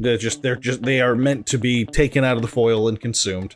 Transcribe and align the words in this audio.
They're 0.00 0.16
just 0.16 0.42
they're 0.42 0.56
just 0.56 0.82
they 0.82 1.00
are 1.00 1.14
meant 1.14 1.46
to 1.48 1.58
be 1.58 1.84
taken 1.84 2.24
out 2.24 2.36
of 2.36 2.42
the 2.42 2.48
foil 2.48 2.88
and 2.88 2.98
consumed, 3.00 3.54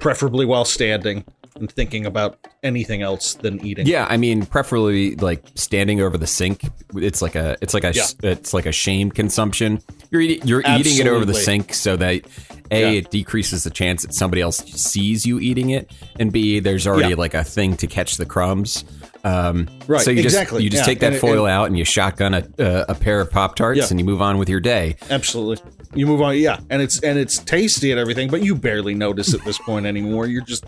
preferably 0.00 0.46
while 0.46 0.64
standing 0.64 1.24
and 1.56 1.70
thinking 1.70 2.06
about 2.06 2.38
anything 2.62 3.02
else 3.02 3.34
than 3.34 3.64
eating. 3.64 3.86
Yeah, 3.86 4.06
I 4.08 4.16
mean, 4.16 4.46
preferably 4.46 5.14
like 5.16 5.44
standing 5.54 6.00
over 6.00 6.16
the 6.16 6.26
sink. 6.26 6.62
It's 6.96 7.20
like 7.20 7.34
a, 7.34 7.56
it's 7.60 7.74
like 7.74 7.84
a, 7.84 7.92
Yeah. 7.92 8.04
it's 8.22 8.54
like 8.54 8.64
a 8.64 8.72
shamed 8.72 9.14
consumption. 9.14 9.82
You're 10.10 10.22
eating, 10.22 10.48
you're 10.48 10.62
eating 10.66 10.96
it 10.96 11.06
over 11.06 11.26
the 11.26 11.34
sink 11.34 11.74
so 11.74 11.96
that 11.96 12.22
a 12.70 12.80
Yeah. 12.80 12.88
it 13.00 13.10
decreases 13.10 13.64
the 13.64 13.70
chance 13.70 14.00
that 14.02 14.14
somebody 14.14 14.40
else 14.40 14.58
sees 14.64 15.26
you 15.26 15.38
eating 15.40 15.68
it, 15.70 15.92
and 16.18 16.32
b 16.32 16.58
there's 16.60 16.86
already 16.86 17.10
Yeah. 17.10 17.16
like 17.16 17.34
a 17.34 17.44
thing 17.44 17.76
to 17.76 17.86
catch 17.86 18.16
the 18.16 18.24
crumbs. 18.26 18.84
Um, 19.24 19.68
Right, 19.86 20.00
So 20.02 20.10
you 20.10 20.20
exactly, 20.22 20.58
just 20.58 20.64
you 20.64 20.70
just 20.70 20.82
yeah, 20.82 20.86
take 20.86 21.00
that 21.00 21.12
and 21.12 21.20
foil 21.20 21.46
and- 21.46 21.52
out 21.52 21.64
and 21.66 21.78
you 21.78 21.84
shotgun 21.84 22.34
a, 22.34 22.44
a, 22.58 22.84
a 22.88 22.94
pair 22.94 23.20
of 23.20 23.30
pop 23.30 23.54
tarts 23.54 23.78
Yeah. 23.78 23.86
and 23.90 24.00
you 24.00 24.04
move 24.04 24.20
on 24.20 24.38
with 24.38 24.48
your 24.48 24.60
day. 24.60 24.96
Absolutely. 25.10 25.58
You 25.94 26.06
move 26.06 26.22
on, 26.22 26.36
yeah, 26.38 26.58
and 26.70 26.80
it's 26.80 27.02
and 27.02 27.18
it's 27.18 27.38
tasty 27.38 27.90
and 27.90 28.00
everything, 28.00 28.30
but 28.30 28.42
you 28.42 28.54
barely 28.54 28.94
notice 28.94 29.34
at 29.34 29.44
this 29.44 29.58
point 29.58 29.84
anymore. 29.86 30.26
You're 30.26 30.42
just 30.42 30.64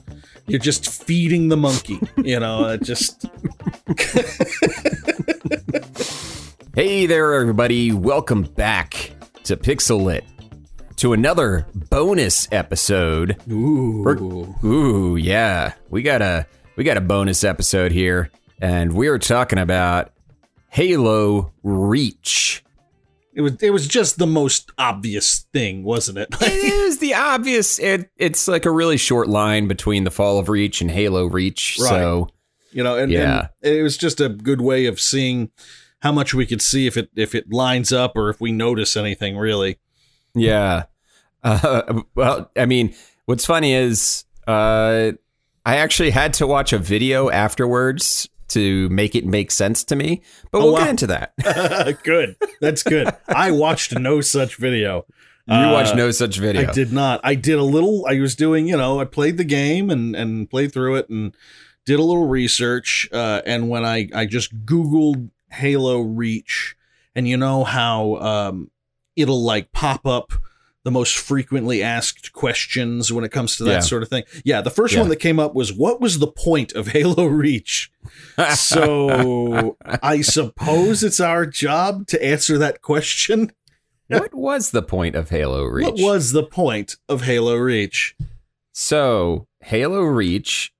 you're 0.47 0.61
just 0.61 1.03
feeding 1.05 1.49
the 1.49 1.57
monkey, 1.57 1.99
you 2.19 2.39
know. 2.39 2.69
It 2.69 2.83
just 2.83 3.25
Hey 6.75 7.07
there, 7.07 7.35
everybody. 7.35 7.93
Welcome 7.93 8.43
back 8.43 9.13
to 9.45 9.57
Pixel 9.57 10.03
Lit. 10.03 10.25
To 10.97 11.13
another 11.13 11.67
bonus 11.91 12.49
episode. 12.53 13.37
ooh, 13.51 14.55
Ooh, 14.65 15.17
yeah. 15.17 15.73
We 15.91 16.03
got 16.03 16.23
a 16.23 16.47
we 16.77 16.85
got 16.85 16.97
a 16.97 17.01
bonus 17.01 17.45
episode 17.45 17.93
here, 17.93 18.31
and 18.61 18.93
we 18.93 19.09
are 19.09 19.19
talking 19.19 19.59
about 19.59 20.13
Halo 20.71 21.53
Reach. 21.63 22.65
it 23.35 23.41
was 23.41 23.55
it 23.63 23.71
was 23.71 23.87
just 23.87 24.19
the 24.19 24.27
most 24.27 24.71
obvious 24.79 25.47
thing, 25.53 25.85
wasn't 25.85 26.19
it? 26.19 26.29
it 26.41 26.43
is 26.53 26.99
the 26.99 27.15
obvious. 27.15 27.79
It, 27.79 28.11
it's 28.17 28.49
like 28.49 28.67
a 28.67 28.71
really 28.71 28.97
short 28.97 29.29
line 29.29 29.69
between 29.69 30.05
the 30.05 30.11
Fall 30.11 30.39
of 30.39 30.49
Reach 30.49 30.81
and 30.81 30.91
Halo 30.91 31.27
Reach. 31.27 31.77
Right. 31.81 31.89
So 31.89 32.29
you 32.73 32.83
know, 32.83 32.97
and, 32.99 33.11
Yeah. 33.13 33.49
and 33.63 33.75
it 33.75 33.83
was 33.83 33.97
just 33.97 34.21
a 34.21 34.29
good 34.29 34.61
way 34.61 34.87
of 34.87 34.99
seeing 34.99 35.51
how 36.01 36.11
much 36.13 36.35
we 36.35 36.45
could 36.45 36.61
see 36.61 36.87
if 36.87 36.97
it 36.97 37.09
if 37.15 37.35
it 37.35 37.53
lines 37.53 37.93
up 37.93 38.13
or 38.17 38.31
if 38.31 38.41
we 38.41 38.51
notice 38.53 38.97
anything 38.97 39.37
really. 39.37 39.79
yeah. 40.35 40.85
Uh, 41.47 42.01
well, 42.15 42.51
I 42.57 42.65
mean, 42.65 42.95
what's 43.27 43.45
funny 43.45 43.75
is 43.75 44.25
uh, 44.49 45.13
I 45.67 45.77
actually 45.77 46.09
had 46.09 46.33
to 46.35 46.47
watch 46.47 46.73
a 46.73 46.79
video 46.79 47.29
afterwards 47.29 48.31
to 48.49 48.89
make 48.91 49.15
it 49.15 49.25
make 49.27 49.51
sense 49.51 49.85
to 49.85 49.97
me, 49.97 50.23
but 50.53 50.59
Oh, 50.59 50.65
we'll 50.65 50.73
wow. 50.75 50.81
get 50.81 50.89
into 50.91 51.07
that. 51.09 51.99
good, 52.05 52.37
that's 52.61 52.83
good. 52.83 53.09
I 53.29 53.51
watched 53.51 53.99
no 53.99 54.21
such 54.21 54.57
video. 54.57 55.07
You 55.47 55.55
Uh, 55.55 55.73
watched 55.73 55.95
no 55.95 56.11
such 56.11 56.39
video. 56.39 56.69
I 56.69 56.73
did 56.73 56.93
not. 56.93 57.21
I 57.23 57.35
did 57.35 57.59
a 57.59 57.63
little. 57.63 58.07
I 58.09 58.19
was 58.21 58.35
doing, 58.35 58.67
you 58.67 58.77
know, 58.77 58.99
I 59.01 59.05
played 59.05 59.37
the 59.37 59.45
game 59.45 59.91
and 59.91 60.15
and 60.17 60.49
played 60.49 60.73
through 60.73 60.97
it 60.97 61.09
and 61.11 61.35
did 61.85 61.99
a 61.99 62.03
little 62.03 62.27
research. 62.27 63.09
Uh, 63.13 63.43
and 63.45 63.69
when 63.69 63.85
I 63.85 64.09
I 64.15 64.25
just 64.27 64.65
Googled 64.65 65.31
Halo 65.53 66.01
Reach, 66.01 66.77
and 67.15 67.29
you 67.29 67.37
know 67.37 67.63
how 67.65 68.15
um, 68.17 68.71
it'll 69.17 69.43
like 69.45 69.71
pop 69.73 70.07
up 70.07 70.33
the 70.85 70.91
most 70.91 71.17
frequently 71.17 71.83
asked 71.83 72.33
questions 72.33 73.11
when 73.13 73.25
it 73.25 73.31
comes 73.33 73.57
to 73.57 73.65
that 73.65 73.71
Yeah. 73.73 73.81
sort 73.81 74.03
of 74.03 74.09
thing. 74.11 74.25
Yeah, 74.45 74.61
the 74.61 74.71
first 74.71 74.95
Yeah. 74.95 75.01
one 75.01 75.09
that 75.09 75.17
came 75.17 75.41
up 75.41 75.55
was 75.55 75.73
what 75.73 76.01
was 76.01 76.19
the 76.19 76.27
point 76.27 76.73
of 76.73 76.89
Halo 76.89 77.27
Reach? 77.27 77.91
So 78.55 79.77
I 80.03 80.21
suppose 80.21 81.03
it's 81.03 81.21
our 81.21 81.47
job 81.47 82.07
to 82.09 82.23
answer 82.25 82.59
that 82.59 82.83
question. 82.83 83.53
what 84.09 84.35
was 84.35 84.71
the 84.71 84.83
point 84.83 85.15
of 85.17 85.31
Halo 85.31 85.65
Reach? 85.65 85.85
What 85.87 85.99
was 85.99 86.33
the 86.33 86.43
point 86.45 86.97
of 87.09 87.23
Halo 87.23 87.57
Reach? 87.57 88.15
So, 88.73 89.47
Halo 89.63 90.01
Reach, 90.03 90.73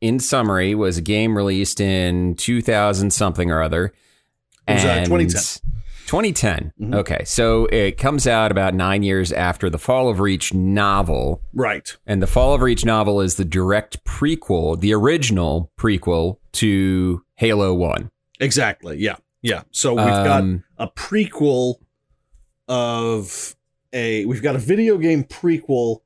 in 0.00 0.18
summary, 0.18 0.74
was 0.74 0.98
a 0.98 1.02
game 1.02 1.36
released 1.36 1.80
in 1.80 2.34
2000 2.34 3.12
something 3.12 3.50
or 3.50 3.62
other. 3.62 3.92
It 4.66 4.72
was, 4.74 4.84
uh, 4.84 5.04
2010. 5.04 5.81
2010. 6.06 6.72
Mhm. 6.80 6.94
Okay. 6.94 7.22
So 7.24 7.66
it 7.66 7.96
comes 7.98 8.26
out 8.26 8.50
about 8.50 8.74
nine 8.74 9.02
years 9.02 9.32
after 9.32 9.70
the 9.70 9.78
Fall 9.78 10.08
of 10.08 10.20
Reach 10.20 10.52
novel. 10.52 11.40
Right. 11.54 11.94
And 12.06 12.22
the 12.22 12.26
Fall 12.26 12.54
of 12.54 12.60
Reach 12.60 12.84
novel 12.84 13.20
is 13.20 13.36
the 13.36 13.44
direct 13.44 14.04
prequel, 14.04 14.78
the 14.78 14.92
original 14.94 15.70
prequel 15.78 16.36
to 16.52 17.22
Halo 17.36 17.72
1. 17.74 18.10
Exactly. 18.40 18.98
Yeah. 18.98 19.16
Yeah. 19.42 19.62
So 19.70 19.94
we've 19.94 20.04
Um, 20.06 20.64
got 20.78 20.88
a 20.88 20.90
prequel 20.92 21.76
of 22.68 23.56
a 23.92 24.24
we've 24.26 24.42
got 24.42 24.54
a 24.54 24.58
video 24.58 24.98
game 24.98 25.24
prequel 25.24 25.98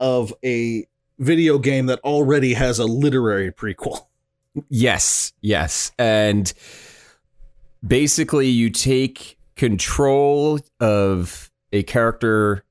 of 0.00 0.32
a 0.44 0.86
video 1.18 1.58
game 1.58 1.86
that 1.86 1.98
already 2.00 2.54
has 2.54 2.78
a 2.78 2.84
literary 2.84 3.50
prequel. 3.50 4.06
Yes, 4.68 5.32
yes. 5.40 5.92
And 5.98 6.52
basically, 7.86 8.48
you 8.48 8.70
take 8.70 9.38
control 9.56 10.58
of 10.80 11.50
a 11.72 11.82
character 11.84 12.64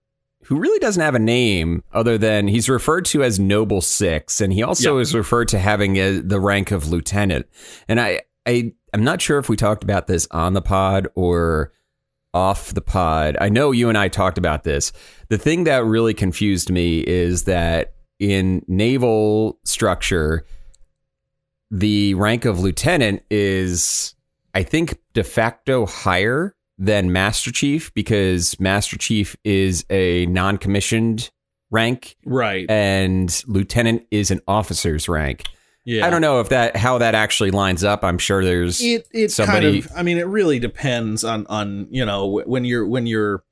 who 0.46 0.60
really 0.60 0.80
doesn't 0.80 1.02
have 1.02 1.16
a 1.16 1.20
name 1.20 1.82
other 1.94 2.18
than 2.18 2.48
he's 2.50 2.68
referred 2.68 3.06
to 3.06 3.24
as 3.24 3.40
Noble 3.40 3.80
Six, 3.82 4.42
and 4.42 4.52
he 4.52 4.62
also 4.62 4.96
Yeah. 4.98 5.02
is 5.02 5.16
referred 5.16 5.48
to 5.50 5.60
having 5.60 5.96
a, 5.98 6.20
the 6.20 6.40
rank 6.40 6.72
of 6.72 6.90
lieutenant. 6.90 7.46
And 7.88 8.00
I, 8.00 8.22
I, 8.46 8.74
I'm 8.94 9.04
not 9.06 9.22
sure 9.22 9.38
if 9.40 9.48
we 9.48 9.56
talked 9.56 9.84
about 9.84 10.08
this 10.08 10.28
on 10.32 10.54
the 10.54 10.62
pod 10.62 11.08
or 11.16 11.72
off 12.34 12.74
the 12.74 12.82
pod. 12.82 13.38
I 13.40 13.48
know 13.48 13.72
you 13.72 13.88
and 13.88 13.98
I 13.98 14.10
talked 14.10 14.38
about 14.38 14.64
this. 14.64 14.92
The 15.30 15.38
thing 15.38 15.64
that 15.64 15.86
really 15.86 16.14
confused 16.14 16.70
me 16.70 17.00
is 17.00 17.44
that 17.44 17.94
in 18.20 18.66
naval 18.68 19.60
structure, 19.64 20.46
the 21.72 22.16
rank 22.16 22.44
of 22.46 22.60
lieutenant 22.60 23.24
is, 23.30 24.14
I 24.54 24.64
think, 24.64 25.00
de 25.14 25.24
facto 25.24 25.86
higher 25.86 26.56
than 26.78 27.12
Master 27.12 27.52
Chief 27.52 27.94
because 27.94 28.60
Master 28.60 28.98
Chief 28.98 29.36
is 29.44 29.86
a 29.90 30.26
non 30.28 30.58
commissioned 30.58 31.30
rank 31.72 32.16
Right. 32.26 32.70
and 32.70 33.44
lieutenant 33.48 34.04
is 34.12 34.32
an 34.32 34.42
officer's 34.48 35.10
rank. 35.10 35.44
Yeah. 35.86 36.06
I 36.06 36.10
don't 36.10 36.22
know 36.22 36.40
if 36.40 36.50
that 36.50 36.76
how 36.78 36.98
that 37.00 37.14
actually 37.16 37.52
lines 37.52 37.84
up. 37.84 38.04
I'm 38.04 38.18
sure 38.18 38.44
there's 38.46 38.82
It 38.82 39.08
it 39.12 39.32
somebody- 39.32 39.82
kind 39.82 39.92
of 39.92 39.98
I 39.98 40.04
mean 40.04 40.18
it 40.18 40.28
really 40.28 40.60
depends 40.60 41.24
on 41.24 41.46
on 41.48 41.88
you 41.90 42.06
know 42.06 42.42
when 42.46 42.64
you're 42.64 42.88
when 42.88 43.06
you're 43.06 43.44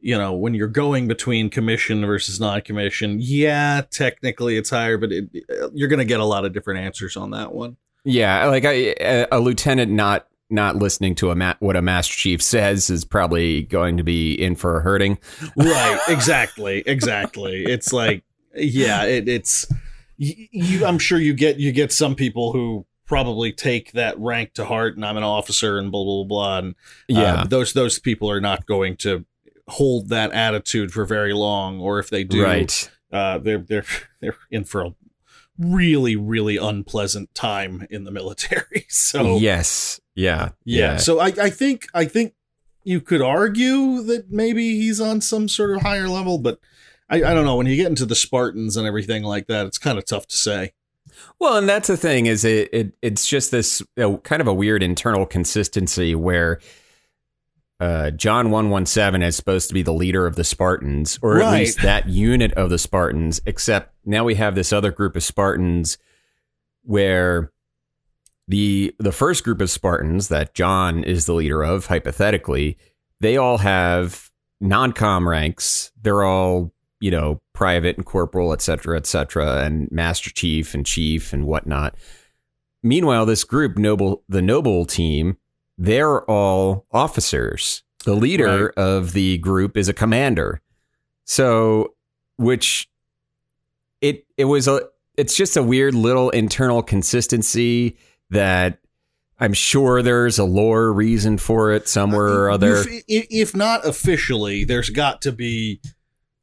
you 0.00 0.18
know 0.18 0.34
when 0.34 0.52
you're 0.54 0.68
going 0.68 1.08
between 1.08 1.48
commission 1.48 2.04
versus 2.04 2.38
non-commission 2.38 3.16
yeah 3.20 3.80
technically 3.90 4.56
it's 4.58 4.68
higher 4.70 4.98
but 4.98 5.10
it, 5.10 5.30
you're 5.72 5.88
going 5.88 5.98
to 5.98 6.04
get 6.04 6.20
a 6.20 6.24
lot 6.24 6.44
of 6.44 6.52
different 6.52 6.80
answers 6.80 7.16
on 7.16 7.30
that 7.30 7.54
one 7.54 7.76
Yeah, 8.08 8.46
like 8.46 8.64
I, 8.64 8.94
a, 9.00 9.26
a 9.32 9.40
lieutenant 9.40 9.90
not 9.90 10.28
not 10.48 10.76
listening 10.76 11.16
to 11.16 11.30
a 11.32 11.34
ma- 11.34 11.54
what 11.58 11.74
a 11.74 11.82
master 11.82 12.14
chief 12.14 12.40
says 12.40 12.88
is 12.88 13.04
probably 13.04 13.62
going 13.62 13.96
to 13.96 14.04
be 14.04 14.32
in 14.32 14.54
for 14.54 14.78
a 14.78 14.80
hurting. 14.80 15.18
right 15.56 15.98
exactly 16.08 16.84
exactly 16.86 17.64
it's 17.64 17.92
like 17.92 18.22
yeah 18.54 19.02
it, 19.02 19.28
it's 19.28 19.66
you 20.18 20.86
i'm 20.86 20.98
sure 21.00 21.18
you 21.18 21.34
get 21.34 21.58
you 21.58 21.72
get 21.72 21.90
some 21.92 22.14
people 22.14 22.52
who 22.52 22.86
probably 23.06 23.52
take 23.52 23.90
that 23.92 24.16
rank 24.20 24.54
to 24.54 24.64
heart 24.64 24.94
and 24.94 25.04
i'm 25.04 25.16
an 25.16 25.24
officer 25.24 25.78
and 25.78 25.90
blah 25.90 26.04
blah 26.04 26.22
blah 26.24 26.58
and 26.58 26.74
Yeah, 27.08 27.42
uh, 27.42 27.44
those 27.44 27.72
those 27.72 27.98
people 27.98 28.30
are 28.30 28.40
not 28.40 28.66
going 28.66 28.96
to 28.98 29.24
hold 29.66 30.10
that 30.10 30.30
attitude 30.30 30.92
for 30.92 31.04
very 31.04 31.32
long 31.32 31.80
or 31.80 31.98
if 31.98 32.08
they 32.08 32.22
do 32.22 32.44
right. 32.44 32.88
uh 33.12 33.38
they're 33.38 33.58
they're 33.58 33.84
they're 34.20 34.36
in 34.50 34.62
for 34.62 34.84
a 34.84 34.94
really 35.58 36.16
really 36.16 36.56
unpleasant 36.56 37.34
time 37.34 37.86
in 37.90 38.04
the 38.04 38.10
military 38.10 38.84
so 38.88 39.38
yes, 39.38 40.00
yeah, 40.16 40.50
yeah. 40.64 40.96
So 40.96 41.20
I, 41.20 41.26
I 41.26 41.50
think 41.50 41.86
I 41.94 42.06
think 42.06 42.34
you 42.82 43.00
could 43.00 43.20
argue 43.20 44.02
that 44.02 44.30
maybe 44.30 44.76
he's 44.76 45.00
on 45.00 45.20
some 45.20 45.48
sort 45.48 45.76
of 45.76 45.82
higher 45.82 46.08
level, 46.08 46.38
but 46.38 46.58
I, 47.10 47.16
I 47.16 47.34
don't 47.34 47.44
know. 47.44 47.56
When 47.56 47.66
you 47.66 47.76
get 47.76 47.88
into 47.88 48.06
the 48.06 48.14
Spartans 48.14 48.76
and 48.76 48.86
everything 48.86 49.22
like 49.22 49.46
that, 49.48 49.66
it's 49.66 49.78
kind 49.78 49.98
of 49.98 50.06
tough 50.06 50.26
to 50.28 50.36
say. 50.36 50.72
Well, 51.38 51.56
and 51.56 51.68
that's 51.68 51.88
the 51.88 51.96
thing 51.96 52.26
is 52.26 52.44
it, 52.44 52.70
it 52.72 52.92
it's 53.02 53.26
just 53.26 53.50
this 53.50 53.82
uh, 53.98 54.16
kind 54.18 54.40
of 54.40 54.48
a 54.48 54.54
weird 54.54 54.82
internal 54.82 55.26
consistency 55.26 56.14
where 56.14 56.60
uh, 57.78 58.10
John 58.10 58.50
one 58.50 58.70
one 58.70 58.86
seven 58.86 59.22
is 59.22 59.36
supposed 59.36 59.68
to 59.68 59.74
be 59.74 59.82
the 59.82 59.92
leader 59.92 60.26
of 60.26 60.36
the 60.36 60.44
Spartans, 60.44 61.18
or 61.22 61.40
at 61.40 61.52
least 61.52 61.82
that 61.82 62.08
unit 62.08 62.52
of 62.52 62.70
the 62.70 62.78
Spartans. 62.78 63.40
Except 63.46 63.94
now 64.04 64.24
we 64.24 64.36
have 64.36 64.54
this 64.54 64.72
other 64.72 64.90
group 64.90 65.16
of 65.16 65.22
Spartans 65.22 65.98
where 66.82 67.52
the 68.48 68.94
the 68.98 69.12
first 69.12 69.44
group 69.44 69.60
of 69.60 69.70
Spartans 69.70 70.28
that 70.28 70.54
John 70.54 71.04
is 71.04 71.26
the 71.26 71.34
leader 71.34 71.62
of, 71.62 71.86
hypothetically, 71.86 72.78
they 73.20 73.36
all 73.36 73.58
have 73.58 74.30
non-com 74.60 75.28
ranks. 75.28 75.92
They're 76.00 76.24
all 76.24 76.72
you 77.00 77.10
know 77.10 77.42
private 77.52 77.96
and 77.96 78.06
corporal, 78.06 78.52
et 78.52 78.62
cetera, 78.62 78.96
et 78.96 79.06
cetera, 79.06 79.64
and 79.64 79.90
master 79.90 80.30
chief 80.30 80.74
and 80.74 80.86
chief 80.86 81.32
and 81.32 81.46
whatnot. 81.46 81.94
Meanwhile, 82.82 83.26
this 83.26 83.42
group, 83.42 83.78
noble, 83.78 84.22
the 84.28 84.42
noble 84.42 84.84
team, 84.86 85.38
they're 85.78 86.22
all 86.30 86.86
officers. 86.92 87.82
The 88.04 88.14
leader 88.14 88.72
of 88.76 89.12
the 89.12 89.38
group 89.38 89.76
is 89.76 89.88
a 89.88 89.92
commander. 89.92 90.60
So, 91.24 91.94
which 92.36 92.88
it 94.00 94.26
it 94.36 94.44
was 94.44 94.68
a 94.68 94.82
it's 95.16 95.36
just 95.36 95.56
a 95.56 95.62
weird 95.62 95.94
little 95.94 96.30
internal 96.30 96.82
consistency 96.82 97.96
that 98.30 98.78
I'm 99.38 99.52
sure 99.52 100.02
there's 100.02 100.38
a 100.38 100.44
lore 100.44 100.92
reason 100.92 101.38
for 101.38 101.72
it 101.72 101.88
somewhere 101.88 102.26
or 102.26 102.50
uh, 102.50 102.54
other. 102.54 102.76
If, 102.76 103.26
if 103.30 103.56
not 103.56 103.86
officially, 103.86 104.64
there's 104.64 104.90
got 104.90 105.20
to 105.22 105.32
be 105.32 105.80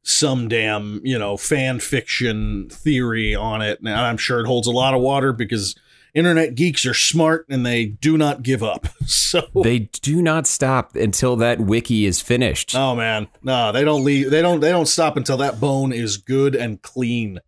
some 0.02 0.48
damn, 0.48 1.00
you 1.02 1.18
know, 1.18 1.36
fan 1.36 1.80
fiction 1.80 2.68
theory 2.70 3.34
on 3.34 3.62
it. 3.62 3.80
And 3.80 3.88
I'm 3.88 4.18
sure 4.18 4.40
it 4.40 4.46
holds 4.46 4.66
a 4.66 4.72
lot 4.72 4.94
of 4.94 5.00
water 5.00 5.32
because 5.32 5.74
internet 6.14 6.54
geeks 6.54 6.86
are 6.86 6.94
smart 6.94 7.44
and 7.50 7.66
they 7.66 7.84
do 7.86 8.16
not 8.16 8.42
give 8.42 8.62
up. 8.62 8.86
So 9.06 9.42
they 9.64 9.90
do 10.00 10.22
not 10.22 10.46
stop 10.46 10.94
until 10.94 11.34
that 11.36 11.60
wiki 11.60 12.06
is 12.06 12.20
finished. 12.20 12.74
Oh 12.76 12.94
man. 12.94 13.26
No, 13.42 13.72
they 13.72 13.82
don't 13.82 14.04
leave 14.04 14.30
they 14.30 14.40
don't 14.42 14.60
they 14.60 14.70
don't 14.70 14.86
stop 14.86 15.16
until 15.16 15.38
that 15.38 15.58
bone 15.58 15.92
is 15.92 16.18
good 16.18 16.54
and 16.54 16.80
clean. 16.80 17.40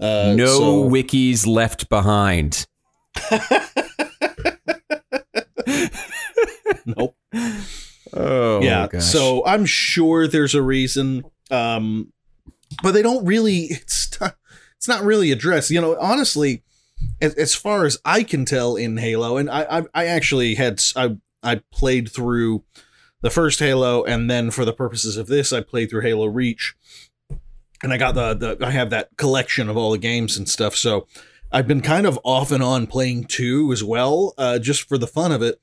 Uh, 0.00 0.34
no 0.36 0.46
so. 0.46 0.90
wikis 0.90 1.46
left 1.46 1.88
behind. 1.88 2.66
nope. 6.86 7.16
Oh 8.12 8.60
yeah. 8.60 8.88
Gosh. 8.88 9.04
So 9.04 9.44
I'm 9.46 9.64
sure 9.64 10.26
there's 10.26 10.56
a 10.56 10.62
reason, 10.62 11.22
um, 11.50 12.12
but 12.82 12.92
they 12.92 13.02
don't 13.02 13.24
really. 13.24 13.68
It's 13.70 14.20
not, 14.20 14.36
it's 14.76 14.88
not 14.88 15.04
really 15.04 15.30
addressed. 15.30 15.70
You 15.70 15.80
know, 15.80 15.96
honestly, 16.00 16.64
as, 17.20 17.34
as 17.34 17.54
far 17.54 17.84
as 17.84 17.98
I 18.04 18.22
can 18.22 18.44
tell 18.44 18.76
in 18.76 18.96
Halo, 18.96 19.36
and 19.36 19.50
I 19.50 19.78
I, 19.78 19.82
I 19.94 20.06
actually 20.06 20.54
had 20.54 20.80
I 20.96 21.16
I 21.42 21.62
played 21.72 22.10
through 22.10 22.64
the 23.20 23.30
first 23.30 23.58
Halo, 23.58 24.04
and 24.04 24.30
then 24.30 24.50
for 24.50 24.64
the 24.64 24.72
purposes 24.72 25.16
of 25.16 25.26
this, 25.26 25.52
I 25.52 25.60
played 25.60 25.90
through 25.90 26.02
Halo 26.02 26.26
Reach, 26.26 26.74
and 27.82 27.92
I 27.92 27.96
got 27.96 28.14
the 28.14 28.34
the 28.34 28.66
I 28.66 28.70
have 28.70 28.90
that 28.90 29.16
collection 29.16 29.68
of 29.68 29.76
all 29.76 29.90
the 29.90 29.98
games 29.98 30.36
and 30.36 30.48
stuff. 30.48 30.76
So 30.76 31.06
I've 31.50 31.66
been 31.66 31.80
kind 31.80 32.06
of 32.06 32.18
off 32.24 32.52
and 32.52 32.62
on 32.62 32.86
playing 32.86 33.24
two 33.24 33.72
as 33.72 33.82
well, 33.82 34.34
uh, 34.38 34.58
just 34.58 34.88
for 34.88 34.98
the 34.98 35.06
fun 35.06 35.32
of 35.32 35.42
it. 35.42 35.60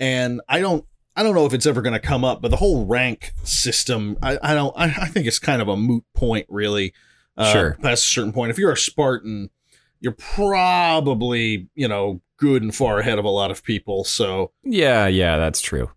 And 0.00 0.40
I 0.48 0.60
don't 0.60 0.84
I 1.16 1.22
don't 1.22 1.34
know 1.34 1.46
if 1.46 1.52
it's 1.52 1.66
ever 1.66 1.82
going 1.82 1.94
to 1.94 2.00
come 2.00 2.24
up, 2.24 2.42
but 2.42 2.50
the 2.50 2.56
whole 2.56 2.86
rank 2.86 3.32
system, 3.42 4.16
I, 4.22 4.38
I 4.42 4.54
don't 4.54 4.72
I, 4.76 4.84
I, 4.84 5.06
think 5.06 5.26
it's 5.26 5.38
kind 5.38 5.60
of 5.60 5.68
a 5.68 5.76
moot 5.76 6.04
point, 6.14 6.46
really. 6.48 6.92
Uh, 7.36 7.52
sure. 7.52 7.78
Past 7.82 8.04
a 8.04 8.08
certain 8.08 8.32
point, 8.32 8.50
if 8.50 8.58
you're 8.58 8.72
a 8.72 8.76
Spartan, 8.76 9.50
you're 10.00 10.12
probably 10.12 11.68
you 11.74 11.88
know 11.88 12.20
good 12.36 12.62
and 12.62 12.74
far 12.74 12.98
ahead 12.98 13.18
of 13.18 13.24
a 13.24 13.30
lot 13.30 13.50
of 13.50 13.62
people. 13.62 14.04
So 14.04 14.52
yeah, 14.62 15.06
yeah, 15.06 15.36
that's 15.36 15.60
true. 15.60 15.90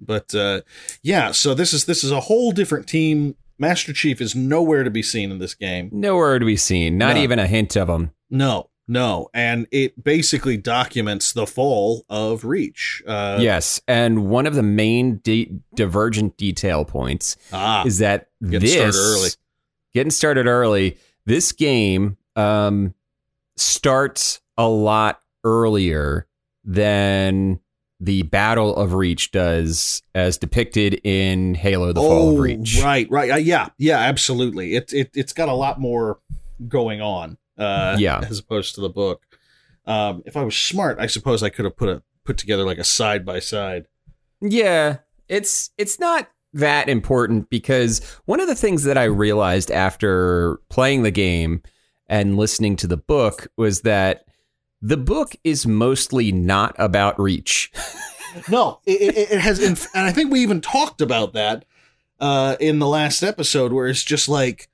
But 0.00 0.34
uh, 0.34 0.62
yeah, 1.02 1.32
so 1.32 1.54
this 1.54 1.72
is 1.72 1.84
this 1.84 2.04
is 2.04 2.10
a 2.10 2.20
whole 2.20 2.52
different 2.52 2.86
team. 2.86 3.36
Master 3.58 3.92
Chief 3.92 4.20
is 4.20 4.34
nowhere 4.34 4.82
to 4.82 4.90
be 4.90 5.02
seen 5.02 5.30
in 5.30 5.38
this 5.38 5.54
game. 5.54 5.88
Nowhere 5.92 6.38
to 6.38 6.44
be 6.44 6.56
seen. 6.56 6.98
Not 6.98 7.16
no. 7.16 7.22
even 7.22 7.38
a 7.38 7.46
hint 7.46 7.76
of 7.76 7.88
him. 7.88 8.10
No, 8.28 8.70
no, 8.86 9.28
and 9.32 9.66
it 9.70 10.02
basically 10.02 10.56
documents 10.56 11.32
the 11.32 11.46
fall 11.46 12.04
of 12.10 12.44
Reach. 12.44 13.02
Uh, 13.06 13.38
yes, 13.40 13.80
and 13.88 14.28
one 14.28 14.46
of 14.46 14.54
the 14.54 14.62
main 14.62 15.18
de- 15.18 15.58
divergent 15.74 16.36
detail 16.36 16.84
points 16.84 17.36
ah, 17.52 17.84
is 17.86 17.98
that 17.98 18.28
getting 18.42 18.60
this 18.60 18.74
started 18.74 18.98
early. 18.98 19.30
getting 19.94 20.10
started 20.10 20.46
early. 20.46 20.98
This 21.24 21.52
game 21.52 22.18
um, 22.36 22.94
starts 23.56 24.40
a 24.56 24.68
lot 24.68 25.20
earlier 25.44 26.26
than 26.64 27.60
the 28.00 28.22
Battle 28.22 28.74
of 28.74 28.94
Reach 28.94 29.30
does, 29.30 30.02
as 30.14 30.36
depicted 30.38 31.00
in 31.04 31.54
Halo: 31.54 31.92
The 31.92 32.00
oh, 32.00 32.08
Fall 32.08 32.30
of 32.30 32.34
oh, 32.36 32.40
Reach. 32.40 32.80
Right, 32.82 33.08
right, 33.10 33.30
uh, 33.30 33.36
yeah, 33.36 33.68
yeah, 33.78 33.98
absolutely. 33.98 34.74
It 34.74 34.92
it 34.92 35.10
it's 35.14 35.32
got 35.32 35.48
a 35.48 35.54
lot 35.54 35.80
more 35.80 36.18
going 36.68 37.00
on 37.00 37.38
uh, 37.58 37.96
yeah, 37.98 38.20
as 38.28 38.38
opposed 38.38 38.74
to 38.74 38.80
the 38.80 38.88
book. 38.88 39.22
Um, 39.86 40.22
if 40.26 40.36
I 40.36 40.44
was 40.44 40.56
smart, 40.56 40.98
I 40.98 41.06
suppose 41.06 41.42
I 41.42 41.50
could 41.50 41.64
have 41.64 41.76
put 41.76 41.88
a 41.88 42.02
put 42.24 42.38
together 42.38 42.64
like 42.64 42.78
a 42.78 42.84
side 42.84 43.24
by 43.24 43.38
side. 43.38 43.86
Yeah, 44.40 44.98
it's 45.28 45.70
it's 45.78 45.98
not 45.98 46.28
that 46.52 46.88
important 46.88 47.50
because 47.50 48.00
one 48.24 48.40
of 48.40 48.46
the 48.46 48.54
things 48.54 48.84
that 48.84 48.96
I 48.96 49.04
realized 49.04 49.70
after 49.70 50.60
playing 50.68 51.02
the 51.02 51.10
game 51.10 51.62
and 52.06 52.36
listening 52.36 52.76
to 52.76 52.86
the 52.86 52.96
book 52.96 53.48
was 53.56 53.82
that 53.82 54.26
the 54.80 54.96
book 54.96 55.34
is 55.44 55.66
mostly 55.66 56.30
not 56.30 56.74
about 56.78 57.18
reach. 57.18 57.72
no, 58.48 58.80
it, 58.84 59.30
it, 59.32 59.40
has, 59.40 59.60
and 59.60 60.06
I 60.06 60.12
think 60.12 60.30
we 60.30 60.40
even 60.40 60.60
talked 60.60 61.00
about 61.00 61.32
that 61.32 61.64
uh, 62.20 62.56
in 62.60 62.78
the 62.78 62.86
last 62.86 63.22
episode, 63.22 63.72
where 63.72 63.86
it's 63.86 64.04
just 64.04 64.28
like 64.28 64.68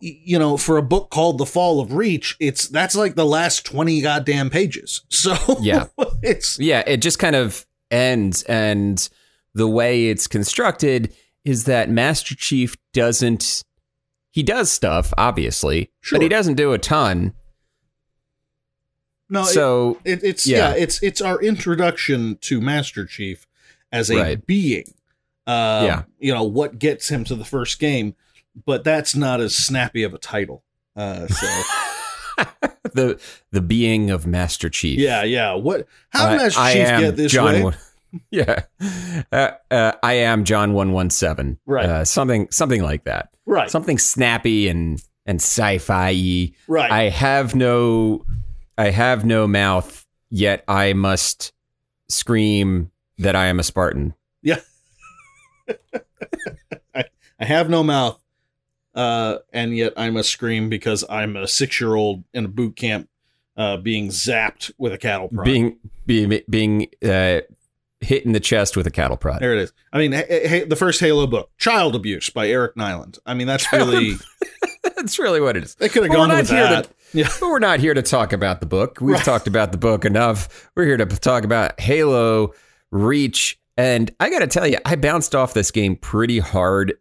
you 0.00 0.38
know, 0.38 0.56
for 0.56 0.76
a 0.76 0.82
book 0.82 1.10
called 1.10 1.38
The 1.38 1.46
Fall 1.46 1.80
of 1.80 1.92
Reach, 1.92 2.36
it's 2.40 2.68
that's 2.68 2.96
like 2.96 3.14
the 3.14 3.26
last 3.26 3.64
20 3.66 4.00
goddamn 4.00 4.50
pages. 4.50 5.02
So 5.10 5.34
yeah, 5.60 5.86
it's 6.22 6.58
yeah, 6.58 6.82
it 6.86 6.98
just 6.98 7.18
kind 7.18 7.34
of 7.34 7.66
ends. 7.90 8.42
And 8.44 9.08
the 9.54 9.66
way 9.66 10.08
it's 10.08 10.26
constructed 10.26 11.14
is 11.44 11.64
that 11.64 11.88
Master 11.88 12.34
Chief 12.34 12.76
doesn't, 12.92 13.64
he 14.36 14.42
does 14.42 14.70
stuff, 14.70 15.12
obviously, 15.18 15.90
sure. 16.00 16.18
but 16.18 16.22
he 16.22 16.28
doesn't 16.28 16.54
do 16.54 16.72
a 16.72 16.78
ton. 16.78 17.34
No, 19.28 19.42
so 19.42 19.98
it, 20.04 20.22
it, 20.22 20.24
it's 20.24 20.46
yeah. 20.46 20.70
yeah. 20.70 20.74
it's 20.76 21.02
it's 21.02 21.20
our 21.20 21.40
introduction 21.42 22.38
to 22.42 22.60
Master 22.60 23.04
Chief 23.04 23.46
as 23.90 24.10
a 24.10 24.16
right. 24.16 24.46
being. 24.46 24.94
Uh, 25.46 25.82
yeah, 25.84 26.02
you 26.18 26.32
know 26.32 26.44
what 26.44 26.78
gets 26.78 27.08
him 27.08 27.24
to 27.24 27.34
the 27.34 27.44
first 27.44 27.78
game 27.78 28.14
but 28.64 28.84
that's 28.84 29.14
not 29.14 29.40
as 29.40 29.54
snappy 29.54 30.02
of 30.02 30.14
a 30.14 30.18
title. 30.18 30.62
Uh, 30.94 31.26
so 31.26 31.46
the 32.94 33.20
the 33.50 33.60
being 33.60 34.10
of 34.10 34.26
Master 34.26 34.70
Chief. 34.70 34.98
Yeah, 34.98 35.24
yeah. 35.24 35.54
What? 35.54 35.86
How 36.10 36.30
did 36.30 36.36
Master 36.38 36.60
Chief 36.72 37.00
get 37.00 37.16
this 37.16 37.32
John 37.32 37.46
way? 37.46 37.62
One, 37.64 37.76
yeah, 38.30 38.64
uh, 39.32 39.50
uh, 39.70 39.92
I 40.02 40.14
am 40.14 40.44
John 40.44 40.72
one 40.72 40.92
one 40.92 41.10
seven. 41.10 41.58
Right. 41.66 41.86
Uh, 41.86 42.04
something 42.04 42.48
something 42.50 42.82
like 42.82 43.04
that. 43.04 43.30
Right. 43.46 43.70
Something 43.70 43.98
snappy 43.98 44.68
and 44.68 45.02
and 45.24 45.40
sci-fi. 45.40 46.52
Right. 46.68 46.90
I 46.90 47.02
have 47.04 47.54
no 47.54 48.24
I 48.78 48.90
have 48.90 49.24
no 49.24 49.46
mouth 49.46 50.06
yet. 50.30 50.64
I 50.68 50.92
must 50.92 51.52
scream 52.08 52.90
that 53.18 53.36
I 53.36 53.46
am 53.46 53.58
a 53.58 53.62
Spartan. 53.62 54.14
Yeah. 54.42 54.60
I, 56.94 57.04
I 57.40 57.44
have 57.44 57.68
no 57.68 57.82
mouth 57.82 58.20
uh, 58.96 59.38
and 59.52 59.76
yet 59.76 59.92
I 59.96 60.10
must 60.10 60.30
scream 60.30 60.68
because 60.70 61.04
I'm 61.08 61.36
a 61.36 61.46
six 61.46 61.80
year 61.80 61.94
old 61.94 62.24
in 62.32 62.46
a 62.46 62.48
boot 62.48 62.76
camp 62.76 63.08
uh, 63.56 63.76
being 63.76 64.08
zapped 64.08 64.72
with 64.78 64.92
a 64.92 64.98
cattle 64.98 65.28
prod. 65.28 65.44
Being 65.44 65.78
being 66.06 66.40
being 66.48 66.88
uh, 67.04 67.40
hit 68.00 68.24
in 68.24 68.32
the 68.32 68.40
chest 68.40 68.76
with 68.76 68.86
a 68.86 68.90
cattle 68.90 69.16
prod. 69.16 69.40
There 69.40 69.54
it 69.54 69.58
is. 69.58 69.72
I 69.92 69.98
mean, 69.98 70.12
hey, 70.12 70.64
the 70.64 70.76
first 70.76 71.00
Halo 71.00 71.26
book, 71.26 71.50
Child 71.58 71.94
Abuse 71.94 72.30
by 72.30 72.48
Eric 72.48 72.74
Nylund. 72.76 73.18
I 73.26 73.34
mean, 73.34 73.46
that's 73.46 73.72
really 73.72 74.14
that's 74.96 75.18
really 75.18 75.40
what 75.40 75.56
it 75.56 75.64
is. 75.64 75.74
They 75.76 75.88
could 75.88 76.04
have 76.04 76.12
gone 76.12 76.28
with 76.28 76.48
that. 76.48 76.84
To, 76.84 76.90
yeah. 77.18 77.28
But 77.40 77.48
we're 77.48 77.58
not 77.58 77.80
here 77.80 77.94
to 77.94 78.02
talk 78.02 78.32
about 78.32 78.60
the 78.60 78.66
book. 78.66 78.98
We've 79.00 79.16
right. 79.16 79.24
talked 79.24 79.46
about 79.46 79.72
the 79.72 79.78
book 79.78 80.04
enough. 80.04 80.70
We're 80.74 80.84
here 80.84 80.96
to 80.96 81.06
talk 81.06 81.44
about 81.44 81.78
Halo 81.80 82.52
Reach. 82.90 83.58
And 83.78 84.10
I 84.20 84.30
got 84.30 84.38
to 84.38 84.46
tell 84.46 84.66
you, 84.66 84.78
I 84.86 84.96
bounced 84.96 85.34
off 85.34 85.52
this 85.52 85.70
game 85.70 85.96
pretty 85.96 86.38
hard 86.38 86.94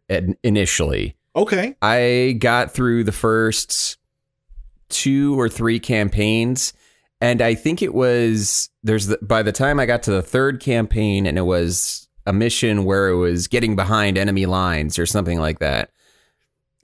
initially. 0.43 1.15
Okay. 1.35 1.75
I 1.81 2.35
got 2.39 2.71
through 2.71 3.05
the 3.05 3.11
first 3.13 3.97
two 4.89 5.39
or 5.39 5.49
three 5.49 5.79
campaigns 5.79 6.73
and 7.21 7.41
I 7.41 7.55
think 7.55 7.81
it 7.81 7.93
was 7.93 8.69
there's 8.83 9.07
the, 9.07 9.17
by 9.21 9.43
the 9.43 9.51
time 9.51 9.79
I 9.79 9.85
got 9.85 10.03
to 10.03 10.11
the 10.11 10.21
third 10.21 10.59
campaign 10.59 11.25
and 11.25 11.37
it 11.37 11.43
was 11.43 12.07
a 12.25 12.33
mission 12.33 12.85
where 12.85 13.07
it 13.09 13.15
was 13.15 13.47
getting 13.47 13.75
behind 13.75 14.17
enemy 14.17 14.45
lines 14.45 14.97
or 14.97 15.05
something 15.05 15.39
like 15.39 15.59
that. 15.59 15.91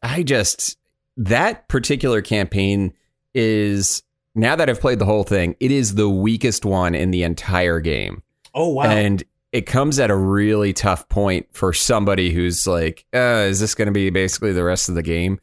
I 0.04 0.24
just 0.24 0.78
that 1.18 1.68
particular 1.68 2.22
campaign 2.22 2.94
is 3.34 4.04
now 4.36 4.56
that 4.56 4.70
I've 4.70 4.80
played 4.80 5.00
the 5.00 5.06
whole 5.06 5.24
thing, 5.24 5.56
it 5.60 5.72
is 5.72 5.96
the 5.96 6.10
weakest 6.10 6.66
one 6.66 6.96
in 6.96 7.12
the 7.12 7.24
entire 7.24 7.80
game. 7.80 8.24
Oh 8.54 8.70
wow. 8.70 8.84
And 8.84 9.24
it 9.52 9.66
comes 9.66 10.00
at 10.00 10.10
a 10.10 10.16
really 10.16 10.72
tough 10.72 11.10
point 11.10 11.48
for 11.52 11.74
somebody 11.74 12.32
who's 12.32 12.66
like, 12.66 13.06
uh, 13.14 13.46
is 13.50 13.60
this 13.60 13.76
going 13.76 13.88
to 13.88 13.92
be 13.92 14.10
basically 14.10 14.54
the 14.54 14.64
rest 14.64 14.88
of 14.88 14.96
the 14.96 15.04
game? 15.04 15.40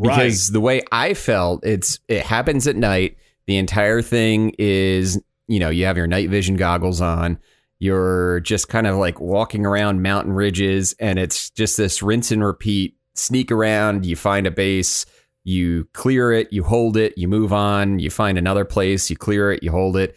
Because 0.00 0.48
right. 0.48 0.52
the 0.52 0.60
way 0.60 0.82
I 0.90 1.14
felt, 1.14 1.64
it's 1.64 2.00
it 2.08 2.22
happens 2.22 2.66
at 2.66 2.76
night. 2.76 3.16
The 3.48 3.56
entire 3.56 4.00
thing 4.00 4.54
is, 4.56 5.20
you 5.48 5.58
know, 5.58 5.70
you 5.70 5.86
have 5.86 5.96
your 5.96 6.06
night 6.06 6.30
vision 6.30 6.54
goggles 6.54 7.00
on. 7.00 7.38
You're 7.80 8.38
just 8.40 8.68
kind 8.68 8.86
of 8.86 8.96
like 8.96 9.20
walking 9.20 9.66
around 9.66 10.02
mountain 10.02 10.32
ridges, 10.32 10.94
and 11.00 11.18
it's 11.18 11.50
just 11.50 11.76
this 11.76 12.00
rinse 12.00 12.30
and 12.30 12.44
repeat. 12.44 12.96
Sneak 13.14 13.50
around, 13.50 14.06
you 14.06 14.14
find 14.14 14.46
a 14.46 14.52
base, 14.52 15.04
you 15.42 15.88
clear 15.92 16.30
it, 16.30 16.52
you 16.52 16.62
hold 16.62 16.96
it, 16.96 17.18
you 17.18 17.26
move 17.26 17.52
on, 17.52 17.98
you 17.98 18.10
find 18.10 18.38
another 18.38 18.64
place, 18.64 19.10
you 19.10 19.16
clear 19.16 19.50
it, 19.50 19.64
you 19.64 19.72
hold 19.72 19.96
it 19.96 20.16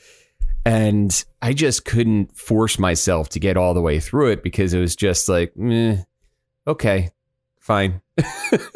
and 0.65 1.23
I 1.41 1.53
just 1.53 1.85
couldn't 1.85 2.35
force 2.37 2.77
myself 2.77 3.29
to 3.29 3.39
get 3.39 3.57
all 3.57 3.73
the 3.73 3.81
way 3.81 3.99
through 3.99 4.31
it 4.31 4.43
because 4.43 4.73
it 4.73 4.79
was 4.79 4.95
just 4.95 5.27
like, 5.27 5.53
okay, 6.67 7.09
fine. 7.59 8.01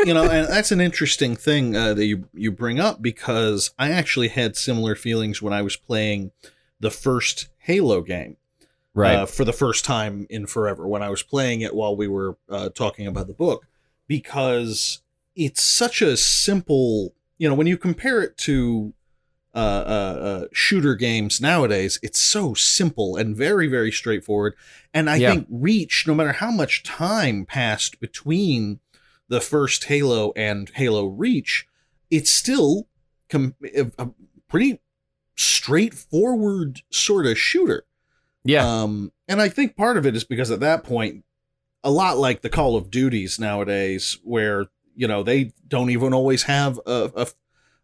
You 0.05 0.13
know, 0.13 0.29
and 0.29 0.47
that's 0.47 0.71
an 0.71 0.81
interesting 0.81 1.35
thing 1.35 1.75
uh, 1.75 1.93
that 1.93 2.05
you 2.05 2.27
you 2.33 2.51
bring 2.51 2.79
up 2.79 3.01
because 3.01 3.71
I 3.77 3.91
actually 3.91 4.29
had 4.29 4.55
similar 4.55 4.95
feelings 4.95 5.41
when 5.41 5.53
I 5.53 5.61
was 5.61 5.75
playing 5.75 6.31
the 6.79 6.91
first 6.91 7.47
Halo 7.59 8.01
game. 8.01 8.37
Right. 8.93 9.15
Uh, 9.17 9.25
for 9.25 9.43
the 9.43 9.51
first 9.51 9.83
time 9.83 10.25
in 10.29 10.47
forever 10.47 10.87
when 10.87 11.03
I 11.03 11.09
was 11.09 11.21
playing 11.21 11.59
it 11.59 11.75
while 11.75 11.97
we 11.97 12.07
were 12.07 12.37
uh, 12.49 12.69
talking 12.69 13.07
about 13.07 13.27
the 13.27 13.33
book 13.33 13.67
because 14.07 15.01
it's 15.35 15.61
such 15.61 16.01
a 16.01 16.15
simple, 16.15 17.13
you 17.37 17.49
know, 17.49 17.55
when 17.55 17.67
you 17.67 17.77
compare 17.77 18.21
it 18.21 18.37
to 18.37 18.93
uh, 19.53 19.57
uh, 19.57 20.19
uh, 20.21 20.45
shooter 20.53 20.95
games 20.95 21.41
nowadays, 21.41 21.99
it's 22.01 22.21
so 22.21 22.53
simple 22.53 23.17
and 23.17 23.35
very, 23.35 23.67
very 23.67 23.91
straightforward. 23.91 24.53
And 24.93 25.09
I 25.09 25.17
Yeah. 25.17 25.31
think 25.31 25.47
Reach, 25.49 26.05
no 26.07 26.15
matter 26.15 26.31
how 26.33 26.51
much 26.51 26.83
time 26.83 27.45
passed 27.45 27.99
between 27.99 28.79
the 29.27 29.41
first 29.41 29.85
Halo 29.85 30.31
and 30.35 30.69
Halo 30.75 31.05
Reach, 31.05 31.67
it's 32.09 32.31
still 32.31 32.87
com- 33.29 33.55
a, 33.63 34.09
pretty 34.47 34.79
straightforward 35.35 36.81
sort 36.91 37.25
of 37.25 37.37
shooter. 37.37 37.85
yeah. 38.43 38.65
Um, 38.65 39.11
and 39.27 39.41
I 39.41 39.49
think 39.49 39.75
part 39.75 39.97
of 39.97 40.05
it 40.05 40.15
is 40.15 40.23
because 40.23 40.51
at 40.51 40.59
that 40.59 40.83
point, 40.83 41.23
a 41.83 41.91
lot 41.91 42.17
like 42.17 42.41
the 42.41 42.49
Call 42.49 42.75
of 42.75 42.89
Duties 42.89 43.39
nowadays, 43.39 44.17
where 44.23 44.67
you 44.95 45.07
know 45.07 45.23
they 45.23 45.53
don't 45.67 45.89
even 45.89 46.13
always 46.13 46.43
have 46.43 46.79
a, 46.85 47.11
a, 47.15 47.27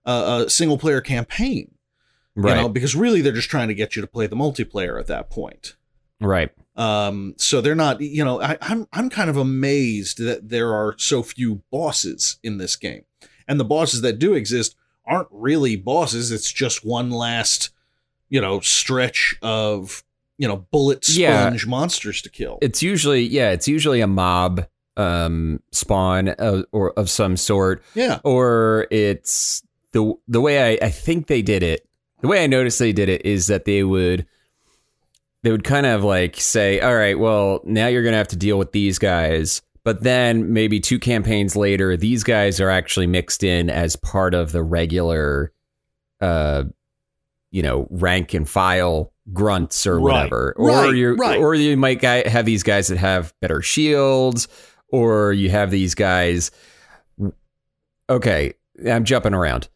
a, 0.09 0.43
a 0.45 0.49
single 0.49 0.77
player 0.77 1.01
campaign, 1.01 1.75
right. 2.35 2.55
you 2.55 2.61
know, 2.61 2.69
because 2.69 2.95
really 2.95 3.21
they're 3.21 3.31
just 3.31 3.49
trying 3.49 3.67
to 3.67 3.73
get 3.73 3.95
you 3.95 4.01
to 4.01 4.07
play 4.07 4.27
the 4.27 4.35
multiplayer 4.35 4.99
at 4.99 5.07
that 5.07 5.29
point. 5.29 5.75
Right. 6.21 6.49
Um, 6.77 7.35
so 7.37 7.59
they're 7.59 7.75
not, 7.75 7.99
you 7.99 8.23
know, 8.23 8.41
I, 8.41 8.57
I'm 8.61 8.87
I'm 8.93 9.09
kind 9.09 9.29
of 9.29 9.35
amazed 9.37 10.19
that 10.19 10.49
there 10.49 10.73
are 10.73 10.95
so 10.97 11.21
few 11.21 11.61
bosses 11.71 12.37
in 12.43 12.57
this 12.57 12.75
game, 12.77 13.03
and 13.47 13.59
the 13.59 13.65
bosses 13.65 14.01
that 14.01 14.19
do 14.19 14.33
exist 14.33 14.75
aren't 15.05 15.27
really 15.31 15.75
bosses. 15.75 16.31
It's 16.31 16.51
just 16.51 16.85
one 16.85 17.09
last, 17.09 17.71
you 18.29 18.39
know, 18.39 18.61
stretch 18.61 19.35
of 19.41 20.03
you 20.37 20.47
know 20.47 20.65
bullet 20.71 21.07
Yeah. 21.09 21.41
sponge 21.49 21.67
monsters 21.67 22.21
to 22.23 22.29
kill. 22.29 22.57
It's 22.61 22.81
usually 22.81 23.23
yeah, 23.23 23.51
it's 23.51 23.67
usually 23.67 23.99
a 24.01 24.07
mob 24.07 24.65
um 24.97 25.61
spawn 25.71 26.29
of, 26.29 26.65
or 26.71 26.91
of 26.99 27.09
some 27.09 27.35
sort 27.37 27.83
yeah, 27.95 28.19
or 28.23 28.87
it's 28.91 29.61
the 29.91 30.13
the 30.27 30.41
way 30.41 30.77
I, 30.81 30.85
I 30.85 30.89
think 30.89 31.27
they 31.27 31.41
did 31.41 31.63
it. 31.63 31.85
The 32.21 32.27
way 32.27 32.43
I 32.43 32.47
noticed 32.47 32.79
they 32.79 32.93
did 32.93 33.09
it 33.09 33.25
is 33.25 33.47
that 33.47 33.65
they 33.65 33.83
would 33.83 34.25
they 35.43 35.51
would 35.51 35.63
kind 35.63 35.85
of 35.85 36.03
like 36.03 36.35
say, 36.37 36.79
"All 36.79 36.95
right, 36.95 37.17
well, 37.17 37.61
now 37.65 37.87
you're 37.87 38.03
going 38.03 38.13
to 38.13 38.17
have 38.17 38.27
to 38.29 38.35
deal 38.35 38.57
with 38.57 38.71
these 38.71 38.99
guys." 38.99 39.61
But 39.83 40.03
then 40.03 40.53
maybe 40.53 40.79
two 40.79 40.99
campaigns 40.99 41.55
later, 41.55 41.97
these 41.97 42.23
guys 42.23 42.59
are 42.59 42.69
actually 42.69 43.07
mixed 43.07 43.43
in 43.43 43.69
as 43.69 43.95
part 43.95 44.33
of 44.35 44.51
the 44.51 44.61
regular 44.63 45.51
uh 46.21 46.65
you 47.53 47.61
know, 47.63 47.85
rank 47.89 48.33
and 48.33 48.47
file 48.47 49.11
grunts 49.33 49.85
or 49.85 49.99
Right. 49.99 50.13
whatever. 50.13 50.53
Or 50.57 50.67
Right, 50.69 50.95
you 50.95 51.15
right. 51.15 51.37
or 51.39 51.53
you 51.55 51.75
might 51.75 52.01
have 52.01 52.45
these 52.45 52.63
guys 52.63 52.87
that 52.87 52.97
have 52.97 53.33
better 53.41 53.61
shields 53.61 54.47
or 54.89 55.33
you 55.33 55.49
have 55.49 55.69
these 55.71 55.93
guys 55.95 56.51
Okay, 58.09 58.53
I'm 58.87 59.03
jumping 59.03 59.33
around. 59.33 59.67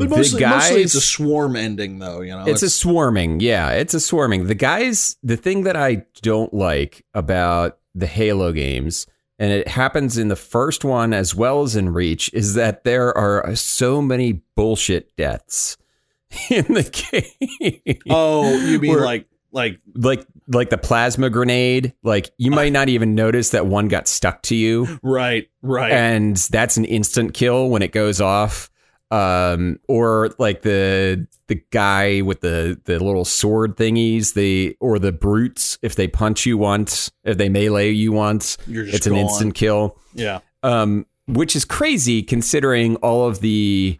But 0.00 0.08
The 0.10 0.16
mostly, 0.16 0.44
mostly 0.44 0.82
it's 0.82 0.94
a 0.94 1.00
swarm 1.00 1.56
ending 1.56 1.98
though. 1.98 2.20
You 2.20 2.32
know, 2.32 2.44
it's 2.46 2.62
a 2.62 2.70
swarming. 2.70 3.40
Yeah, 3.40 3.70
it's 3.70 3.94
a 3.94 4.00
swarming. 4.00 4.46
The 4.46 4.54
guys, 4.54 5.16
the 5.22 5.36
thing 5.36 5.62
that 5.64 5.76
I 5.76 6.04
don't 6.22 6.52
like 6.52 7.04
about 7.14 7.78
the 7.94 8.06
Halo 8.06 8.52
games, 8.52 9.06
and 9.38 9.52
it 9.52 9.68
happens 9.68 10.18
in 10.18 10.28
the 10.28 10.36
first 10.36 10.84
one 10.84 11.12
as 11.12 11.34
well 11.34 11.62
as 11.62 11.76
in 11.76 11.90
Reach, 11.92 12.30
is 12.32 12.54
that 12.54 12.84
there 12.84 13.16
are 13.16 13.54
so 13.56 14.00
many 14.02 14.42
bullshit 14.56 15.14
deaths 15.16 15.76
in 16.50 16.64
the 16.72 16.84
game. 17.12 17.98
oh, 18.08 18.56
you 18.66 18.78
mean 18.78 18.92
Where- 18.92 19.04
like 19.04 19.26
like 19.52 19.80
like 19.96 20.24
like 20.46 20.70
the 20.70 20.78
plasma 20.78 21.28
grenade. 21.30 21.92
Like 22.04 22.30
you 22.38 22.50
might 22.52 22.72
not 22.72 22.88
even 22.88 23.14
notice 23.14 23.50
that 23.50 23.66
one 23.66 23.88
got 23.88 24.06
stuck 24.08 24.42
to 24.42 24.54
you 24.54 25.00
right, 25.02 25.48
right, 25.62 25.90
and 25.92 26.36
that's 26.36 26.76
an 26.76 26.84
instant 26.84 27.34
kill 27.34 27.68
when 27.68 27.82
it 27.82 27.90
goes 27.92 28.20
off 28.20 28.69
um 29.12 29.78
or 29.88 30.30
like 30.38 30.62
the 30.62 31.26
the 31.48 31.60
guy 31.70 32.20
with 32.20 32.40
the 32.42 32.80
the 32.84 32.98
little 33.02 33.24
sword 33.24 33.76
thingies 33.76 34.34
the 34.34 34.76
or 34.80 34.98
the 35.00 35.10
brutes 35.10 35.78
if 35.82 35.96
they 35.96 36.06
punch 36.06 36.46
you 36.46 36.56
once 36.56 37.10
if 37.24 37.36
they 37.36 37.48
melee 37.48 37.90
you 37.90 38.12
once 38.12 38.56
it's 38.68 39.06
an 39.06 39.12
gone. 39.14 39.22
instant 39.22 39.54
kill 39.56 39.96
Yeah, 40.14 40.38
um 40.62 41.06
which 41.26 41.56
is 41.56 41.64
crazy 41.64 42.22
considering 42.22 42.96
all 42.96 43.26
of 43.26 43.40
the 43.40 43.98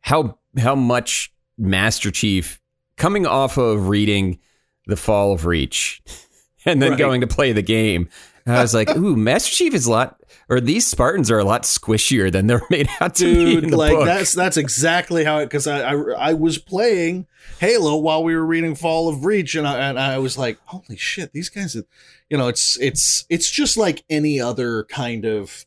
how 0.00 0.38
how 0.58 0.74
much 0.74 1.32
master 1.56 2.10
chief 2.10 2.60
coming 2.96 3.26
off 3.26 3.56
of 3.56 3.88
reading 3.88 4.38
the 4.86 4.96
fall 4.96 5.32
of 5.32 5.46
reach 5.46 6.02
and 6.66 6.82
then 6.82 6.90
Right. 6.90 6.98
going 6.98 7.20
to 7.22 7.26
play 7.26 7.52
the 7.52 7.62
game 7.62 8.08
i 8.46 8.60
was 8.60 8.74
like 8.74 8.88
ooh 8.96 9.16
master 9.16 9.50
chief 9.54 9.74
is 9.74 9.86
a 9.86 9.90
lot 9.90 10.17
or 10.50 10.60
these 10.60 10.86
spartans 10.86 11.30
are 11.30 11.38
a 11.38 11.44
lot 11.44 11.62
squishier 11.64 12.32
than 12.32 12.46
they're 12.46 12.62
made 12.70 12.88
out 13.00 13.14
to 13.16 13.24
be 13.24 13.60
dude 13.60 13.70
the 13.72 13.76
like 13.76 13.92
book. 13.92 14.06
that's 14.06 14.32
that's 14.32 14.56
exactly 14.56 15.24
how 15.24 15.38
it 15.38 15.46
because 15.46 15.66
I, 15.66 15.92
I 15.92 16.30
i 16.30 16.32
was 16.32 16.58
playing 16.58 17.26
halo 17.60 17.96
while 17.96 18.22
we 18.24 18.34
were 18.34 18.44
reading 18.46 18.74
fall 18.74 19.08
of 19.08 19.24
reach 19.24 19.54
and 19.54 19.66
i 19.66 19.78
and 19.88 19.98
i 19.98 20.18
was 20.18 20.38
like 20.38 20.58
holy 20.64 20.96
shit 20.96 21.32
these 21.32 21.48
guys 21.48 21.76
are, 21.76 21.84
you 22.30 22.36
know 22.38 22.48
it's 22.48 22.78
it's 22.80 23.26
it's 23.28 23.50
just 23.50 23.76
like 23.76 24.04
any 24.08 24.40
other 24.40 24.84
kind 24.84 25.24
of 25.24 25.64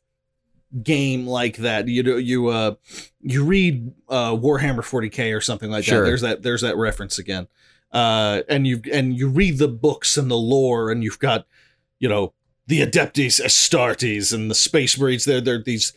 game 0.83 1.27
like 1.27 1.57
that 1.57 1.87
you 1.87 2.01
do 2.01 2.17
you 2.17 2.47
uh 2.47 2.75
you 3.21 3.43
read 3.43 3.91
uh 4.09 4.31
warhammer 4.31 4.79
40k 4.79 5.35
or 5.35 5.41
something 5.41 5.69
like 5.69 5.83
Sure. 5.83 5.99
that 5.99 6.05
there's 6.05 6.21
that 6.21 6.41
there's 6.43 6.61
that 6.61 6.77
reference 6.77 7.19
again 7.19 7.47
uh 7.91 8.41
and 8.47 8.65
you 8.65 8.81
and 8.91 9.17
you 9.17 9.27
read 9.27 9.57
the 9.57 9.67
books 9.67 10.15
and 10.17 10.31
the 10.31 10.37
lore 10.37 10.89
and 10.89 11.03
you've 11.03 11.19
got 11.19 11.45
you 11.99 12.07
know 12.07 12.33
the 12.71 12.79
adeptus 12.79 13.41
astartes 13.41 14.33
and 14.33 14.49
the 14.49 14.55
space 14.55 14.97
marines. 14.97 15.25
They're 15.25 15.41
they're 15.41 15.61
these 15.61 15.91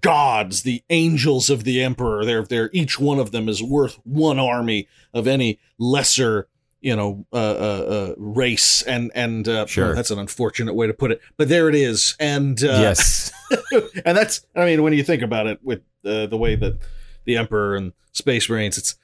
gods 0.00 0.62
the 0.62 0.84
angels 0.88 1.50
of 1.50 1.64
the 1.64 1.82
emperor. 1.82 2.24
They're 2.24 2.44
they're 2.44 2.70
each 2.72 3.00
one 3.00 3.18
of 3.18 3.32
them 3.32 3.48
is 3.48 3.60
worth 3.60 3.98
one 4.04 4.38
army 4.38 4.86
of 5.12 5.26
any 5.26 5.58
lesser 5.76 6.46
you 6.80 6.94
know 6.94 7.26
uh, 7.32 7.36
uh, 7.36 7.84
uh 7.88 8.14
race. 8.16 8.80
And 8.82 9.10
and 9.12 9.48
uh 9.48 9.66
Sure. 9.66 9.92
that's 9.92 10.12
an 10.12 10.20
unfortunate 10.20 10.74
way 10.74 10.86
to 10.86 10.94
put 10.94 11.10
it. 11.10 11.20
But 11.36 11.48
there 11.48 11.68
it 11.68 11.74
is. 11.74 12.14
And 12.20 12.62
uh 12.62 12.78
yes. 12.78 13.32
and 14.04 14.16
that's 14.16 14.46
i 14.54 14.64
mean 14.64 14.84
when 14.84 14.92
you 14.92 15.02
think 15.02 15.22
about 15.22 15.48
it 15.48 15.58
with 15.64 15.80
uh, 16.04 16.26
the 16.26 16.36
way 16.36 16.54
that 16.54 16.78
the 17.24 17.36
emperor 17.36 17.74
and 17.74 17.92
space 18.12 18.48
marines 18.48 18.78
it's 18.78 18.94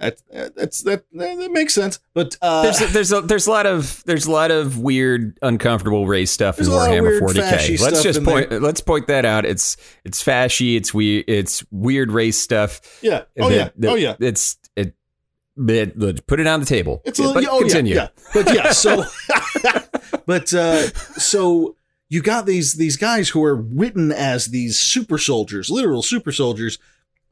that 0.00 0.54
that's 0.56 0.82
that 0.82 1.04
that 1.12 1.50
makes 1.52 1.74
sense 1.74 1.98
but 2.14 2.36
uh 2.42 2.62
there's 2.62 2.80
a, 2.80 2.86
there's 2.86 3.12
a 3.12 3.20
there's 3.20 3.46
a 3.46 3.50
lot 3.50 3.66
of 3.66 4.02
there's 4.06 4.26
a 4.26 4.30
lot 4.30 4.50
of 4.50 4.78
weird 4.78 5.38
uncomfortable 5.42 6.06
race 6.06 6.30
stuff 6.30 6.58
in 6.58 6.66
a 6.66 6.70
lot 6.70 6.90
of 6.90 6.96
Warhammer 7.04 7.20
40k. 7.20 7.80
Let's 7.80 8.02
just 8.02 8.20
in 8.20 8.24
point 8.24 8.50
let's 8.62 8.80
point 8.80 9.06
that 9.08 9.24
out. 9.24 9.44
It's 9.44 9.76
it's 10.04 10.22
fashy. 10.24 10.76
It's 10.76 10.92
weird. 10.94 11.24
It's 11.28 11.64
weird 11.70 12.10
race 12.10 12.38
stuff. 12.38 12.80
yeah 13.02 13.24
oh 13.38 13.48
that- 13.48 13.54
yeah 13.56 13.68
that- 13.76 13.90
oh 13.90 13.94
yeah 13.94 14.16
It's 14.20 14.56
it. 14.76 14.94
it 15.56 16.26
put 16.26 16.40
it 16.40 16.46
on 16.46 16.60
the 16.60 16.66
table. 16.66 17.02
It's 17.04 17.18
a 17.18 17.22
little, 17.22 17.34
but 17.42 17.48
oh, 17.50 17.58
continue. 17.60 17.94
Yeah, 17.94 18.08
yeah. 18.34 18.42
But 18.42 18.54
yeah, 18.54 18.72
so 18.72 19.04
but 20.26 20.52
uh 20.54 20.88
so 21.18 21.76
you 22.08 22.22
got 22.22 22.46
these 22.46 22.74
these 22.74 22.96
guys 22.96 23.28
who 23.28 23.42
are 23.44 23.54
written 23.54 24.12
as 24.12 24.46
these 24.46 24.78
super 24.78 25.18
soldiers, 25.18 25.70
literal 25.70 26.02
super 26.02 26.32
soldiers, 26.32 26.78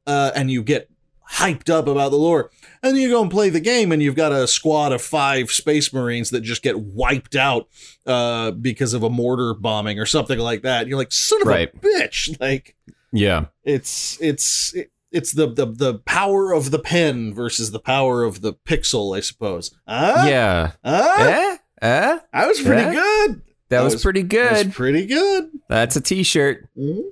uh, 0.06 0.30
and 0.34 0.50
you 0.50 0.62
get 0.62 0.88
hyped 1.32 1.68
up 1.70 1.87
about 1.87 2.11
the 2.11 2.16
lore. 2.16 2.50
And 2.82 2.97
you 2.97 3.08
go 3.11 3.20
and 3.23 3.30
play 3.30 3.50
the 3.50 3.61
game 3.61 3.92
and 3.92 4.02
you've 4.02 4.14
got 4.14 4.32
a 4.32 4.47
squad 4.47 4.92
of 4.92 5.02
five 5.02 5.50
space 5.50 5.92
marines 5.92 6.30
that 6.30 6.40
just 6.42 6.62
get 6.62 6.78
wiped 6.80 7.37
out 7.37 7.68
uh 8.06 8.52
because 8.52 8.94
of 8.94 9.02
a 9.02 9.11
mortar 9.11 9.52
bombing 9.54 9.99
or 9.99 10.06
something 10.06 10.38
like 10.38 10.62
that. 10.62 10.87
You're 10.87 10.97
like, 10.99 11.12
son 11.12 11.42
of 11.42 11.49
Right. 11.49 11.70
a 11.75 11.76
bitch. 11.78 12.37
Like 12.40 12.76
Yeah. 13.12 13.47
it's 13.64 14.16
it's 14.20 14.73
it, 14.75 14.90
it's 15.11 15.32
the, 15.32 15.47
the 15.52 15.66
the 15.66 15.94
power 16.00 16.52
of 16.52 16.70
the 16.70 16.78
pen 16.78 17.32
versus 17.35 17.70
the 17.73 17.80
power 17.80 18.25
of 18.25 18.40
the 18.42 18.52
pixel, 18.52 19.16
I 19.16 19.20
suppose. 19.20 19.75
Huh? 19.88 20.25
Yeah. 20.28 20.73
Huh? 20.85 21.14
Eh? 21.18 21.56
Eh? 21.82 22.18
That 22.32 22.47
was 22.49 22.61
pretty 22.61 22.82
Yeah. 22.82 22.92
good. 22.94 23.30
That, 23.35 23.42
That 23.70 23.85
was, 23.85 23.94
was- 23.94 24.02
pretty 24.02 24.23
That 24.23 24.52
was 24.52 24.62
good. 24.64 24.73
pretty 24.73 25.06
good. 25.06 25.50
That's 25.68 25.97
a 25.97 26.00
T-shirt. 26.00 26.68
Mhm. 26.78 27.02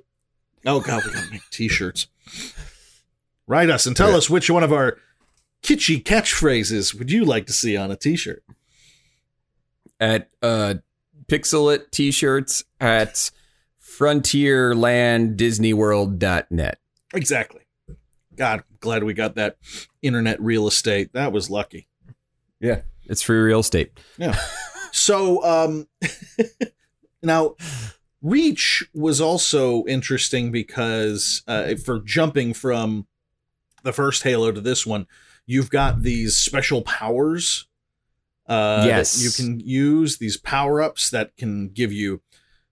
Oh 0.65 0.79
god, 0.81 1.03
we 1.05 1.11
gotta 1.13 1.29
make 1.31 1.41
t-shirts. 1.51 2.07
Write 3.47 3.69
us 3.69 3.85
and 3.85 3.95
tell 3.95 4.09
Yeah. 4.11 4.17
us 4.17 4.29
which 4.29 4.49
one 4.49 4.63
of 4.63 4.73
our 4.73 4.97
kitschy 5.63 6.03
catchphrases 6.03 6.93
would 6.97 7.09
you 7.11 7.23
like 7.25 7.45
to 7.47 7.53
see 7.53 7.75
on 7.77 7.91
a 7.91 7.95
t-shirt. 7.95 8.43
At 9.99 10.29
uh, 10.43 10.75
Pixelit 11.27 11.89
T-shirts 11.91 12.63
at 12.79 13.31
FrontierLandDisneyWorld.net. 13.81 16.79
Exactly. 17.13 17.61
God, 18.35 18.63
glad 18.79 19.03
we 19.03 19.13
got 19.13 19.35
that 19.35 19.57
internet 20.01 20.41
real 20.41 20.67
estate. 20.67 21.13
That 21.13 21.31
was 21.31 21.49
lucky. 21.49 21.87
Yeah, 22.59 22.81
it's 23.05 23.21
free 23.23 23.37
real 23.37 23.59
estate. 23.61 23.97
Yeah. 24.17 24.37
so 24.91 25.43
um 25.43 25.87
now 27.23 27.55
Reach 28.21 28.83
was 28.93 29.19
also 29.21 29.85
interesting 29.85 30.51
because 30.51 31.43
uh, 31.47 31.75
for 31.75 31.99
jumping 31.99 32.53
from 32.53 33.07
the 33.87 33.93
first 33.93 34.21
Halo 34.23 34.51
to 34.51 34.61
this 34.61 34.85
one, 34.85 35.07
you've 35.47 35.71
got 35.71 36.03
these 36.03 36.37
special 36.37 36.81
powers 36.83 37.65
uh, 38.47 38.83
Yes. 38.85 39.21
you 39.21 39.29
can 39.31 39.59
use, 39.59 40.19
these 40.19 40.37
power 40.37 40.81
ups 40.81 41.09
that 41.09 41.35
can 41.35 41.69
give 41.69 41.91
you 41.91 42.21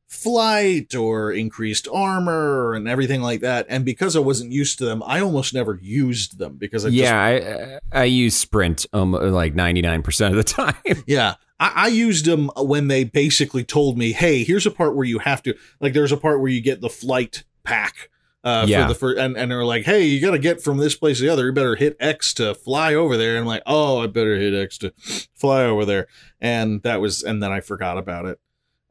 flight 0.08 0.96
or 0.96 1.32
increased 1.32 1.88
armor 1.92 2.74
and 2.74 2.88
everything 2.88 3.22
like 3.22 3.42
that. 3.42 3.66
And 3.70 3.84
because 3.84 4.16
I 4.16 4.20
wasn't 4.20 4.52
used 4.52 4.78
to 4.78 4.86
them, 4.86 5.04
I 5.06 5.20
almost 5.20 5.54
never 5.54 5.78
used 5.82 6.38
them 6.40 6.56
because 6.58 6.86
I 6.86 6.90
just 6.90 6.98
yeah, 7.02 7.80
I 7.92 8.02
I 8.02 8.04
use 8.06 8.36
Sprint 8.36 8.86
um, 8.94 9.12
like 9.12 9.56
ninety 9.56 9.82
nine 9.82 10.02
percent 10.04 10.34
of 10.34 10.38
the 10.38 10.44
time. 10.62 11.04
Yeah. 11.08 11.36
I, 11.60 11.72
I 11.76 11.88
used 11.88 12.26
them 12.26 12.50
when 12.58 12.88
they 12.88 13.04
basically 13.04 13.64
told 13.64 13.98
me, 13.98 14.12
hey, 14.12 14.44
here's 14.44 14.66
a 14.66 14.72
part 14.72 14.96
where 14.96 15.06
you 15.06 15.20
have 15.20 15.42
to, 15.44 15.56
like, 15.80 15.94
there's 15.94 16.12
a 16.12 16.18
part 16.18 16.42
where 16.42 16.50
you 16.52 16.60
get 16.60 16.82
the 16.82 16.90
flight 16.90 17.44
pack. 17.64 18.10
Uh, 18.46 18.66
Yeah. 18.70 18.84
for 18.84 18.94
the 18.94 19.00
first, 19.00 19.18
and, 19.20 19.36
and 19.36 19.50
they're 19.50 19.66
like, 19.66 19.84
hey, 19.86 20.04
you 20.06 20.22
got 20.22 20.32
to 20.32 20.40
get 20.40 20.62
from 20.62 20.78
this 20.78 20.96
place 20.96 21.18
to 21.18 21.24
the 21.24 21.30
other. 21.30 21.48
You 21.48 21.52
better 21.52 21.75
hit 21.75 21.98
X 22.00 22.32
to 22.36 22.54
fly 22.54 22.94
over 22.94 23.18
there. 23.18 23.32
And 23.32 23.40
I'm 23.40 23.46
like, 23.48 23.64
oh, 23.66 24.04
I 24.04 24.08
better 24.08 24.36
hit 24.38 24.54
X 24.54 24.78
to 24.80 24.94
fly 25.34 25.64
over 25.64 25.84
there. 25.84 26.06
And 26.40 26.84
that 26.84 27.02
was, 27.02 27.24
and 27.24 27.42
then 27.42 27.52
I 27.52 27.60
forgot 27.60 27.98
about 27.98 28.25
it. 28.25 28.40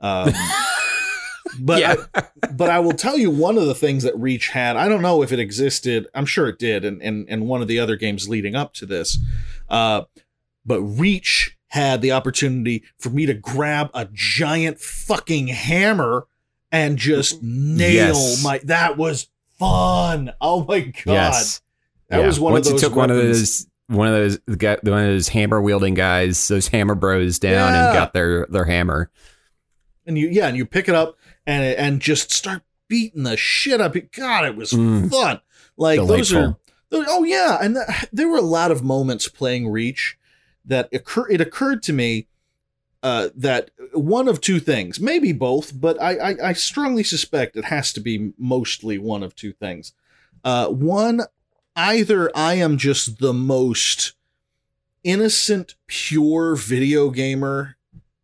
Um, 0.00 0.32
but 1.60 1.78
yeah, 1.80 1.94
I, 2.14 2.22
but 2.52 2.68
I 2.70 2.80
will 2.80 2.92
tell 2.94 3.16
you 3.16 3.30
one 3.30 3.56
of 3.56 3.66
the 3.66 3.74
things 3.76 4.02
that 4.02 4.18
Reach 4.18 4.48
had. 4.48 4.76
I 4.76 4.88
don't 4.88 5.02
know 5.02 5.22
if 5.22 5.30
it 5.32 5.38
existed. 5.38 6.08
I'm 6.14 6.26
sure 6.26 6.48
it 6.48 6.58
did, 6.58 6.84
and 6.84 7.00
and 7.02 7.26
and 7.28 7.46
one 7.46 7.62
of 7.62 7.68
the 7.68 7.78
other 7.78 7.94
games 7.96 8.28
leading 8.28 8.54
up 8.56 8.74
to 8.74 8.86
this. 8.86 9.18
Uh, 9.68 10.02
but 10.66 10.80
Reach 10.82 11.56
had 11.68 12.02
the 12.02 12.12
opportunity 12.12 12.82
for 12.98 13.10
me 13.10 13.26
to 13.26 13.34
grab 13.34 13.90
a 13.94 14.08
giant 14.12 14.80
fucking 14.80 15.48
hammer 15.48 16.26
and 16.72 16.98
just 16.98 17.42
nail 17.42 18.14
Yes. 18.14 18.42
my. 18.42 18.60
That 18.64 18.96
was 18.96 19.28
fun. 19.58 20.32
Oh 20.40 20.64
my 20.64 20.80
god, 20.80 21.02
yes. 21.06 21.60
that 22.08 22.20
Yeah. 22.20 22.26
was 22.26 22.38
one 22.40 22.52
Once 22.54 22.66
of 22.66 22.72
those. 22.74 22.82
you 22.82 22.88
took 22.88 22.96
one 22.96 23.10
of 23.10 23.16
those 23.16 23.66
one 23.88 24.08
of 24.08 24.14
those 24.14 24.38
one 24.46 25.00
of 25.00 25.06
those 25.06 25.28
hammer 25.28 25.60
wielding 25.60 25.94
guys, 25.94 26.48
those 26.48 26.68
hammer 26.68 26.94
bros 26.94 27.38
down 27.38 27.72
Yeah. 27.72 27.86
and 27.86 27.94
got 27.94 28.12
their 28.14 28.46
their 28.46 28.64
hammer. 28.64 29.10
and 30.06 30.18
you 30.18 30.28
yeah, 30.28 30.48
and 30.48 30.56
you 30.56 30.64
pick 30.66 30.88
it 30.88 30.94
up 30.94 31.16
and 31.46 31.62
and 31.62 32.00
just 32.00 32.30
start 32.32 32.62
beating 32.88 33.22
the 33.24 33.36
shit 33.36 33.80
up. 33.80 33.94
God, 34.12 34.44
it 34.44 34.56
was 34.56 34.72
Mm. 34.72 35.10
fun. 35.10 35.40
Like 35.76 35.98
those 35.98 36.32
are 36.32 36.56
those- 36.90 37.06
oh 37.08 37.24
yeah, 37.24 37.58
and 37.60 37.74
th- 37.76 38.08
there 38.12 38.28
were 38.28 38.38
a 38.38 38.42
lot 38.42 38.70
of 38.70 38.82
moments 38.84 39.28
playing 39.28 39.68
Reach 39.68 40.16
that 40.64 40.88
occur. 40.92 41.28
It 41.30 41.40
occurred 41.40 41.82
to 41.84 41.92
me 41.92 42.26
uh, 43.04 43.28
that 43.36 43.70
one 43.92 44.26
of 44.26 44.40
two 44.40 44.58
things, 44.58 44.98
maybe 44.98 45.30
both, 45.32 45.78
but 45.78 46.00
I, 46.02 46.16
I 46.30 46.36
I 46.48 46.52
strongly 46.54 47.04
suspect 47.04 47.54
it 47.56 47.66
has 47.66 47.92
to 47.92 48.00
be 48.00 48.32
mostly 48.38 48.98
one 48.98 49.22
of 49.22 49.36
two 49.36 49.52
things. 49.52 49.92
Uh, 50.42 50.68
one, 50.68 51.20
either 51.76 52.30
I 52.34 52.54
am 52.54 52.78
just 52.78 53.18
the 53.20 53.32
most 53.34 54.14
innocent, 55.02 55.74
pure 55.86 56.56
video 56.56 57.10
gamer, 57.10 57.76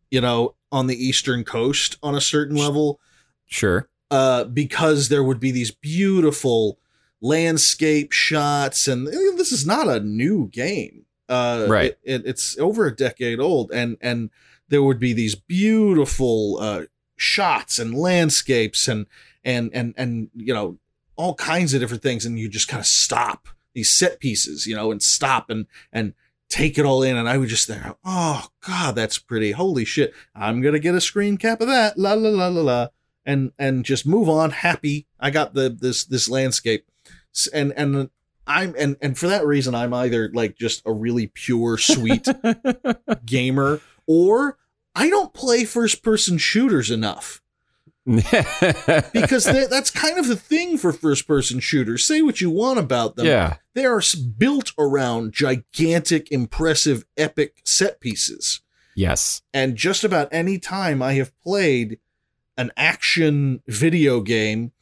you 0.09 0.21
know, 0.21 0.55
on 0.71 0.87
the 0.87 0.95
Eastern 0.95 1.43
Coast 1.43 1.97
on 2.01 2.15
a 2.15 2.21
certain 2.21 2.55
level, 2.55 2.99
Sure. 3.45 3.87
uh, 4.09 4.45
because 4.45 5.09
there 5.09 5.23
would 5.23 5.39
be 5.39 5.51
these 5.51 5.71
beautiful 5.71 6.79
landscape 7.21 8.11
shots, 8.11 8.87
and 8.87 9.07
this 9.07 9.51
is 9.51 9.65
not 9.65 9.87
a 9.87 9.99
new 9.99 10.47
game. 10.47 11.05
Uh, 11.29 11.67
Right. 11.69 11.95
It, 12.03 12.21
it- 12.21 12.25
it's 12.25 12.57
over 12.57 12.85
a 12.87 12.95
decade 12.95 13.39
old, 13.39 13.71
and 13.71 13.97
and 14.01 14.29
there 14.71 14.81
would 14.81 14.99
be 14.99 15.13
these 15.13 15.35
beautiful 15.35 16.57
uh, 16.59 16.85
shots 17.17 17.77
and 17.77 17.93
landscapes, 17.93 18.87
and 18.87 19.05
and 19.43 19.69
and 19.73 19.93
and 19.97 20.29
you 20.33 20.53
know 20.53 20.79
all 21.15 21.35
kinds 21.35 21.73
of 21.73 21.81
different 21.81 22.01
things, 22.01 22.25
and 22.25 22.39
you 22.39 22.49
just 22.49 22.67
kind 22.67 22.79
of 22.79 22.87
stop 22.87 23.49
these 23.73 23.93
set 23.93 24.19
pieces, 24.19 24.65
you 24.65 24.75
know, 24.75 24.91
and 24.91 25.03
stop 25.03 25.49
and 25.49 25.67
and 25.91 26.13
take 26.49 26.77
it 26.77 26.85
all 26.85 27.03
in, 27.03 27.15
and 27.15 27.29
I 27.29 27.37
would 27.37 27.49
just 27.49 27.67
think, 27.67 27.83
oh 28.03 28.47
god, 28.65 28.95
that's 28.95 29.19
pretty. 29.19 29.51
Holy 29.51 29.85
shit, 29.85 30.13
I'm 30.33 30.61
gonna 30.61 30.79
get 30.79 30.95
a 30.95 31.01
screen 31.01 31.37
cap 31.37 31.61
of 31.61 31.67
that. 31.67 31.99
La 31.99 32.13
la 32.13 32.29
la 32.29 32.47
la 32.47 32.61
la. 32.61 32.87
And 33.23 33.51
and 33.59 33.85
just 33.85 34.07
move 34.07 34.27
on 34.27 34.49
happy. 34.49 35.05
I 35.19 35.29
got 35.29 35.53
the 35.53 35.69
this 35.69 36.05
this 36.05 36.27
landscape. 36.27 36.87
And 37.53 37.71
and 37.77 38.09
i'm 38.47 38.75
and 38.77 38.97
and 39.01 39.17
for 39.17 39.27
that 39.27 39.45
reason 39.45 39.75
i'm 39.75 39.93
either 39.93 40.29
like 40.33 40.57
just 40.57 40.81
a 40.85 40.91
really 40.91 41.27
pure 41.27 41.77
sweet 41.77 42.27
gamer 43.25 43.79
or 44.07 44.57
i 44.95 45.09
don't 45.09 45.33
play 45.33 45.63
first 45.63 46.03
person 46.03 46.37
shooters 46.37 46.89
enough 46.91 47.41
because 48.05 49.43
that- 49.45 49.67
that's 49.69 49.91
kind 49.91 50.17
of 50.17 50.27
the 50.27 50.35
thing 50.35 50.77
for 50.77 50.91
first 50.91 51.27
person 51.27 51.59
shooters 51.59 52.05
say 52.05 52.21
what 52.21 52.41
you 52.41 52.49
want 52.49 52.79
about 52.79 53.15
them 53.15 53.25
yeah. 53.25 53.55
they 53.73 53.85
are 53.85 54.01
built 54.37 54.71
around 54.77 55.33
gigantic 55.33 56.31
impressive 56.31 57.05
epic 57.17 57.61
set 57.65 57.99
pieces 57.99 58.61
Yes. 58.95 59.41
and 59.53 59.75
just 59.77 60.03
about 60.03 60.27
any 60.31 60.59
time 60.59 61.01
I 61.01 61.13
have 61.13 61.31
played 61.41 61.99
an 62.57 62.71
action 62.75 63.61
video 63.65 64.19
game, 64.19 64.73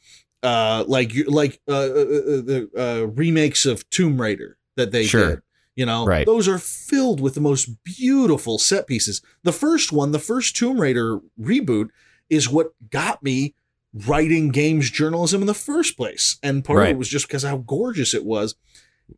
uh, 0.42 0.84
like 0.88 1.12
like 1.28 1.60
uh, 1.68 1.72
uh, 1.72 1.76
uh, 1.76 2.40
the 2.42 2.70
uh, 2.76 3.06
remakes 3.06 3.64
of 3.66 3.88
Tomb 3.88 4.20
Raider 4.20 4.58
that 4.74 4.90
they 4.90 5.04
Sure. 5.06 5.28
did, 5.36 5.42
you 5.76 5.86
know, 5.86 6.04
Right. 6.06 6.26
those 6.26 6.46
are 6.48 6.58
filled 6.58 7.20
with 7.20 7.34
the 7.34 7.40
most 7.40 7.82
beautiful 7.84 8.58
set 8.58 8.86
pieces. 8.86 9.22
The 9.44 9.52
first 9.52 9.92
one, 9.92 10.12
the 10.12 10.18
first 10.18 10.56
Tomb 10.56 10.80
Raider 10.80 11.20
reboot, 11.40 11.88
is 12.28 12.48
what 12.48 12.72
got 12.90 13.22
me 13.22 13.54
writing 13.92 14.50
games 14.50 14.90
journalism 14.90 15.40
in 15.40 15.46
the 15.46 15.54
first 15.54 15.96
place, 15.96 16.36
and 16.42 16.64
part 16.64 16.82
of 16.84 16.88
it 16.90 16.98
was 16.98 17.08
just 17.08 17.26
because 17.26 17.42
how 17.42 17.58
gorgeous 17.58 18.14
it 18.14 18.24
was, 18.24 18.54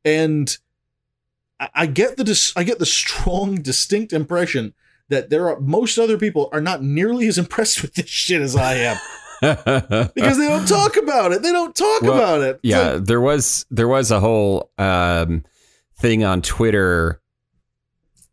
and. 0.05 0.57
I- 1.61 1.69
I 1.75 1.87
get 1.87 2.17
the 2.17 2.25
dis- 2.25 2.53
I 2.57 2.65
get 2.65 2.79
the 2.81 2.87
strong, 3.01 3.57
distinct 3.63 4.13
impression 4.13 4.75
that 5.11 5.31
there 5.31 5.49
are 5.49 5.61
most 5.61 5.97
other 5.99 6.19
people 6.19 6.49
are 6.53 6.61
not 6.61 6.83
nearly 6.83 7.29
as 7.29 7.39
impressed 7.45 7.83
with 7.83 7.95
this 7.95 8.09
shit 8.09 8.41
as 8.41 8.57
I 8.57 8.75
am 8.75 8.97
because 10.15 10.39
they 10.39 10.49
don't 10.49 10.67
talk 10.67 10.97
about 10.97 11.31
it. 11.33 11.43
They 11.43 11.53
don't 11.53 11.75
talk 11.75 12.03
Well, 12.03 12.15
about 12.15 12.41
it. 12.41 12.51
It's 12.57 12.61
yeah, 12.65 12.93
like- 12.95 13.05
there 13.05 13.21
was 13.21 13.65
there 13.71 13.87
was 13.87 14.11
a 14.11 14.19
whole 14.19 14.71
um, 14.79 15.45
thing 16.03 16.25
on 16.25 16.43
Twitter. 16.43 17.21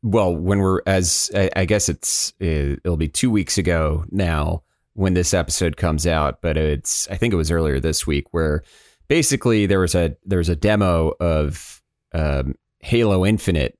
Well, 0.01 0.36
when 0.36 0.60
we're 0.60 0.82
as 0.86 1.29
I, 1.55 1.65
guess 1.65 1.88
it's 1.88 2.34
uh, 2.41 2.75
it'll 2.84 2.97
be 2.97 3.08
two 3.08 3.29
weeks 3.32 3.58
ago 3.58 4.05
now 4.12 4.63
when 4.93 5.13
this 5.13 5.34
episode 5.34 5.77
comes 5.77 6.05
out, 6.08 6.41
but 6.41 6.58
it's 6.58 7.08
I 7.10 7.15
think 7.15 7.34
it 7.34 7.38
was 7.38 7.51
earlier 7.51 7.79
this 7.79 8.05
week 8.08 8.27
where 8.32 8.63
basically 9.08 9.65
there 9.65 9.79
was 9.79 9.95
a 9.95 10.15
there 10.25 10.39
was 10.39 10.49
a 10.49 10.55
demo 10.55 11.13
of 11.19 11.82
um, 12.13 12.55
Halo 12.79 13.25
Infinite, 13.25 13.77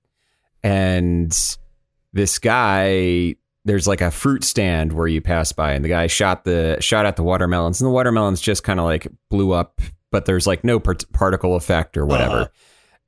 and 0.64 1.36
this 2.14 2.38
guy 2.40 3.36
there's 3.66 3.88
like 3.88 4.02
a 4.02 4.12
fruit 4.12 4.44
stand 4.44 4.94
where 4.94 5.08
you 5.08 5.22
pass 5.22 5.52
by 5.52 5.74
and 5.74 5.84
the 5.86 5.90
guy 5.90 6.08
shot 6.08 6.44
the 6.44 6.78
shot 6.80 7.06
at 7.06 7.16
the 7.18 7.24
watermelons 7.24 7.82
and 7.82 7.88
the 7.88 7.92
watermelons 7.92 8.42
just 8.42 8.64
kind 8.64 8.80
of 8.80 8.86
like 8.86 9.08
blew 9.30 9.52
up 9.52 9.82
but 10.12 10.26
there's 10.26 10.48
like 10.48 10.64
no 10.64 10.80
part- 10.80 11.04
particle 11.12 11.56
effect 11.56 11.96
or 11.98 12.06
whatever 12.06 12.38
Uh-huh. 12.38 12.48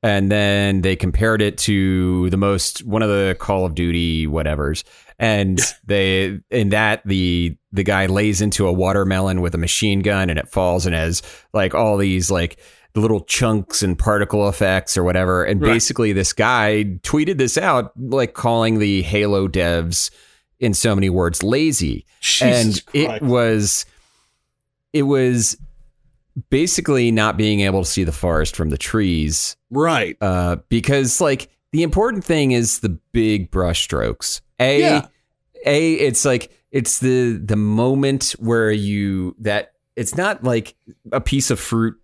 And 0.02 0.30
then 0.32 0.80
they 0.82 0.96
compared 0.96 1.40
it 1.42 1.56
to 1.58 2.28
the 2.30 2.36
most 2.36 2.84
one 2.84 3.02
of 3.02 3.08
the 3.08 3.36
call 3.38 3.64
of 3.64 3.74
duty 3.74 4.26
whatevers 4.26 4.82
and 5.18 5.60
they 5.84 6.40
in 6.50 6.70
that 6.70 7.02
the 7.06 7.56
the 7.72 7.84
guy 7.84 8.06
lays 8.06 8.40
into 8.40 8.66
a 8.66 8.72
watermelon 8.72 9.40
with 9.40 9.54
a 9.54 9.58
machine 9.58 10.00
gun 10.00 10.28
and 10.30 10.38
it 10.38 10.48
falls 10.48 10.86
and 10.86 10.94
has 10.94 11.22
like 11.52 11.74
all 11.74 11.96
these 11.96 12.30
like 12.30 12.58
the 12.94 13.00
little 13.00 13.20
chunks 13.22 13.82
and 13.82 13.98
particle 13.98 14.48
effects 14.48 14.96
or 14.98 15.04
whatever 15.04 15.44
and 15.44 15.62
Right. 15.62 15.72
basically 15.72 16.12
this 16.12 16.32
guy 16.34 16.84
tweeted 17.02 17.38
this 17.38 17.56
out 17.56 17.92
like 17.98 18.34
calling 18.34 18.78
the 18.80 19.02
halo 19.02 19.48
devs 19.48 20.10
in 20.60 20.74
so 20.74 20.94
many 20.94 21.08
words 21.08 21.42
lazy 21.42 22.04
Jesus 22.20 22.42
and 22.42 22.86
Christ. 22.86 22.88
it 22.94 23.22
was 23.22 23.86
it 24.92 25.02
was 25.04 25.56
basically 26.50 27.10
not 27.10 27.36
being 27.36 27.60
able 27.60 27.82
to 27.84 27.88
see 27.90 28.04
the 28.04 28.12
forest 28.12 28.56
from 28.56 28.70
the 28.70 28.78
trees 28.78 29.56
right. 29.70 30.16
uh, 30.20 30.56
because 30.68 31.20
like 31.20 31.48
the 31.72 31.82
important 31.82 32.24
thing 32.24 32.52
is 32.52 32.80
the 32.80 32.98
big 33.12 33.50
brush 33.50 33.82
strokes 33.82 34.40
a 34.58 34.80
Yeah. 34.80 35.06
a 35.66 35.92
it's 35.94 36.24
like 36.24 36.50
it's 36.70 37.00
the 37.00 37.32
the 37.44 37.56
moment 37.56 38.34
where 38.38 38.70
you 38.70 39.34
that 39.40 39.72
it's 39.96 40.16
not 40.16 40.42
like 40.42 40.74
a 41.12 41.20
piece 41.20 41.50
of 41.50 41.60
fruit 41.60 41.94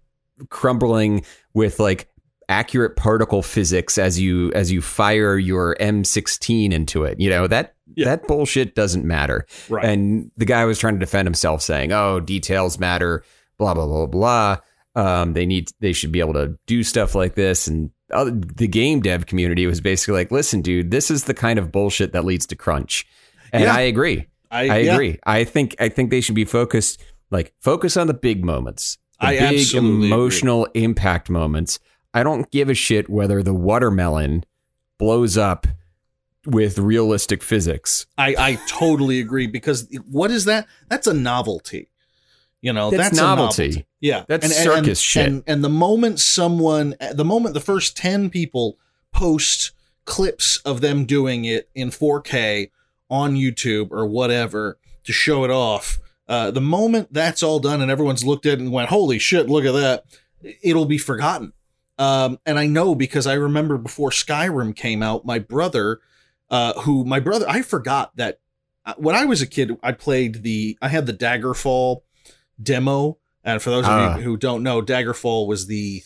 crumbling 0.50 1.24
with 1.54 1.80
like 1.80 2.08
accurate 2.50 2.96
particle 2.96 3.42
physics 3.42 3.98
as 3.98 4.18
you 4.20 4.50
as 4.52 4.70
you 4.72 4.80
fire 4.80 5.36
your 5.36 5.74
M16 5.80 6.72
into 6.72 7.04
it 7.04 7.18
you 7.20 7.28
know 7.28 7.46
that 7.46 7.74
Yeah. 7.94 8.06
that 8.06 8.26
bullshit 8.26 8.74
doesn't 8.74 9.04
matter 9.04 9.46
Right. 9.68 9.84
and 9.84 10.30
the 10.36 10.44
guy 10.46 10.64
was 10.64 10.78
trying 10.78 10.94
to 10.94 11.00
defend 11.00 11.26
himself, 11.26 11.60
saying, 11.62 11.92
"Oh, 11.92 12.20
details 12.20 12.78
matter." 12.78 13.22
Blah 13.58 13.74
blah 13.74 13.86
blah 13.86 14.06
blah. 14.06 14.56
Um, 14.94 15.34
they 15.34 15.46
need 15.46 15.70
they 15.80 15.92
should 15.92 16.12
be 16.12 16.20
able 16.20 16.34
to 16.34 16.58
do 16.66 16.82
stuff 16.82 17.14
like 17.14 17.34
this, 17.34 17.68
and 17.68 17.90
uh, 18.12 18.30
the 18.32 18.68
game 18.68 19.00
dev 19.00 19.26
community 19.26 19.66
was 19.66 19.80
basically 19.80 20.14
like, 20.14 20.30
listen, 20.30 20.62
dude, 20.62 20.90
this 20.90 21.10
is 21.10 21.24
the 21.24 21.34
kind 21.34 21.58
of 21.58 21.70
bullshit 21.70 22.12
that 22.12 22.24
leads 22.24 22.46
to 22.46 22.56
crunch. 22.56 23.06
And 23.52 23.64
Yeah. 23.64 23.74
I 23.74 23.80
agree. 23.82 24.26
I, 24.50 24.62
yeah. 24.62 24.94
agree. 24.94 25.18
I 25.24 25.44
think 25.44 25.76
I 25.78 25.88
think 25.88 26.10
they 26.10 26.20
should 26.20 26.34
be 26.34 26.46
focused 26.46 27.02
like 27.30 27.52
focus 27.60 27.96
on 27.96 28.06
the 28.06 28.14
big 28.14 28.44
moments. 28.44 28.96
The 29.20 29.26
I 29.26 29.38
big 29.38 29.60
absolutely 29.60 29.96
agree. 29.96 30.06
emotional 30.06 30.64
impact 30.74 31.28
moments. 31.28 31.78
I 32.14 32.22
don't 32.22 32.50
give 32.50 32.70
a 32.70 32.74
shit 32.74 33.10
whether 33.10 33.42
the 33.42 33.52
watermelon 33.52 34.44
blows 34.98 35.36
up 35.36 35.66
with 36.46 36.78
realistic 36.78 37.42
physics. 37.42 38.06
I, 38.16 38.34
I 38.38 38.58
totally 38.68 39.20
agree 39.20 39.46
because 39.46 39.86
what 40.10 40.30
is 40.30 40.46
that? 40.46 40.66
That's 40.88 41.06
a 41.06 41.14
novelty. 41.14 41.90
You 42.60 42.72
know, 42.72 42.90
That's 42.90 43.10
that's, 43.10 43.16
novelty. 43.16 43.62
A 43.62 43.66
novelty. 43.68 43.86
Yeah, 44.00 44.24
That's 44.26 44.56
circus 44.56 44.88
and, 44.88 44.98
shit. 44.98 45.26
And, 45.26 45.42
and 45.46 45.64
the 45.64 45.68
moment 45.68 46.20
someone, 46.20 46.96
the 47.12 47.24
moment 47.24 47.54
the 47.54 47.60
first 47.60 47.96
ten 47.96 48.30
people 48.30 48.78
post 49.12 49.72
clips 50.04 50.56
of 50.58 50.80
them 50.80 51.04
doing 51.04 51.44
it 51.44 51.68
in 51.74 51.90
4K 51.90 52.70
on 53.10 53.34
YouTube 53.34 53.90
or 53.90 54.06
whatever 54.06 54.78
to 55.04 55.12
show 55.12 55.44
it 55.44 55.50
off, 55.50 55.98
uh, 56.26 56.50
the 56.50 56.60
moment 56.60 57.12
that's 57.12 57.42
all 57.42 57.60
done 57.60 57.80
and 57.80 57.90
everyone's 57.90 58.24
looked 58.24 58.44
at 58.44 58.54
it 58.54 58.60
and 58.60 58.72
went, 58.72 58.88
"Holy 58.88 59.18
shit, 59.18 59.48
look 59.48 59.64
at 59.64 59.72
that!" 59.72 60.04
It'll 60.62 60.84
be 60.84 60.98
forgotten. 60.98 61.52
Um, 61.98 62.38
and 62.46 62.58
I 62.58 62.66
know 62.66 62.94
because 62.94 63.26
I 63.26 63.34
remember 63.34 63.76
before 63.76 64.10
Skyrim 64.10 64.74
came 64.74 65.02
out, 65.02 65.26
my 65.26 65.38
brother, 65.38 66.00
uh, 66.50 66.74
who 66.80 67.04
my 67.04 67.20
brother, 67.20 67.46
I 67.48 67.62
forgot 67.62 68.16
that 68.16 68.40
uh, 68.86 68.94
when 68.96 69.16
I 69.16 69.24
was 69.24 69.42
a 69.42 69.46
kid, 69.46 69.76
I 69.82 69.92
played 69.92 70.42
the, 70.42 70.78
I 70.80 70.88
had 70.88 71.06
the 71.06 71.12
Daggerfall 71.12 72.02
demo. 72.62 73.18
And 73.44 73.62
for 73.62 73.70
those 73.70 73.84
of 73.84 73.90
Ah. 73.90 74.16
you 74.16 74.22
who 74.22 74.36
don't 74.36 74.62
know, 74.62 74.82
Daggerfall 74.82 75.46
was 75.46 75.66
the 75.66 76.02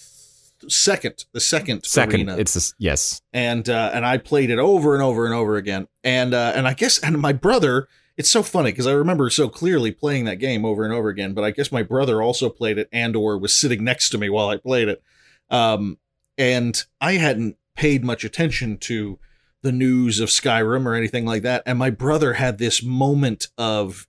th- 0.61 0.73
second, 0.73 1.25
the 1.33 1.41
second, 1.41 1.85
Second, 1.85 2.15
arena 2.21 2.37
it's 2.39 2.57
a, 2.57 2.75
yes. 2.79 3.21
and 3.33 3.69
uh, 3.69 3.91
and 3.93 4.07
I 4.07 4.19
played 4.19 4.51
it 4.51 4.59
over 4.59 4.95
and 4.95 5.03
over 5.03 5.25
and 5.27 5.35
over 5.35 5.57
again. 5.57 5.89
And 6.05 6.35
uh, 6.35 6.53
and 6.55 6.69
I 6.69 6.75
guess 6.75 6.99
and 6.99 7.19
my 7.19 7.33
brother, 7.33 7.89
it's 8.17 8.31
so 8.31 8.43
funny 8.43 8.71
because 8.71 8.87
I 8.87 8.93
remember 8.93 9.29
so 9.31 9.49
clearly 9.49 9.91
playing 9.91 10.27
that 10.27 10.37
game 10.37 10.65
over 10.65 10.85
and 10.85 10.93
over 10.95 11.09
again. 11.09 11.33
But 11.35 11.43
I 11.45 11.51
guess 11.51 11.73
my 11.73 11.83
brother 11.83 12.23
also 12.23 12.49
played 12.49 12.79
it 12.79 12.89
and 12.93 13.17
or 13.17 13.39
was 13.39 13.57
sitting 13.57 13.83
next 13.83 14.11
to 14.11 14.19
me 14.19 14.29
while 14.29 14.49
I 14.49 14.57
played 14.59 14.89
it. 14.89 15.03
Um, 15.51 15.99
and 16.39 16.83
I 17.01 17.15
hadn't 17.15 17.57
paid 17.75 18.05
much 18.05 18.23
attention 18.25 18.77
to 18.79 19.19
the 19.63 19.73
news 19.73 20.21
of 20.21 20.29
Skyrim 20.29 20.87
or 20.87 20.95
anything 20.95 21.25
like 21.25 21.43
that. 21.43 21.63
And 21.67 21.79
my 21.79 21.91
brother 21.91 22.35
had 22.35 22.59
this 22.59 22.83
moment 22.83 23.49
of 23.57 24.07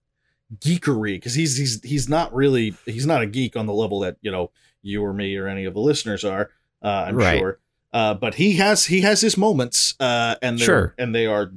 geekery 0.59 1.15
because 1.15 1.33
he's 1.35 1.57
he's 1.57 1.81
he's 1.83 2.09
not 2.09 2.33
really 2.33 2.75
he's 2.85 3.05
not 3.05 3.21
a 3.21 3.25
geek 3.25 3.55
on 3.55 3.65
the 3.65 3.73
level 3.73 3.99
that 4.01 4.17
you 4.21 4.31
know 4.31 4.51
you 4.81 5.03
or 5.03 5.13
me 5.13 5.35
or 5.37 5.47
any 5.47 5.65
of 5.65 5.73
the 5.73 5.79
listeners 5.79 6.23
are. 6.23 6.49
Uh, 6.81 7.05
I'm 7.07 7.15
Right. 7.15 7.39
sure. 7.39 7.59
Uh, 7.93 8.13
but 8.15 8.35
he 8.35 8.53
has 8.53 8.85
he 8.87 9.01
has 9.01 9.21
his 9.21 9.37
moments, 9.37 9.95
uh, 9.99 10.35
and 10.41 10.59
Sure. 10.59 10.93
and 10.97 11.13
they 11.13 11.25
are 11.27 11.51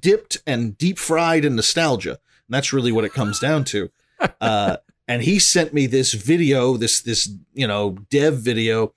dipped 0.00 0.38
and 0.46 0.76
deep 0.76 0.98
fried 0.98 1.44
in 1.44 1.54
nostalgia. 1.56 2.10
And 2.10 2.54
that's 2.54 2.72
really 2.72 2.92
what 2.92 3.04
it 3.04 3.12
comes 3.12 3.38
down 3.38 3.64
to. 3.66 3.90
Uh, 4.40 4.78
and 5.06 5.22
he 5.22 5.38
sent 5.38 5.74
me 5.74 5.86
this 5.86 6.14
video, 6.14 6.76
this 6.78 7.02
this 7.02 7.28
you 7.52 7.66
know 7.66 7.98
dev 8.10 8.38
video, 8.38 8.94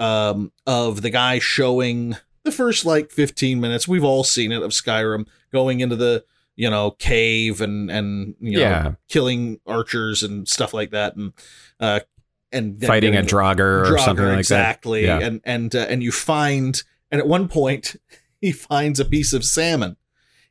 um, 0.00 0.50
of 0.66 1.02
the 1.02 1.10
guy 1.10 1.38
showing 1.38 2.16
the 2.42 2.50
first 2.52 2.84
like 2.84 3.10
15 3.12 3.60
minutes. 3.60 3.86
We've 3.88 4.04
all 4.04 4.24
seen 4.24 4.50
it 4.52 4.62
of 4.62 4.72
Skyrim 4.72 5.26
going 5.52 5.80
into 5.80 5.94
the 5.96 6.24
you 6.56 6.68
know 6.70 6.90
cave 6.92 7.60
and 7.60 7.90
and 7.90 8.34
you 8.40 8.52
know 8.58 8.60
Yeah. 8.60 8.92
killing 9.08 9.60
archers 9.66 10.22
and 10.22 10.48
stuff 10.48 10.74
like 10.74 10.90
that, 10.90 11.14
and 11.16 11.32
uh, 11.80 12.00
and 12.52 12.80
then 12.80 12.88
Fighting 12.88 13.10
a 13.14 13.22
getting- 13.22 13.28
Draugr 13.30 13.58
or 13.60 13.84
Draugr, 13.84 14.04
something 14.04 14.24
like 14.26 14.38
exactly. 14.38 15.06
that. 15.06 15.20
Yeah. 15.20 15.26
And 15.26 15.40
and 15.44 15.74
uh, 15.74 15.86
and 15.88 16.02
you 16.02 16.12
find 16.12 16.82
and 17.10 17.20
at 17.20 17.26
one 17.28 17.48
point 17.48 17.96
he 18.40 18.52
finds 18.52 18.98
a 19.00 19.04
piece 19.04 19.32
of 19.32 19.44
salmon 19.44 19.96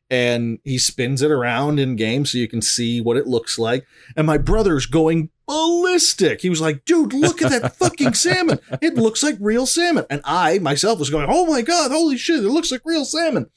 and 0.10 0.60
he 0.64 0.78
spins 0.78 1.22
it 1.24 1.32
around 1.32 1.80
in 1.80 1.96
game 1.96 2.26
so 2.26 2.38
you 2.38 2.48
can 2.48 2.62
see 2.62 3.02
what 3.02 3.18
it 3.18 3.26
looks 3.28 3.58
like. 3.58 3.86
And 4.16 4.28
my 4.28 4.38
brother's 4.38 4.86
going 4.86 5.30
ballistic. 5.48 6.42
He 6.42 6.50
was 6.50 6.62
like, 6.62 6.86
"Dude, 6.86 7.14
look 7.14 7.42
at 7.42 7.50
that 7.50 7.76
fucking 7.80 8.14
salmon. 8.14 8.60
It 8.82 8.96
looks 8.96 9.24
like 9.24 9.38
real 9.40 9.66
salmon." 9.66 10.06
And 10.10 10.22
I 10.24 10.60
myself 10.60 11.00
was 11.00 11.10
going, 11.10 11.28
"Oh 11.30 11.46
my 11.48 11.62
god, 11.62 11.92
holy 11.92 12.18
shit, 12.18 12.44
it 12.44 12.50
looks 12.50 12.72
like 12.72 12.82
real 12.86 13.06
salmon." 13.06 13.50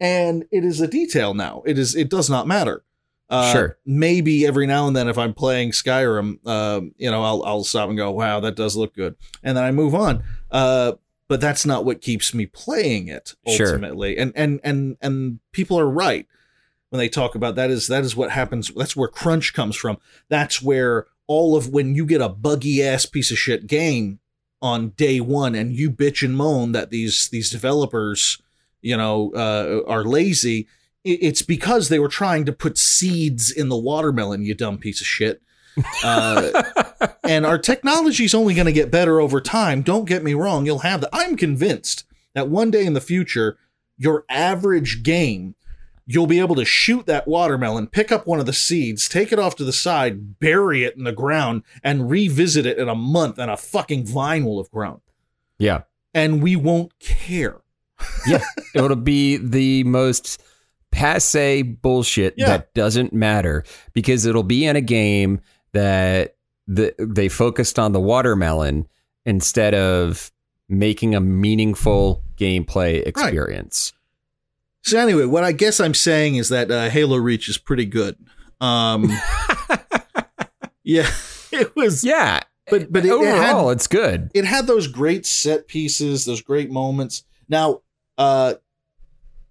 And 0.00 0.44
it 0.50 0.64
is 0.64 0.80
a 0.80 0.88
detail 0.88 1.34
now. 1.34 1.62
It 1.66 1.78
is 1.78 1.94
it 1.94 2.10
does 2.10 2.28
not 2.28 2.46
matter. 2.46 2.84
Uh, 3.30 3.52
Sure. 3.52 3.78
Maybe 3.86 4.46
every 4.46 4.66
now 4.66 4.86
and 4.86 4.94
then, 4.94 5.08
if 5.08 5.16
I'm 5.16 5.32
playing 5.34 5.70
Skyrim, 5.70 6.46
um, 6.46 6.92
you 6.98 7.10
know, 7.10 7.22
I'll 7.22 7.42
I'll 7.44 7.64
stop 7.64 7.88
and 7.88 7.96
go, 7.96 8.10
"Wow, 8.10 8.40
that 8.40 8.54
does 8.56 8.76
look 8.76 8.94
good," 8.94 9.14
and 9.42 9.56
then 9.56 9.64
I 9.64 9.70
move 9.70 9.94
on. 9.94 10.22
Uh, 10.50 10.92
but 11.26 11.40
that's 11.40 11.64
not 11.64 11.84
what 11.86 12.02
keeps 12.02 12.34
me 12.34 12.44
playing 12.46 13.08
it 13.08 13.34
Sure. 13.48 13.68
ultimately. 13.68 14.18
And 14.18 14.32
and 14.36 14.60
and 14.62 14.96
and 15.00 15.38
people 15.52 15.78
are 15.80 15.88
right 15.88 16.26
when 16.90 16.98
they 16.98 17.08
talk 17.08 17.34
about 17.34 17.54
that. 17.54 17.70
Is 17.70 17.86
that 17.86 18.04
is 18.04 18.14
what 18.14 18.30
happens? 18.30 18.70
That's 18.76 18.94
where 18.94 19.08
crunch 19.08 19.54
comes 19.54 19.74
from. 19.74 19.96
That's 20.28 20.60
where 20.60 21.06
all 21.26 21.56
of 21.56 21.70
when 21.70 21.94
you 21.94 22.04
get 22.04 22.20
a 22.20 22.28
buggy 22.28 22.82
ass 22.84 23.06
piece 23.06 23.30
of 23.30 23.38
shit 23.38 23.66
game 23.66 24.18
on 24.60 24.90
day 24.90 25.18
one, 25.20 25.54
and 25.54 25.74
you 25.74 25.90
bitch 25.90 26.22
and 26.22 26.36
moan 26.36 26.72
that 26.72 26.90
these 26.90 27.30
these 27.30 27.48
developers, 27.50 28.38
you 28.84 28.96
know, 28.96 29.32
uh, 29.34 29.80
are 29.90 30.04
lazy. 30.04 30.68
It's 31.04 31.42
because 31.42 31.88
they 31.88 31.98
were 31.98 32.08
trying 32.08 32.44
to 32.44 32.52
put 32.52 32.78
seeds 32.78 33.50
in 33.50 33.68
the 33.68 33.76
watermelon. 33.76 34.44
You 34.44 34.54
dumb 34.54 34.78
piece 34.78 35.00
of 35.00 35.06
shit. 35.06 35.42
Uh, 36.04 36.62
and 37.24 37.44
our 37.44 37.58
technology 37.58 38.24
is 38.24 38.34
only 38.34 38.54
going 38.54 38.66
to 38.66 38.72
get 38.72 38.90
better 38.90 39.20
over 39.20 39.40
time. 39.40 39.82
Don't 39.82 40.04
get 40.04 40.22
me 40.22 40.34
wrong, 40.34 40.66
you'll 40.66 40.78
have 40.80 41.00
that. 41.00 41.10
I'm 41.12 41.36
convinced 41.36 42.04
that 42.34 42.48
one 42.48 42.70
day 42.70 42.86
in 42.86 42.92
the 42.94 43.00
future, 43.00 43.58
your 43.98 44.24
average 44.28 45.02
game, 45.02 45.56
you'll 46.06 46.26
be 46.26 46.38
able 46.38 46.54
to 46.54 46.64
shoot 46.64 47.06
that 47.06 47.26
watermelon, 47.26 47.86
pick 47.88 48.12
up 48.12 48.26
one 48.26 48.38
of 48.38 48.46
the 48.46 48.52
seeds, 48.52 49.08
take 49.08 49.32
it 49.32 49.38
off 49.38 49.56
to 49.56 49.64
the 49.64 49.72
side, 49.72 50.38
bury 50.38 50.84
it 50.84 50.96
in 50.96 51.04
the 51.04 51.12
ground, 51.12 51.62
and 51.82 52.10
revisit 52.10 52.66
it 52.66 52.78
in 52.78 52.88
a 52.88 52.94
month, 52.94 53.38
and 53.38 53.50
a 53.50 53.56
fucking 53.56 54.06
vine 54.06 54.44
will 54.44 54.62
have 54.62 54.70
grown. 54.70 55.00
yeah. 55.58 55.82
And 56.16 56.40
we 56.40 56.54
won't 56.54 56.96
care. 57.00 57.56
Yeah. 58.26 58.42
It'll 58.74 58.96
be 58.96 59.36
the 59.36 59.84
most 59.84 60.42
passe 60.90 61.62
bullshit 61.62 62.34
Yeah. 62.36 62.46
that 62.48 62.72
doesn't 62.74 63.12
matter 63.12 63.64
because 63.92 64.24
it'll 64.26 64.42
be 64.42 64.64
in 64.64 64.76
a 64.76 64.80
game 64.80 65.40
that 65.72 66.36
the, 66.66 66.94
they 66.98 67.28
focused 67.28 67.78
on 67.78 67.92
the 67.92 68.00
watermelon 68.00 68.86
instead 69.26 69.74
of 69.74 70.30
making 70.68 71.14
a 71.14 71.20
meaningful 71.20 72.22
gameplay 72.36 73.06
experience. 73.06 73.92
So 74.82 74.98
anyway, 74.98 75.24
what 75.26 75.44
I 75.44 75.52
guess 75.52 75.80
I'm 75.80 75.94
saying 75.94 76.36
is 76.36 76.48
that 76.50 76.70
uh, 76.70 76.88
Halo 76.90 77.16
Reach 77.16 77.48
is 77.48 77.58
pretty 77.58 77.84
good. 77.86 78.16
Um, 78.60 79.10
yeah, 80.84 81.10
it 81.52 81.74
was. 81.76 82.04
Yeah. 82.04 82.40
But- 82.70 82.92
but 82.92 83.04
it- 83.04 83.08
it 83.12 83.24
had- 83.24 83.50
overall, 83.50 83.70
it's 83.70 83.86
good. 83.86 84.30
it 84.34 84.44
had 84.44 84.66
those 84.66 84.86
great 84.86 85.26
set 85.26 85.68
pieces, 85.68 86.24
those 86.24 86.40
great 86.40 86.70
moments. 86.70 87.24
Now, 87.48 87.82
uh, 88.18 88.54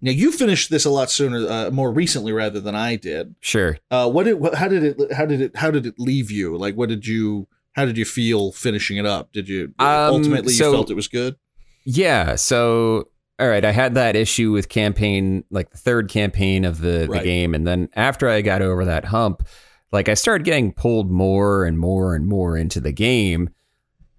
now 0.00 0.10
you 0.10 0.32
finished 0.32 0.70
this 0.70 0.84
a 0.84 0.90
lot 0.90 1.10
sooner, 1.10 1.48
uh, 1.48 1.70
more 1.70 1.90
recently 1.90 2.32
rather 2.32 2.60
than 2.60 2.74
I 2.74 2.96
did. 2.96 3.34
Sure. 3.40 3.78
Uh, 3.90 4.10
what 4.10 4.24
did, 4.24 4.34
what, 4.34 4.54
how 4.54 4.68
did 4.68 4.82
it, 4.82 5.12
how 5.12 5.24
did 5.24 5.40
it, 5.40 5.56
how 5.56 5.70
did 5.70 5.86
it 5.86 5.94
leave 5.98 6.30
you? 6.30 6.56
Like, 6.56 6.74
what 6.74 6.88
did 6.88 7.06
you, 7.06 7.48
how 7.72 7.86
did 7.86 7.96
you 7.96 8.04
feel 8.04 8.52
finishing 8.52 8.98
it 8.98 9.06
up? 9.06 9.32
Did 9.32 9.48
you 9.48 9.72
Um, 9.78 10.14
ultimately 10.14 10.52
you 10.52 10.58
felt 10.58 10.90
it 10.90 10.94
was 10.94 11.08
good? 11.08 11.36
Yeah. 11.84 12.34
So, 12.34 13.08
all 13.38 13.48
right, 13.48 13.64
I 13.64 13.72
had 13.72 13.94
that 13.94 14.16
issue 14.16 14.52
with 14.52 14.68
campaign, 14.68 15.44
like 15.50 15.70
the 15.70 15.78
third 15.78 16.08
campaign 16.08 16.64
of 16.64 16.80
the, 16.80 17.08
the 17.10 17.20
game. 17.20 17.54
And 17.54 17.66
then 17.66 17.88
after 17.94 18.28
I 18.28 18.42
got 18.42 18.62
over 18.62 18.84
that 18.84 19.06
hump, 19.06 19.46
like 19.90 20.08
I 20.08 20.14
started 20.14 20.44
getting 20.44 20.72
pulled 20.72 21.10
more 21.10 21.64
and 21.64 21.78
more 21.78 22.16
and 22.16 22.26
more 22.26 22.56
into 22.56 22.80
the 22.80 22.92
game 22.92 23.50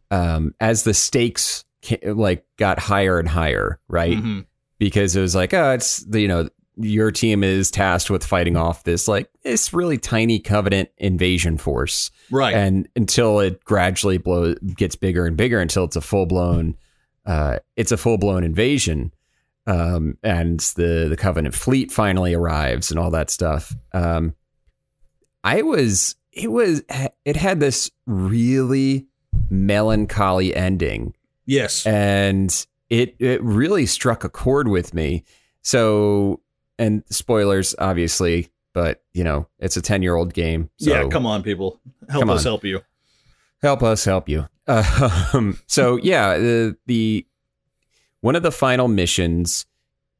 um, 0.10 0.55
as 0.60 0.84
the 0.84 0.93
stakes 0.93 1.64
like 2.04 2.45
got 2.58 2.80
higher 2.80 3.19
and 3.19 3.28
higher, 3.30 3.80
right? 3.88 4.17
Mhm. 4.17 4.45
Because 4.78 5.15
it 5.15 5.21
was 5.21 5.36
like, 5.36 5.54
oh, 5.54 5.71
it's 5.71 5.98
the, 6.06 6.19
you 6.21 6.28
know, 6.28 6.50
your 6.78 7.10
team 7.12 7.43
is 7.43 7.71
tasked 7.71 8.10
with 8.10 8.26
fighting 8.26 8.58
off 8.58 8.84
this 8.84 9.08
like 9.08 9.30
this 9.45 9.74
really 9.74 9.98
tiny 9.98 10.39
covenant 10.39 10.89
invasion 10.98 11.58
force 11.58 12.12
Right. 12.30 12.54
and 12.54 12.89
until 12.98 13.39
it 13.39 13.63
gradually 13.63 14.17
blows 14.17 14.58
gets 14.76 14.98
bigger 14.98 15.26
and 15.26 15.38
bigger 15.38 15.62
until 15.62 15.86
it's 15.86 15.95
a 15.95 16.02
full 16.02 16.26
blown 16.26 16.76
uh, 17.26 17.60
it's 17.78 17.93
a 17.93 17.98
full 17.98 18.17
blown 18.17 18.43
invasion 18.43 19.13
um, 19.65 20.17
and 20.21 20.60
the 20.76 21.08
the 21.10 21.15
covenant 21.15 21.56
fleet 21.56 21.93
finally 21.93 22.34
arrives 22.34 22.91
and 22.91 23.00
all 23.00 23.10
that 23.12 23.30
stuff 23.30 23.74
um, 23.93 24.36
I 25.45 25.62
was 25.62 26.17
it 26.34 26.52
was 26.52 26.84
it 27.24 27.38
had 27.38 27.62
this 27.62 27.89
really 28.06 29.08
melancholy 29.50 30.54
ending 30.54 31.13
yes. 31.45 31.86
and 31.86 32.65
it 32.89 33.15
it 33.19 33.41
really 33.43 33.86
struck 33.86 34.23
a 34.23 34.29
chord 34.29 34.67
with 34.67 34.93
me. 34.93 35.23
So, 35.62 36.41
and 36.77 37.03
spoilers, 37.10 37.75
obviously, 37.79 38.49
but 38.73 39.03
you 39.13 39.23
know, 39.23 39.47
it's 39.60 39.77
a 39.77 39.81
ten 39.81 40.01
year 40.01 40.15
old 40.15 40.34
game. 40.34 40.69
So 40.77 40.91
yeah. 40.91 41.08
Come 41.08 41.25
on, 41.25 41.43
people. 41.43 41.79
Help 42.10 42.29
us 42.29 42.45
on. 42.45 42.51
help 42.51 42.63
you. 42.63 42.81
help 43.62 43.84
us 43.84 44.05
help 44.05 44.29
you. 44.29 44.47
Um, 45.34 45.60
so 45.67 45.97
yeah, 45.97 46.38
the 46.38 46.77
the 46.88 47.27
one 48.21 48.36
of 48.36 48.41
the 48.41 48.51
final 48.51 48.88
missions, 48.88 49.67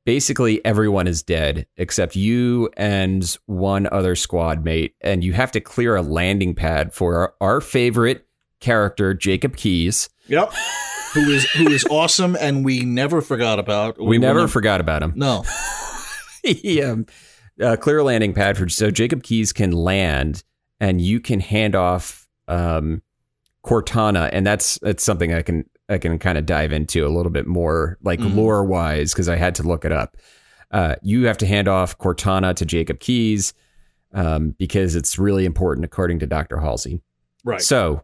basically 0.06 0.64
everyone 0.64 1.08
is 1.08 1.24
dead 1.24 1.66
except 1.78 2.16
you 2.16 2.70
and 2.78 3.38
one 3.48 3.88
other 3.92 4.16
squad 4.16 4.64
mate, 4.64 4.94
and 5.02 5.24
you 5.24 5.34
have 5.34 5.52
to 5.54 5.60
clear 5.60 5.96
a 5.96 6.04
landing 6.04 6.54
pad 6.54 6.94
for 6.94 7.16
our, 7.16 7.34
our 7.42 7.62
favorite 7.62 8.28
character, 8.60 9.16
Jacob 9.16 9.58
Keyes. 9.58 10.10
Yep. 10.28 10.54
who 11.16 11.32
is 11.32 11.50
who 11.52 11.70
is 11.70 11.86
awesome 11.90 12.38
and 12.40 12.64
we 12.64 12.82
never 12.82 13.22
forgot 13.22 13.58
about. 13.58 14.00
We, 14.00 14.18
never 14.18 14.42
will 14.42 14.48
forgot 14.48 14.82
about 14.82 15.02
him. 15.02 15.14
No. 15.16 15.44
he 16.44 16.84
um, 16.84 17.06
uh, 17.62 17.76
clear 17.78 18.04
landing 18.04 18.34
pad 18.34 18.58
for 18.58 18.70
so 18.70 18.92
Jacob 18.92 19.24
Keyes 19.24 19.52
can 19.54 19.72
land 19.72 20.44
and 20.80 21.02
you 21.02 21.20
can 21.20 21.40
hand 21.40 21.76
off 21.76 22.28
um, 22.48 23.02
Cortana, 23.66 24.30
and 24.32 24.46
that's 24.46 24.78
that's 24.80 25.04
something 25.04 25.34
I 25.34 25.42
can 25.42 25.68
I 25.90 25.98
can 25.98 26.20
kind 26.20 26.38
of 26.38 26.46
dive 26.46 26.72
into 26.72 27.06
a 27.06 27.10
little 27.10 27.32
bit 27.32 27.48
more, 27.48 27.98
like 28.04 28.20
Mhm. 28.20 28.36
lore 28.36 28.64
wise, 28.64 29.14
because 29.14 29.30
I 29.30 29.36
had 29.38 29.56
to 29.56 29.64
look 29.64 29.86
it 29.86 29.92
up. 29.92 30.18
Uh, 30.72 30.96
you 31.02 31.26
have 31.26 31.38
to 31.40 31.48
hand 31.48 31.68
off 31.68 31.98
Cortana 31.98 32.54
to 32.56 32.66
Jacob 32.66 33.00
Keyes 33.00 33.54
um, 34.14 34.56
because 34.58 34.96
it's 34.96 35.18
really 35.18 35.46
important, 35.46 35.86
according 35.86 36.20
to 36.20 36.28
Doctor 36.28 36.60
Halsey. 36.60 37.02
Right. 37.44 37.62
So, 37.62 38.04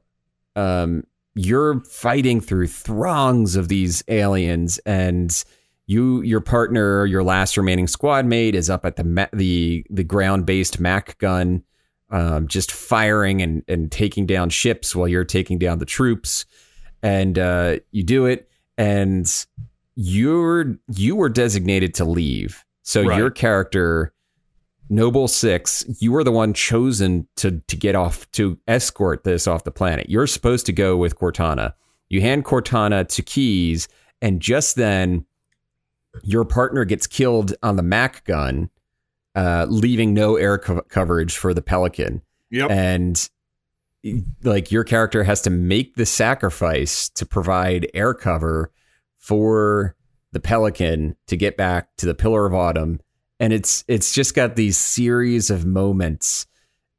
um, 0.56 1.04
you're 1.36 1.82
fighting 1.86 2.42
through 2.42 2.68
throngs 2.68 3.56
of 3.56 3.68
these 3.68 4.04
aliens, 4.08 4.80
and 4.86 5.44
you, 5.88 6.22
your 6.22 6.42
partner, 6.42 7.06
your 7.06 7.24
last 7.24 7.58
remaining 7.58 7.88
squad 7.88 8.26
mate, 8.26 8.56
is 8.56 8.70
up 8.70 8.86
at 8.86 8.96
the 8.96 9.04
ma- 9.04 9.28
the 9.34 9.86
the 9.90 10.04
ground 10.04 10.46
based 10.46 10.80
Mac 10.80 11.18
gun, 11.18 11.64
um, 12.10 12.48
just 12.48 12.72
firing 12.72 13.42
and 13.42 13.64
and 13.68 13.92
taking 13.92 14.26
down 14.26 14.50
ships 14.50 14.96
while 14.96 15.08
you're 15.08 15.24
taking 15.26 15.58
down 15.58 15.80
the 15.80 15.86
troops, 15.86 16.46
and 17.02 17.38
uh, 17.40 17.78
you 17.92 18.04
do 18.04 18.26
it, 18.26 18.50
and 18.78 19.46
you're 19.96 20.78
you 20.96 21.16
were 21.16 21.30
designated 21.30 21.94
to 21.96 22.06
leave, 22.06 22.64
so 22.84 23.04
Right. 23.04 23.18
your 23.18 23.30
character. 23.32 24.14
Noble 24.92 25.30
Six, 25.30 25.86
you 26.00 26.12
were 26.12 26.24
the 26.24 26.34
one 26.34 26.54
chosen 26.54 27.26
to 27.38 27.62
to 27.68 27.78
get 27.78 27.96
off 27.96 28.30
to 28.32 28.60
escort 28.68 29.24
this 29.24 29.48
off 29.48 29.64
the 29.64 29.72
planet. 29.72 30.10
You're 30.10 30.28
supposed 30.28 30.66
to 30.66 30.74
go 30.74 30.98
with 30.98 31.16
Cortana. 31.16 31.74
You 32.10 32.20
hand 32.20 32.44
Cortana 32.44 33.08
to 33.08 33.22
Keyes, 33.22 33.88
and 34.22 34.42
just 34.42 34.76
then, 34.76 35.26
your 36.24 36.44
partner 36.44 36.84
gets 36.84 37.08
killed 37.08 37.54
on 37.64 37.78
the 37.78 37.84
Mac 37.84 38.26
gun, 38.26 38.70
uh, 39.34 39.66
leaving 39.70 40.14
no 40.14 40.36
air 40.36 40.58
co- 40.58 40.82
coverage 40.82 41.38
for 41.38 41.54
the 41.54 41.62
Pelican. 41.62 42.22
Yep. 42.50 42.70
And 42.70 43.30
like 44.44 44.74
your 44.74 44.84
character 44.84 45.24
has 45.24 45.42
to 45.44 45.50
make 45.50 45.96
the 45.96 46.06
sacrifice 46.06 47.08
to 47.12 47.26
provide 47.26 47.88
air 47.94 48.14
cover 48.14 48.74
for 49.20 49.96
the 50.34 50.42
Pelican 50.42 51.16
to 51.28 51.38
get 51.38 51.56
back 51.56 51.96
to 51.96 52.06
the 52.06 52.14
Pillar 52.14 52.46
of 52.46 52.54
Autumn 52.54 53.00
and 53.42 53.52
it's 53.52 53.84
it's 53.88 54.14
just 54.14 54.36
got 54.36 54.56
these 54.56 54.78
series 54.78 55.50
of 55.50 55.66
moments 55.66 56.46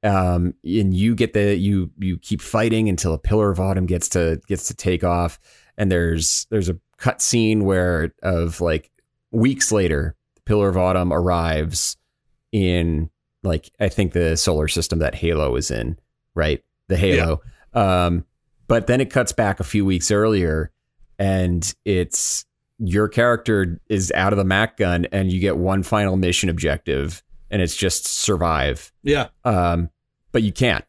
um 0.03 0.53
and 0.65 0.93
you 0.93 1.15
get 1.15 1.33
the 1.33 1.57
you 1.57 1.91
you 1.99 2.19
keep 2.19 2.43
fighting 2.43 2.89
until 2.89 3.15
a 3.15 3.19
pillar 3.19 3.51
of 3.51 3.61
autumn 3.61 3.87
gets 3.87 4.09
to 4.11 4.41
gets 4.49 4.67
to 4.67 4.75
take 4.75 5.05
off. 5.05 5.39
And 5.79 5.91
there's 5.91 6.47
there's 6.51 6.69
a 6.69 6.79
cut 6.99 7.23
scene 7.23 7.65
where 7.65 8.13
of 8.23 8.61
like 8.61 8.91
weeks 9.31 9.73
later 9.73 10.17
the 10.35 10.41
pillar 10.43 10.69
of 10.69 10.77
autumn 10.77 11.13
arrives 11.13 11.97
in 12.51 13.09
like 13.43 13.71
i 13.81 13.89
think 13.89 14.13
the 14.13 14.37
solar 14.37 14.69
system 14.69 14.99
that 14.99 15.15
halo 15.15 15.57
is 15.57 15.71
in 15.71 15.99
right? 16.35 16.63
The 16.89 16.97
halo. 16.97 17.41
Um 17.73 18.25
but 18.69 18.87
then 18.87 19.01
it 19.01 19.11
cuts 19.11 19.33
back 19.33 19.61
a 19.61 19.65
few 19.65 19.85
weeks 19.85 20.11
earlier 20.11 20.71
and 21.19 21.75
it's 21.85 22.45
your 22.85 23.09
character 23.09 23.81
is 23.89 24.11
out 24.13 24.33
of 24.33 24.37
the 24.37 24.45
Mac 24.45 24.77
gun 24.77 25.07
and 25.13 25.31
you 25.31 25.41
get 25.41 25.57
one 25.57 25.85
final 25.85 26.17
mission 26.17 26.49
objective 26.49 27.23
and 27.49 27.63
it's 27.63 27.77
just 27.77 28.07
survive. 28.07 28.93
Yeah. 29.05 29.29
Um, 29.45 29.91
but 30.33 30.43
you 30.43 30.53
can't. 30.53 30.85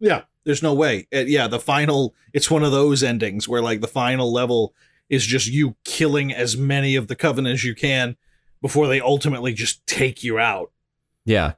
Yeah. 0.00 0.22
There's 0.44 0.62
no 0.62 0.74
way. 0.74 1.06
Uh, 1.14 1.18
yeah. 1.20 1.46
The 1.46 1.60
final, 1.60 2.14
it's 2.32 2.50
one 2.50 2.64
of 2.64 2.72
those 2.72 3.04
endings 3.04 3.48
where 3.48 3.62
like 3.62 3.80
the 3.80 3.86
final 3.86 4.32
level 4.32 4.74
is 5.08 5.24
just 5.24 5.46
you 5.46 5.76
killing 5.84 6.32
as 6.32 6.56
many 6.56 6.96
of 6.96 7.06
the 7.06 7.14
covenant 7.14 7.54
as 7.54 7.64
you 7.64 7.74
can 7.76 8.16
before 8.60 8.88
they 8.88 9.00
ultimately 9.00 9.52
just 9.52 9.86
take 9.86 10.24
you 10.24 10.38
out. 10.38 10.72
Yeah. 11.24 11.52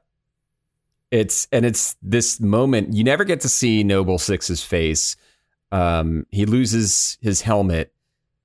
It's 1.09 1.47
and 1.51 1.65
it's 1.65 1.95
this 2.01 2.39
moment 2.39 2.93
you 2.93 3.03
never 3.03 3.23
get 3.23 3.41
to 3.41 3.49
see 3.49 3.83
Noble 3.83 4.19
Six's 4.19 4.63
face. 4.63 5.15
Um, 5.71 6.27
he 6.29 6.45
loses 6.45 7.17
his 7.21 7.41
helmet 7.41 7.93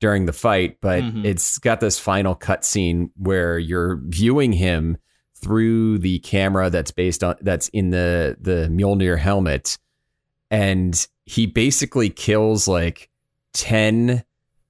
during 0.00 0.26
the 0.26 0.32
fight, 0.32 0.78
but 0.80 1.02
Mhm. 1.02 1.24
it's 1.24 1.58
got 1.58 1.80
this 1.80 1.98
final 1.98 2.34
cut 2.34 2.64
scene 2.64 3.10
where 3.16 3.58
you're 3.58 4.00
viewing 4.06 4.52
him 4.52 4.96
through 5.40 5.98
the 5.98 6.18
camera 6.20 6.70
that's 6.70 6.90
based 6.90 7.22
on 7.24 7.34
that's 7.40 7.68
in 7.68 7.90
the 7.90 8.36
the 8.40 8.68
Mjolnir 8.70 9.18
helmet, 9.18 9.78
and 10.50 11.06
he 11.26 11.46
basically 11.46 12.10
kills 12.10 12.66
like 12.68 13.08
ten 13.52 14.24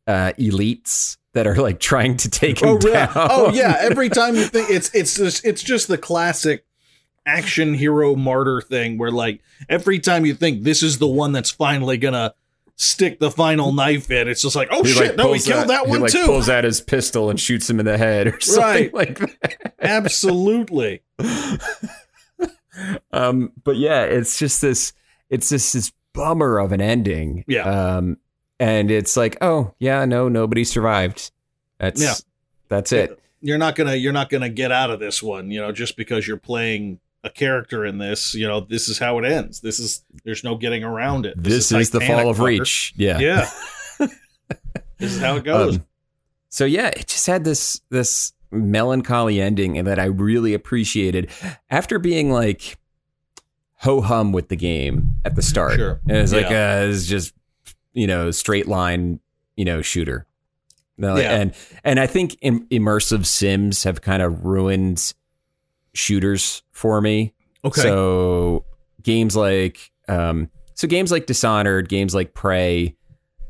uh, 0.06 0.32
elites 0.38 1.16
that 1.34 1.46
are 1.46 1.56
like 1.56 1.78
trying 1.80 2.16
to 2.16 2.30
take 2.30 2.60
him 2.62 2.68
Oh 2.70 2.78
down. 2.78 2.92
yeah. 2.92 3.12
Oh 3.14 3.52
yeah. 3.52 3.76
Every 3.82 4.08
time 4.08 4.34
you 4.34 4.44
think 4.44 4.70
it's 4.70 4.90
it's 4.94 5.14
just 5.16 5.44
it's 5.44 5.62
just 5.62 5.88
the 5.88 5.98
classic 5.98 6.64
action 7.26 7.74
hero 7.74 8.14
martyr 8.14 8.62
thing 8.62 8.96
where 8.96 9.10
like 9.10 9.42
every 9.68 9.98
time 9.98 10.24
you 10.24 10.32
think 10.32 10.62
this 10.62 10.82
is 10.82 10.96
the 10.96 11.06
one 11.06 11.30
that's 11.32 11.50
finally 11.50 11.98
gonna 11.98 12.32
stick 12.80 13.18
the 13.18 13.30
final 13.30 13.72
knife 13.72 14.10
in, 14.10 14.28
it's 14.28 14.40
just 14.40 14.54
like, 14.56 14.68
oh 14.70 14.82
He, 14.84 14.92
shit, 14.92 15.08
like, 15.08 15.16
no, 15.16 15.32
he 15.32 15.40
killed 15.40 15.62
out- 15.62 15.66
that 15.68 15.84
he, 15.86 15.90
one 15.90 16.00
like, 16.02 16.12
too. 16.12 16.24
Pulls 16.24 16.48
out 16.48 16.64
his 16.64 16.80
pistol 16.80 17.28
and 17.28 17.38
shoots 17.38 17.68
him 17.68 17.80
in 17.80 17.86
the 17.86 17.98
head 17.98 18.28
or 18.28 18.40
something 18.40 18.62
Right. 18.62 18.94
like 18.94 19.18
that. 19.18 19.74
Absolutely. 19.80 21.02
um, 23.12 23.52
but 23.64 23.76
yeah, 23.76 24.02
it's 24.04 24.38
just 24.38 24.60
this. 24.60 24.92
It's 25.30 25.48
just 25.48 25.72
this 25.74 25.92
bummer 26.14 26.58
of 26.58 26.72
an 26.72 26.80
ending. 26.80 27.44
Yeah. 27.46 27.62
Um, 27.96 28.18
and 28.60 28.90
it's 28.90 29.16
like, 29.16 29.36
oh 29.40 29.74
yeah, 29.78 30.04
no, 30.04 30.28
nobody 30.28 30.64
survived. 30.64 31.30
That's 31.78 32.00
Yeah. 32.02 32.14
that's 32.68 32.92
it. 32.92 33.18
You're 33.40 33.58
not 33.58 33.76
gonna 33.76 33.94
you're 33.94 34.12
not 34.12 34.30
gonna 34.30 34.48
get 34.48 34.72
out 34.72 34.90
of 34.90 35.00
this 35.00 35.22
one, 35.22 35.50
you 35.50 35.60
know, 35.60 35.70
just 35.72 35.96
because 35.96 36.26
you're 36.26 36.36
playing 36.38 36.98
a 37.24 37.30
character 37.30 37.84
in 37.84 37.98
this, 37.98 38.34
you 38.34 38.46
know, 38.46 38.60
this 38.60 38.88
is 38.88 38.98
how 38.98 39.18
it 39.18 39.24
ends. 39.24 39.60
This 39.60 39.78
is 39.78 40.04
there's 40.24 40.44
no 40.44 40.56
getting 40.56 40.84
around 40.84 41.26
it. 41.26 41.34
This, 41.36 41.72
is, 41.72 41.90
the 41.90 42.00
fall 42.00 42.28
of. 42.30 42.40
Reach. 42.40 42.92
Yeah. 42.96 43.18
Yeah. 43.18 43.50
this 44.98 45.12
is 45.14 45.20
how 45.20 45.36
it 45.36 45.44
goes. 45.44 45.76
Um, 45.76 45.84
so 46.48 46.64
yeah, 46.64 46.88
it 46.88 47.06
just 47.06 47.26
had 47.26 47.44
this 47.44 47.80
this 47.90 48.32
melancholy 48.50 49.40
ending 49.40 49.82
that 49.84 49.98
I 49.98 50.06
really 50.06 50.54
appreciated 50.54 51.30
after 51.70 51.98
being 51.98 52.30
like 52.30 52.78
ho 53.74 54.00
hum 54.00 54.32
with 54.32 54.48
the 54.48 54.56
game 54.56 55.14
at 55.24 55.34
the 55.34 55.42
start. 55.42 55.74
Sure. 55.74 56.00
And 56.08 56.16
it's 56.16 56.32
like 56.32 56.48
Yeah. 56.48 56.80
uh 56.82 56.86
it's 56.88 57.06
just 57.06 57.34
you 57.92 58.06
know 58.06 58.30
straight 58.30 58.66
line 58.66 59.20
you 59.56 59.64
know 59.64 59.82
shooter. 59.82 60.26
No, 60.96 61.16
Yeah. 61.16 61.36
and 61.36 61.54
and 61.84 62.00
I 62.00 62.06
think 62.06 62.36
im- 62.40 62.66
immersive 62.68 63.26
sims 63.26 63.84
have 63.84 64.00
kind 64.00 64.22
of 64.22 64.44
ruined 64.44 65.12
shooters 65.94 66.62
for 66.72 67.00
me. 67.00 67.34
okay. 67.64 67.82
So 67.82 68.64
games 69.02 69.36
like 69.36 69.90
um 70.08 70.50
so 70.74 70.86
games 70.88 71.10
like 71.10 71.26
Dishonored, 71.26 71.88
games 71.88 72.14
like 72.14 72.34
Prey, 72.34 72.94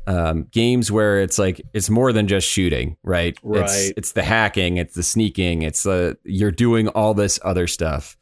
um, 0.07 0.47
games 0.51 0.91
where 0.91 1.21
it's 1.21 1.37
like 1.37 1.61
it's 1.73 1.89
more 1.89 2.11
than 2.11 2.27
just 2.27 2.47
shooting, 2.47 2.97
right? 3.03 3.33
It's 3.33 3.43
Right. 3.43 3.93
it's 3.95 4.13
the 4.13 4.23
hacking, 4.23 4.77
it's 4.77 4.95
the 4.95 5.03
sneaking, 5.03 5.61
it's 5.61 5.83
the 5.83 6.17
you're 6.23 6.51
doing 6.51 6.87
all 6.89 7.13
this 7.13 7.39
other 7.43 7.67
stuff. 7.67 8.17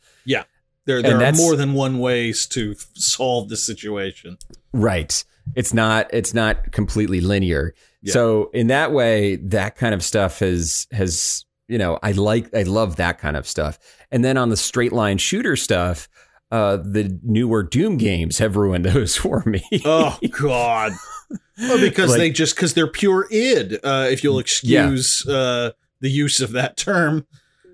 there 0.86 0.98
and 0.98 1.06
there 1.06 1.22
are 1.22 1.34
more 1.34 1.56
than 1.58 1.74
one 1.74 2.00
ways 2.00 2.46
to 2.48 2.72
f- 2.78 2.88
solve 2.96 3.50
the 3.50 3.58
situation. 3.58 4.38
Right. 4.74 5.24
It's 5.56 5.74
not 5.74 6.10
it's 6.14 6.34
not 6.34 6.72
completely 6.72 7.20
linear. 7.22 7.74
Yeah. 8.02 8.14
So 8.14 8.50
in 8.54 8.68
that 8.68 8.92
way, 8.94 9.36
that 9.38 9.76
kind 9.76 9.94
of 9.94 10.02
stuff 10.04 10.40
has 10.40 10.88
has 10.92 11.46
you 11.68 11.78
know, 11.78 12.00
I 12.04 12.12
like 12.14 12.54
I 12.56 12.64
love 12.64 12.96
that 12.98 13.20
kind 13.20 13.36
of 13.38 13.48
stuff. 13.48 13.78
And 14.12 14.24
then 14.24 14.38
on 14.38 14.50
the 14.50 14.58
straight 14.58 14.94
line 14.94 15.18
shooter 15.18 15.56
stuff, 15.56 16.08
uh 16.52 16.78
the 16.78 17.20
newer 17.24 17.64
Doom 17.64 17.98
games 17.98 18.38
have 18.38 18.56
ruined 18.56 18.86
those 18.86 19.16
for 19.24 19.44
me. 19.46 19.64
Oh 19.86 20.18
God. 20.40 20.94
well, 21.60 21.80
because 21.80 22.12
Like- 22.12 22.20
they 22.20 22.30
just 22.30 22.56
because 22.56 22.74
they're 22.74 22.88
pure 22.88 23.28
id. 23.32 23.80
Uh, 23.84 24.08
if 24.10 24.24
you'll 24.24 24.40
excuse 24.40 25.28
uh, 25.28 25.72
the 26.00 26.10
use 26.10 26.40
of 26.40 26.52
that 26.54 26.78
term. 26.78 27.26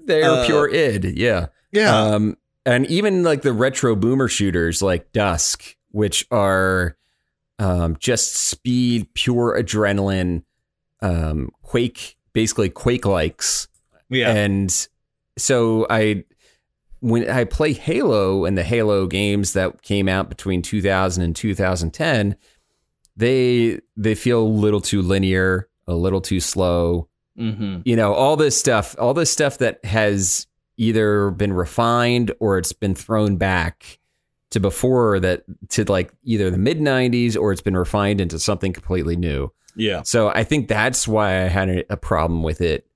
They're 0.06 0.30
uh, 0.30 0.46
pure 0.46 0.70
id, 0.74 1.18
yeah. 1.18 1.48
Yeah. 1.72 1.96
Um, 1.96 2.38
and 2.66 2.86
even 2.88 3.24
like 3.24 3.42
the 3.42 3.54
retro 3.54 3.96
boomer 3.96 4.28
shooters 4.28 4.82
like 4.82 5.12
Dusk, 5.12 5.76
which 5.92 6.26
are 6.32 6.98
um, 7.60 7.96
just 8.00 8.36
speed, 8.36 9.14
pure 9.14 9.58
adrenaline, 9.62 10.44
um, 11.02 11.50
Quake, 11.62 12.18
basically 12.34 12.70
Quake 12.70 13.06
likes. 13.06 13.68
Yeah. 14.10 14.32
And 14.32 14.88
so 15.38 15.88
I, 15.90 16.24
when 17.00 17.30
I 17.30 17.44
play 17.44 17.74
Halo 17.74 18.46
and 18.46 18.58
the 18.58 18.64
Halo 18.64 19.08
games 19.08 19.54
that 19.54 19.82
came 19.82 20.08
out 20.08 20.30
between 20.30 20.62
2000 20.62 21.24
and 21.24 21.36
2010, 21.36 22.38
they 23.16 23.80
they 23.98 24.16
feel 24.16 24.42
a 24.42 24.48
little 24.48 24.82
too 24.82 25.02
linear, 25.02 25.68
a 25.88 25.94
little 25.94 26.22
too 26.22 26.40
slow. 26.40 27.10
Mm-hmm. 27.38 27.82
You 27.86 27.96
know, 27.96 28.14
all 28.14 28.36
this 28.36 28.58
stuff, 28.58 28.96
all 29.00 29.14
this 29.14 29.32
stuff 29.32 29.58
that 29.58 29.84
has 29.84 30.48
either 30.78 31.32
been 31.32 31.54
refined 31.54 32.32
or 32.40 32.58
it's 32.58 32.74
been 32.74 32.96
thrown 32.96 33.38
back 33.38 34.00
to 34.52 34.60
before 34.60 35.20
that 35.20 35.44
to 35.70 35.84
like 35.86 36.12
either 36.24 36.50
the 36.50 36.58
mid 36.58 36.80
90s 36.80 37.38
or 37.38 37.52
it's 37.52 37.62
been 37.62 37.78
refined 37.78 38.22
into 38.22 38.40
something 38.40 38.72
completely 38.72 39.16
new. 39.16 39.52
Yeah. 39.76 40.04
So 40.04 40.30
I 40.30 40.44
think 40.44 40.68
that's 40.68 41.08
why 41.08 41.44
I 41.44 41.48
had 41.48 41.70
a, 41.70 41.94
a 41.94 41.98
problem 41.98 42.44
with 42.44 42.62
it 42.62 42.88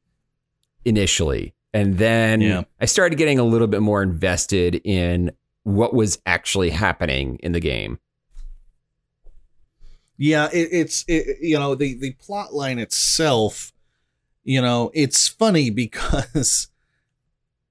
initially. 0.88 1.54
And 1.74 1.98
then 1.98 2.42
Yeah. 2.42 2.64
I 2.80 2.86
started 2.86 3.18
getting 3.18 3.38
a 3.40 3.44
little 3.44 3.68
bit 3.68 3.82
more 3.82 4.02
invested 4.02 4.82
in 4.84 5.32
what 5.64 5.94
was 5.94 6.18
actually 6.26 6.70
happening 6.70 7.38
in 7.44 7.52
the 7.52 7.60
game. 7.60 8.00
Yeah, 10.18 10.50
it, 10.52 10.70
it's 10.72 11.06
it, 11.08 11.38
you 11.42 11.60
know 11.60 11.76
the 11.76 11.94
the 11.94 12.14
plot 12.14 12.54
line 12.54 12.80
itself. 12.80 13.72
You 14.44 14.62
know, 14.62 14.90
it's 14.94 15.28
funny 15.28 15.70
because 15.84 16.70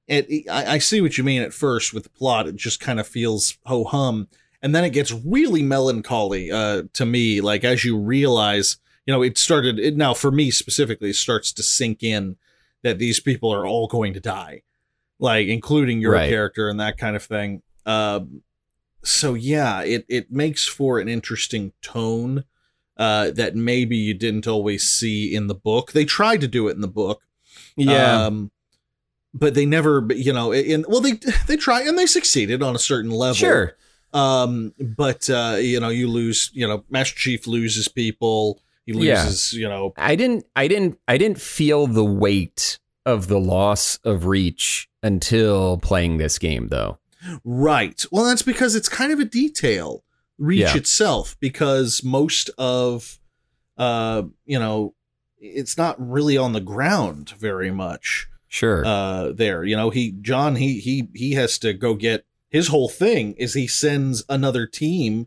it. 0.06 0.46
I, 0.48 0.74
I 0.74 0.78
see 0.78 1.00
what 1.00 1.18
you 1.18 1.24
mean 1.24 1.42
at 1.42 1.52
first 1.54 1.92
with 1.92 2.04
the 2.04 2.10
plot. 2.10 2.46
It 2.46 2.54
just 2.56 2.78
kind 2.78 3.00
of 3.00 3.08
feels 3.08 3.58
ho 3.64 3.82
hum, 3.84 4.28
and 4.62 4.74
then 4.74 4.84
it 4.84 4.90
gets 4.90 5.10
really 5.12 5.62
melancholy 5.62 6.52
uh, 6.52 6.84
to 6.92 7.04
me. 7.06 7.40
Like 7.40 7.64
as 7.64 7.84
you 7.84 7.98
realize, 7.98 8.76
you 9.06 9.12
know, 9.12 9.22
it 9.22 9.38
started. 9.38 9.80
It 9.80 9.96
now 9.96 10.14
for 10.14 10.30
me 10.30 10.52
specifically 10.52 11.10
it 11.10 11.16
starts 11.16 11.52
to 11.54 11.64
sink 11.64 12.04
in 12.04 12.36
that 12.86 12.98
these 12.98 13.20
people 13.20 13.52
are 13.52 13.66
all 13.66 13.86
going 13.86 14.14
to 14.14 14.20
die, 14.20 14.62
like 15.18 15.46
including 15.48 16.00
your 16.00 16.12
Right. 16.12 16.28
character 16.28 16.68
and 16.68 16.80
that 16.80 16.96
kind 16.98 17.16
of 17.16 17.22
thing. 17.22 17.62
Um, 17.84 18.42
so 19.04 19.34
yeah, 19.34 19.82
it 19.82 20.04
it 20.08 20.32
makes 20.32 20.66
for 20.66 20.98
an 20.98 21.08
interesting 21.08 21.72
tone 21.82 22.44
uh, 22.96 23.30
that 23.32 23.54
maybe 23.54 23.96
you 23.96 24.14
didn't 24.14 24.46
always 24.48 24.84
see 24.84 25.34
in 25.34 25.46
the 25.46 25.54
book. 25.54 25.92
They 25.92 26.04
tried 26.04 26.40
to 26.40 26.48
do 26.48 26.68
it 26.68 26.72
in 26.74 26.80
the 26.80 26.88
book, 26.88 27.22
um, 28.26 28.50
but 29.34 29.54
they 29.54 29.66
never, 29.66 30.06
you 30.14 30.32
know, 30.32 30.52
in 30.52 30.84
well 30.88 31.00
they 31.00 31.12
they 31.46 31.56
try 31.56 31.82
and 31.82 31.98
they 31.98 32.06
succeeded 32.06 32.62
on 32.62 32.74
a 32.74 32.78
certain 32.80 33.10
level. 33.10 33.34
sure. 33.34 33.76
Um, 34.12 34.72
but 34.80 35.28
uh, 35.28 35.56
you 35.60 35.78
know, 35.78 35.90
you 35.90 36.08
lose. 36.08 36.50
You 36.54 36.66
know, 36.66 36.84
Master 36.90 37.16
Chief 37.18 37.46
loses 37.46 37.86
people. 37.88 38.60
He 38.86 38.92
Yeah. 39.06 39.30
You 39.52 39.68
know, 39.68 39.92
I 39.96 40.16
didn't 40.16 40.46
I 40.56 40.68
didn't 40.68 40.98
I 41.06 41.18
didn't 41.18 41.40
feel 41.40 41.86
the 41.86 42.04
weight 42.04 42.78
of 43.04 43.28
the 43.28 43.38
loss 43.40 43.98
of 44.04 44.26
reach 44.26 44.88
until 45.02 45.78
playing 45.78 46.16
this 46.16 46.38
game 46.38 46.68
though. 46.68 46.98
Right. 47.44 48.04
Well, 48.12 48.24
that's 48.24 48.42
because 48.42 48.74
it's 48.74 48.88
kind 48.88 49.12
of 49.12 49.18
a 49.20 49.24
detail, 49.24 50.04
Reach 50.38 50.60
Yeah. 50.60 50.76
itself, 50.76 51.36
because 51.40 52.04
most 52.04 52.50
of, 52.58 53.18
uh, 53.78 54.22
you 54.44 54.58
know, 54.58 54.94
it's 55.38 55.76
not 55.78 55.96
really 55.98 56.36
on 56.36 56.52
the 56.52 56.60
ground 56.60 57.30
very 57.30 57.70
much. 57.70 58.28
Sure. 58.48 58.84
Uh, 58.84 59.32
there, 59.32 59.64
you 59.64 59.76
know, 59.76 59.90
he 59.90 60.12
John, 60.20 60.56
he 60.56 60.78
he 60.78 61.08
he 61.14 61.32
has 61.32 61.58
to 61.60 61.72
go 61.72 61.94
get 61.94 62.24
his 62.50 62.68
whole 62.68 62.88
thing 62.88 63.32
is 63.38 63.54
he 63.54 63.66
sends 63.66 64.24
another 64.28 64.66
team 64.66 65.26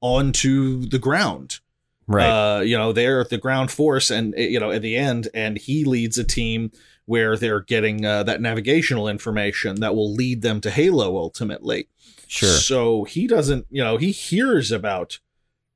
onto 0.00 0.86
the 0.86 0.98
ground. 0.98 1.60
Right. 2.08 2.56
Uh, 2.58 2.60
you 2.62 2.76
know, 2.76 2.92
they're 2.92 3.22
the 3.22 3.38
ground 3.38 3.70
force, 3.70 4.10
and 4.10 4.34
uh, 4.34 4.40
you 4.40 4.58
know, 4.58 4.72
at 4.72 4.82
the 4.82 4.96
end, 4.96 5.28
and 5.32 5.56
he 5.58 5.84
leads 5.84 6.18
a 6.18 6.24
team 6.24 6.72
where 7.04 7.36
they're 7.36 7.60
getting 7.60 8.04
uh, 8.04 8.22
that 8.24 8.40
navigational 8.40 9.06
information 9.08 9.76
that 9.80 9.94
will 9.94 10.12
lead 10.12 10.42
them 10.42 10.60
to 10.60 10.70
Halo 10.70 11.16
ultimately. 11.16 11.88
sure. 12.26 12.48
So 12.50 13.04
he 13.04 13.26
doesn't, 13.26 13.64
you 13.70 13.82
know, 13.82 13.96
he 13.96 14.10
hears 14.10 14.70
about 14.72 15.18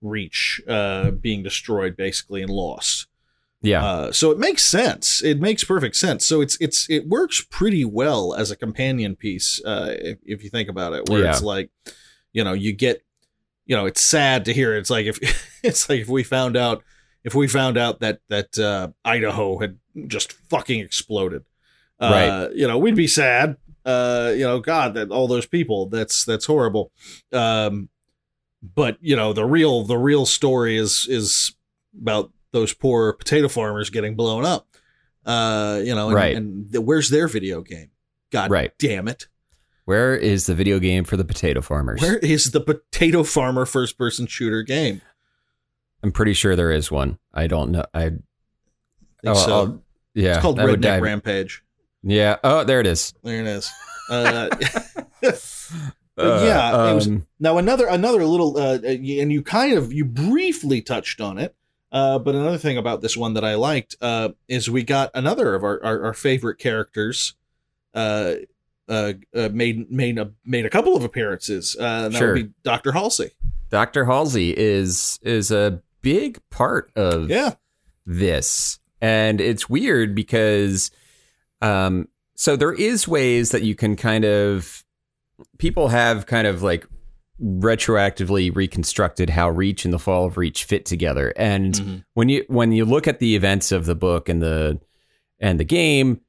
Reach 0.03 0.61
uh, 0.69 1.13
being 1.13 1.43
destroyed 1.43 1.97
basically 1.97 2.43
and 2.43 2.51
lost. 2.51 3.07
Yeah. 3.63 3.85
Uh, 3.85 4.13
so 4.13 4.33
it 4.33 4.39
makes 4.39 4.65
sense. 4.65 5.23
It 5.23 5.41
makes 5.41 5.63
perfect 5.65 5.95
sense. 5.95 6.27
So 6.27 6.41
it's 6.41 6.59
it's 6.61 6.91
it 6.91 7.07
works 7.09 7.47
pretty 7.49 7.85
well 7.85 8.35
as 8.35 8.51
a 8.51 8.57
companion 8.57 9.15
piece 9.15 9.63
uh, 9.65 9.95
if, 9.97 10.19
if 10.25 10.43
you 10.45 10.51
think 10.51 10.69
about 10.69 10.93
it. 10.95 11.09
Where 11.09 11.23
Yeah. 11.23 11.31
it's 11.31 11.43
like, 11.43 11.71
you 12.33 12.43
know, 12.43 12.53
you 12.55 12.73
get, 12.73 13.05
you 13.67 13.77
know, 13.77 13.87
it's 13.87 14.01
sad 14.01 14.45
to 14.47 14.53
hear. 14.53 14.77
It's 14.77 14.91
like 14.91 15.07
if 15.07 15.19
it's 15.63 15.89
like 15.89 16.01
if 16.01 16.09
we 16.09 16.23
found 16.23 16.57
out 16.57 16.83
if 17.25 17.35
we 17.35 17.47
found 17.49 17.77
out 17.79 18.01
that 18.01 18.21
that 18.29 18.59
uh, 18.59 18.89
Idaho 19.05 19.59
had 19.59 19.79
just 20.07 20.33
fucking 20.33 20.81
exploded, 20.81 21.45
uh, 22.01 22.11
Right. 22.49 22.57
You 22.57 22.67
know, 22.67 22.79
we'd 22.79 22.97
be 22.97 23.07
sad. 23.07 23.57
Uh, 23.85 24.33
you 24.35 24.45
know, 24.45 24.61
God, 24.61 24.95
that 24.95 25.11
all 25.11 25.27
those 25.29 25.47
people. 25.47 25.89
That's 25.89 26.25
that's 26.25 26.47
horrible. 26.47 26.93
Um, 27.33 27.89
but 28.63 28.97
you 29.01 29.17
know, 29.17 29.33
the 29.33 29.45
real 29.45 29.85
the 29.85 29.99
real 29.99 30.25
story 30.27 30.77
is 30.77 31.07
is 31.09 31.55
about 32.01 32.33
those 32.53 32.73
poor 32.75 33.13
potato 33.15 33.49
farmers 33.49 33.91
getting 33.91 34.15
blown 34.15 34.45
up. 34.45 34.67
Uh, 35.25 35.81
you 35.85 35.95
know, 35.95 36.09
and, 36.09 36.15
Right. 36.17 36.37
and 36.37 36.71
the, 36.71 36.81
where's 36.81 37.09
their 37.11 37.29
video 37.29 37.61
game? 37.63 37.91
God 38.31 38.51
Right. 38.51 38.73
damn 38.79 39.09
it! 39.09 39.27
Where 39.85 40.15
is 40.17 40.47
the 40.47 40.55
video 40.55 40.79
game 40.79 41.05
for 41.05 41.17
the 41.17 41.25
potato 41.25 41.61
farmers? 41.61 42.01
Where 42.01 42.19
is 42.19 42.53
the 42.53 42.61
potato 42.61 43.25
farmer 43.25 43.67
first 43.67 43.99
person 43.99 44.27
shooter 44.27 44.63
game? 44.63 45.03
I'm 46.03 46.13
pretty 46.13 46.35
sure 46.35 46.55
there 46.55 46.71
is 46.71 46.91
one. 46.91 47.19
I 47.33 47.47
don't 47.47 47.73
know. 47.73 47.85
I 47.93 48.11
think 48.11 48.23
oh, 49.27 49.35
so. 49.35 49.53
I'll- 49.53 49.83
yeah. 50.15 50.33
it's 50.33 50.43
called 50.43 50.59
Redneck 50.59 51.01
Rampage. 51.01 51.65
Yeah. 52.03 52.37
Oh, 52.45 52.65
there 52.65 52.81
it 52.81 52.87
is. 52.87 53.15
There 53.23 53.41
it 53.41 53.47
is. 53.47 53.71
Uh, 54.11 54.51
Uh, 56.19 56.43
yeah, 56.45 56.91
it 56.91 56.95
was- 56.95 57.07
um, 57.07 57.27
Now 57.41 57.57
another 57.57 57.87
another 57.87 58.27
little 58.27 58.59
uh, 58.59 58.79
and 58.85 59.33
you 59.33 59.43
kind 59.43 59.73
of 59.73 59.93
you 59.93 60.05
briefly 60.05 60.83
touched 60.83 61.23
on 61.23 61.39
it. 61.39 61.55
Uh, 61.91 62.19
but 62.19 62.35
another 62.35 62.59
thing 62.59 62.77
about 62.77 63.01
this 63.01 63.17
one 63.17 63.35
that 63.35 63.45
I 63.45 63.55
liked 63.55 63.97
uh, 64.03 64.31
is 64.49 64.69
we 64.69 64.83
got 64.83 65.11
another 65.15 65.55
of 65.55 65.63
our, 65.65 65.83
our, 65.83 66.05
our 66.07 66.15
favorite 66.15 66.59
characters 66.59 67.35
uh, 67.95 68.35
uh, 68.89 69.13
uh, 69.35 69.49
made 69.53 69.91
made 69.91 70.19
a 70.19 70.33
made 70.45 70.67
a 70.67 70.71
couple 70.71 70.97
of 70.97 71.05
appearances. 71.05 71.77
Uh, 71.79 72.09
that 72.09 72.19
Sure. 72.19 72.35
would 72.35 72.47
be 72.49 72.53
Doctor 72.63 72.93
Halsey. 72.93 73.31
Dr. 73.71 74.05
Halsey 74.05 74.55
is 74.57 75.19
is 75.23 75.51
a 75.51 75.81
big 76.03 76.39
part 76.51 76.91
of 76.97 77.31
Yeah, 77.31 77.55
this. 78.05 78.79
And 79.01 79.41
it's 79.41 79.69
weird 79.69 80.15
because 80.15 80.91
um 81.61 82.09
so 82.35 82.57
there 82.57 82.73
is 82.73 83.07
ways 83.09 83.51
that 83.51 83.63
you 83.63 83.75
can 83.75 83.95
kind 83.97 84.25
of 84.25 84.85
people 85.59 85.89
have 85.89 86.27
kind 86.27 86.47
of 86.47 86.63
like 86.63 86.87
retroactively 87.41 88.55
reconstructed 88.55 89.31
how 89.31 89.49
Reach 89.51 89.85
and 89.85 89.93
the 89.95 89.99
Fall 89.99 90.27
of 90.27 90.37
Reach 90.37 90.65
fit 90.65 90.85
together. 90.85 91.33
And 91.37 91.75
Mhm. 91.75 92.05
when 92.15 92.29
you 92.29 92.45
when 92.49 92.73
you 92.73 92.85
look 92.85 93.07
at 93.09 93.19
the 93.21 93.35
events 93.37 93.73
of 93.73 93.87
the 93.87 93.95
book 93.95 94.29
and 94.29 94.43
the 94.43 94.81
and 95.41 95.59
the 95.59 95.65
game, 95.65 96.21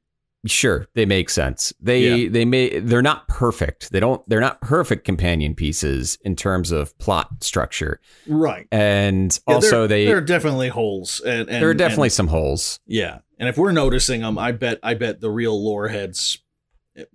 sure, 0.46 0.86
they 0.94 1.06
make 1.06 1.30
sense. 1.30 1.72
They 1.80 2.22
Yeah. 2.24 2.28
they 2.30 2.44
may 2.44 2.78
they're 2.80 3.02
not 3.02 3.26
perfect. 3.28 3.90
They 3.92 4.00
don't 4.00 4.26
they're 4.28 4.40
not 4.40 4.60
perfect 4.60 5.04
companion 5.04 5.54
pieces 5.54 6.18
in 6.24 6.36
terms 6.36 6.70
of 6.72 6.96
plot 6.98 7.42
structure. 7.42 8.00
right. 8.26 8.66
And 8.72 9.38
Yeah, 9.48 9.54
also 9.54 9.86
there, 9.86 9.88
they 9.88 10.04
there 10.06 10.16
are 10.18 10.20
definitely 10.20 10.68
holes, 10.68 11.20
and, 11.20 11.48
and 11.48 11.62
there 11.62 11.70
are 11.70 11.74
definitely 11.74 12.06
and- 12.06 12.12
some 12.12 12.28
holes. 12.28 12.80
yeah. 12.86 13.18
And 13.38 13.48
if 13.48 13.58
we're 13.58 13.72
noticing 13.72 14.20
them, 14.20 14.38
I 14.38 14.52
bet 14.52 14.78
I 14.82 14.94
bet 14.94 15.20
the 15.20 15.30
real 15.30 15.62
lore 15.62 15.88
heads 15.88 16.38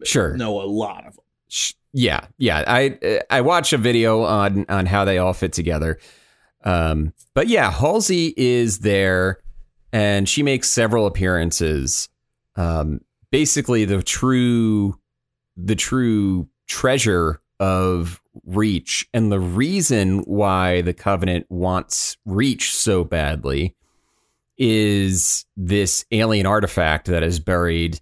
Sure. 0.03 0.35
know 0.35 0.61
a 0.61 0.67
lot 0.67 1.07
of 1.07 1.15
them. 1.15 1.23
Yeah, 1.93 2.25
yeah. 2.37 2.63
I 2.67 3.21
I 3.29 3.41
watched 3.41 3.73
a 3.73 3.77
video 3.77 4.23
on 4.23 4.65
on 4.69 4.85
how 4.85 5.05
they 5.05 5.17
all 5.17 5.33
fit 5.33 5.53
together. 5.53 5.97
Um, 6.63 7.13
but 7.33 7.47
yeah, 7.47 7.71
Halsey 7.71 8.33
is 8.35 8.79
there, 8.79 9.39
and 9.93 10.27
she 10.27 10.43
makes 10.43 10.69
several 10.69 11.07
appearances. 11.07 12.09
Um, 12.57 12.99
basically, 13.31 13.85
the 13.85 14.01
true 14.03 14.99
the 15.57 15.75
true 15.75 16.47
treasure 16.67 17.41
of 17.59 18.21
Reach, 18.45 19.07
and 19.13 19.31
the 19.31 19.39
reason 19.39 20.19
why 20.19 20.81
the 20.81 20.93
Covenant 20.93 21.45
wants 21.49 22.17
Reach 22.25 22.73
so 22.73 23.03
badly 23.03 23.75
is 24.57 25.45
this 25.57 26.05
alien 26.11 26.45
artifact 26.45 27.07
that 27.07 27.23
is 27.23 27.39
buried 27.39 27.99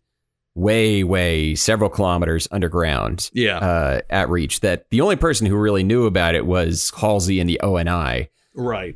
way, 0.55 1.03
way 1.03 1.53
several 1.55 1.89
kilometers 1.89 2.47
underground 2.51 3.29
Yeah, 3.33 3.57
uh, 3.57 4.01
at 4.09 4.29
Reach. 4.29 4.59
That 4.61 4.89
the 4.89 5.01
only 5.01 5.15
person 5.15 5.47
who 5.47 5.55
really 5.55 5.83
knew 5.83 6.05
about 6.05 6.35
it 6.35 6.45
was 6.45 6.91
Halsey 6.95 7.39
and 7.39 7.49
the 7.49 7.59
ONI, 7.61 8.29
right. 8.55 8.95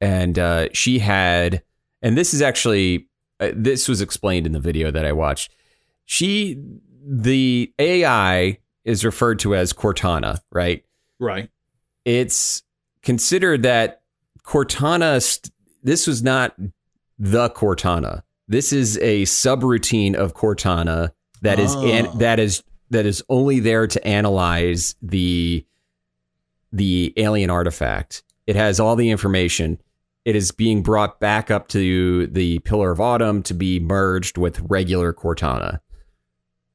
and 0.00 0.38
uh, 0.38 0.68
she 0.72 0.98
had, 0.98 1.62
and 2.02 2.16
this 2.16 2.32
is 2.32 2.42
actually 2.42 3.07
uh, 3.40 3.50
this 3.54 3.88
was 3.88 4.00
explained 4.00 4.46
in 4.46 4.52
the 4.52 4.60
video 4.60 4.90
that 4.90 5.04
I 5.04 5.12
watched. 5.12 5.54
She, 6.04 6.58
the 7.04 7.72
AI 7.78 8.58
is 8.84 9.04
referred 9.04 9.38
to 9.40 9.54
as 9.54 9.72
Cortana, 9.72 10.38
right? 10.52 10.84
Right. 11.20 11.50
it's 12.04 12.62
considered 13.02 13.62
that 13.64 14.02
Cortana. 14.44 15.22
St- 15.22 15.52
this 15.82 16.06
was 16.06 16.22
not 16.22 16.54
the 17.18 17.50
Cortana. 17.50 18.22
This 18.46 18.72
is 18.72 18.96
a 18.98 19.22
subroutine 19.22 20.14
of 20.14 20.34
Cortana 20.34 21.10
that 21.42 21.58
is 21.58 21.74
an, 21.74 22.06
Oh. 22.06 22.18
that 22.18 22.38
is 22.38 22.62
that 22.90 23.04
is 23.04 23.22
only 23.28 23.60
there 23.60 23.86
to 23.86 24.06
analyze 24.06 24.94
the 25.02 25.64
the 26.72 27.12
alien 27.16 27.50
artifact. 27.50 28.22
It 28.46 28.56
has 28.56 28.80
all 28.80 28.96
the 28.96 29.10
information. 29.10 29.78
It 30.24 30.36
is 30.36 30.50
being 30.50 30.82
brought 30.82 31.20
back 31.20 31.50
up 31.50 31.68
to 31.68 32.26
the 32.26 32.58
Pillar 32.60 32.90
of 32.90 33.00
Autumn 33.00 33.42
to 33.44 33.54
be 33.54 33.80
merged 33.80 34.36
with 34.36 34.60
regular 34.68 35.12
Cortana. 35.12 35.80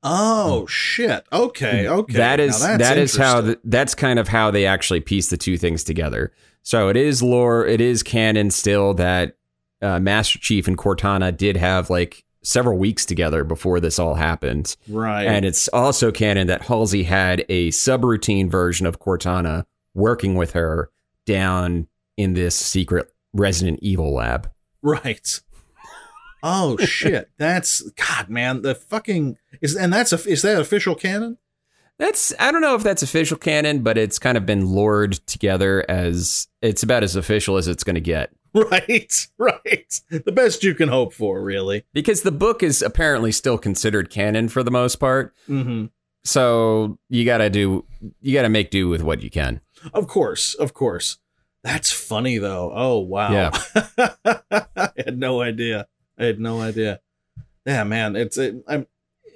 Oh 0.03 0.65
shit. 0.67 1.25
Okay. 1.31 1.87
Okay. 1.87 2.13
That 2.13 2.39
is 2.39 2.59
that 2.59 2.97
is 2.97 3.15
how 3.15 3.41
the, 3.41 3.59
that's 3.63 3.95
kind 3.95 4.19
of 4.19 4.27
how 4.27 4.51
they 4.51 4.65
actually 4.65 4.99
piece 4.99 5.29
the 5.29 5.37
two 5.37 5.57
things 5.57 5.83
together. 5.83 6.33
So 6.61 6.89
it 6.89 6.97
is 6.97 7.23
lore. 7.23 7.65
It 7.65 7.79
is 7.79 8.03
canon 8.03 8.51
still 8.51 8.93
that 8.95 9.37
uh, 9.81 9.99
Master 9.99 10.39
Chief 10.39 10.67
and 10.67 10.77
Cortana 10.77 11.35
did 11.35 11.55
have 11.57 11.89
like 11.89 12.25
several 12.41 12.77
weeks 12.77 13.05
together 13.05 13.45
before 13.45 13.79
this 13.79 13.97
all 13.97 14.15
happened, 14.15 14.75
right. 14.89 15.23
and 15.23 15.45
it's 15.45 15.69
also 15.69 16.11
canon 16.11 16.47
that 16.47 16.63
Halsey 16.63 17.03
had 17.03 17.45
a 17.47 17.69
subroutine 17.69 18.49
version 18.49 18.85
of 18.85 18.99
Cortana 18.99 19.63
working 19.93 20.35
with 20.35 20.51
her 20.51 20.89
down 21.25 21.87
in 22.17 22.33
this 22.33 22.55
secret 22.55 23.12
Resident 23.33 23.79
Evil 23.81 24.13
lab. 24.13 24.49
Right. 24.81 25.41
Oh 26.41 26.77
shit. 26.85 27.29
That's 27.37 27.81
God, 27.91 28.29
man. 28.29 28.61
The 28.61 28.75
fucking 28.75 29.37
is 29.61 29.75
and 29.75 29.91
that's 29.93 30.13
a 30.13 30.29
is 30.29 30.41
that 30.43 30.59
official 30.59 30.95
canon? 30.95 31.37
That's 31.99 32.33
I 32.39 32.51
don't 32.51 32.61
know 32.61 32.75
if 32.75 32.83
that's 32.83 33.03
official 33.03 33.37
canon, 33.37 33.83
but 33.83 33.97
it's 33.97 34.19
kind 34.19 34.37
of 34.37 34.45
been 34.45 34.65
lured 34.67 35.13
together 35.27 35.85
as 35.87 36.47
it's 36.61 36.83
about 36.83 37.03
as 37.03 37.15
official 37.15 37.57
as 37.57 37.67
it's 37.67 37.83
going 37.83 37.95
to 37.95 38.01
get. 38.01 38.31
Right. 38.55 39.11
Right. 39.39 39.99
The 40.11 40.31
best 40.31 40.63
you 40.63 40.75
can 40.75 40.87
hope 40.87 41.11
for, 41.11 41.41
really. 41.41 41.85
because 41.91 42.21
the 42.21 42.31
book 42.31 42.61
is 42.61 42.83
apparently 42.83 43.31
still 43.31 43.57
considered 43.57 44.11
canon 44.11 44.47
for 44.47 44.61
the 44.61 44.69
most 44.69 44.97
part. 44.97 45.33
Mm-hmm. 45.49 45.85
So 46.23 46.99
you 47.09 47.25
got 47.25 47.39
to 47.39 47.49
do, 47.49 47.83
you 48.21 48.31
got 48.35 48.43
to 48.43 48.49
make 48.49 48.69
do 48.69 48.89
with 48.89 49.01
what 49.01 49.23
you 49.23 49.31
can. 49.31 49.59
Of 49.91 50.07
course. 50.07 50.53
Of 50.53 50.75
course. 50.75 51.17
That's 51.63 51.91
funny 51.91 52.37
though. 52.39 52.71
Oh 52.73 52.99
wow. 52.99 53.31
Yeah. 53.31 53.51
I 54.75 54.89
had 54.97 55.17
no 55.17 55.41
idea. 55.41 55.87
I 56.17 56.25
had 56.25 56.39
no 56.39 56.61
idea. 56.61 56.99
Yeah, 57.65 57.83
man. 57.85 58.15
It's 58.15 58.37
it, 58.37 58.55
I'm. 58.67 58.87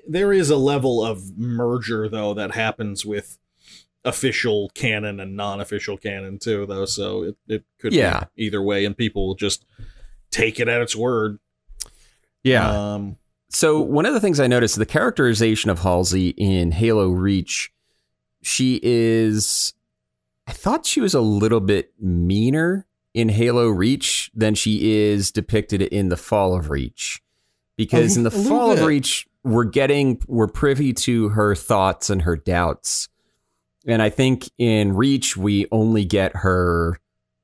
There 0.10 0.32
is 0.34 0.50
a 0.50 0.58
level 0.58 1.04
of 1.04 1.38
merger 1.38 2.08
though 2.10 2.34
that 2.34 2.52
happens 2.52 3.06
with 3.06 3.38
official 4.06 4.70
canon 4.74 5.20
and 5.20 5.36
non-official 5.36 5.98
canon 5.98 6.40
too, 6.40 6.66
though. 6.66 6.86
So 6.86 7.24
it 7.24 7.38
it 7.48 7.64
could 7.80 7.94
Yeah. 7.94 8.26
be 8.36 8.46
either 8.46 8.62
way, 8.62 8.86
and 8.86 8.96
people 8.98 9.28
will 9.28 9.36
just 9.36 9.66
take 10.32 10.60
it 10.60 10.68
at 10.68 10.82
its 10.82 10.96
word. 10.96 11.40
Yeah. 12.44 12.94
Um. 12.94 13.18
so 13.50 13.80
one 13.80 14.06
of 14.06 14.14
the 14.14 14.20
things 14.20 14.40
I 14.40 14.48
noticed, 14.48 14.78
the 14.78 14.86
characterization 14.86 15.70
of 15.70 15.80
Halsey 15.80 16.30
in 16.38 16.72
Halo 16.72 17.10
Reach, 17.10 17.72
she 18.42 18.80
is, 18.84 19.74
I 20.48 20.54
thought 20.54 20.86
she 20.86 21.02
was 21.02 21.14
a 21.14 21.22
little 21.22 21.60
bit 21.60 21.92
meaner 22.00 22.88
in 23.14 23.30
Halo 23.30 23.68
Reach 23.68 24.32
than 24.34 24.56
she 24.56 24.94
is 24.94 25.32
depicted 25.32 25.82
in 25.82 26.10
the 26.10 26.18
Fall 26.18 26.56
of 26.56 26.70
Reach. 26.70 27.22
Because 27.76 28.16
A- 28.16 28.20
in 28.20 28.24
the 28.24 28.32
Fall 28.32 28.72
of. 28.72 28.82
Reach, 28.84 29.28
we're 29.44 29.66
getting, 29.66 30.22
we're 30.28 30.48
privy 30.48 30.94
to 30.94 31.30
her 31.30 31.54
thoughts 31.54 32.10
and 32.10 32.22
her 32.24 32.36
doubts. 32.38 33.10
And 33.86 34.02
I 34.02 34.10
think 34.10 34.50
in 34.58 34.96
Reach, 34.96 35.38
we 35.38 35.68
only 35.72 36.06
get 36.06 36.36
her 36.38 37.00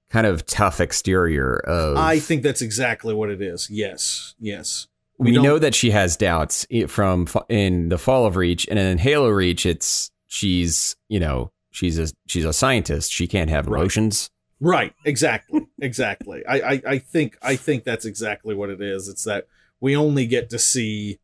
kind 0.10 0.28
of 0.28 0.46
tough 0.46 0.80
exterior 0.80 1.56
of. 1.56 1.98
I 1.98 2.20
think 2.20 2.44
that's 2.44 2.62
exactly 2.62 3.14
what 3.14 3.30
it 3.30 3.42
is. 3.42 3.68
Yes. 3.70 4.36
Yes. 4.40 4.88
we, 5.18 5.32
we 5.32 5.42
know 5.42 5.60
that 5.60 5.76
she 5.76 5.92
has 5.92 6.18
doubts 6.18 6.66
from 6.88 7.28
in 7.50 7.90
the 7.90 7.98
Fall 7.98 8.26
of 8.26 8.36
Reach, 8.36 8.68
and 8.70 8.78
in 8.78 8.98
Halo 8.98 9.30
Reach, 9.30 9.66
it's 9.66 10.12
she's 10.28 10.96
you 11.10 11.20
know 11.20 11.52
she's 11.74 12.00
a 12.00 12.08
she's 12.28 12.46
a 12.46 12.54
scientist. 12.54 13.12
She 13.12 13.28
can't 13.28 13.50
have 13.50 13.68
Right. 13.68 13.80
emotions. 13.82 14.30
Right. 14.62 14.94
Exactly. 15.04 15.68
exactly. 15.82 16.46
I, 16.48 16.56
I 16.76 16.82
I 16.88 16.98
think 17.00 17.38
I 17.42 17.58
think 17.58 17.84
that's 17.84 18.06
exactly 18.06 18.56
what 18.56 18.70
it 18.70 18.82
is. 18.82 19.10
It's 19.10 19.26
that 19.26 19.48
we 19.82 19.94
only 19.98 20.26
get 20.26 20.50
to 20.52 20.60
see, 20.60 21.20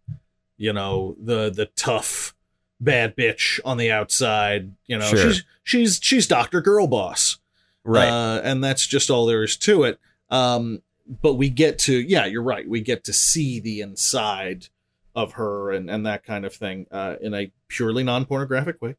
you 0.58 0.74
know, 0.74 1.16
the 1.24 1.50
the 1.50 1.68
tough 1.78 2.36
bad 2.82 3.16
bitch 3.16 3.60
on 3.64 3.78
the 3.78 3.91
outside. 3.91 4.74
You 4.88 4.97
know, 4.97 5.06
Sure. 5.06 5.32
she's 5.32 5.43
she's 5.64 6.00
she's 6.04 6.28
Doctor 6.28 6.60
Girl 6.60 6.88
Boss. 6.88 7.38
Right. 7.86 8.10
Uh, 8.10 8.41
and 8.43 8.62
that's 8.64 8.86
just 8.86 9.10
all 9.10 9.26
there 9.26 9.43
is 9.43 9.56
to 9.58 9.84
it. 9.84 10.00
Um, 10.30 10.82
but 11.22 11.36
we 11.36 11.50
get 11.50 11.80
to, 11.80 11.93
yeah, 11.97 12.26
you're 12.26 12.43
right. 12.43 12.68
We 12.70 12.82
get 12.82 13.06
to 13.06 13.14
see 13.14 13.60
the 13.60 13.82
inside 13.82 14.68
of 15.16 15.34
her 15.34 15.72
and, 15.72 15.89
and 15.89 16.06
that 16.06 16.24
kind 16.24 16.45
of 16.45 16.54
thing 16.54 16.86
uh, 16.91 17.16
in 17.20 17.34
a 17.34 17.52
purely 17.68 18.04
non 18.04 18.26
pornographic 18.26 18.80
way. 18.82 18.95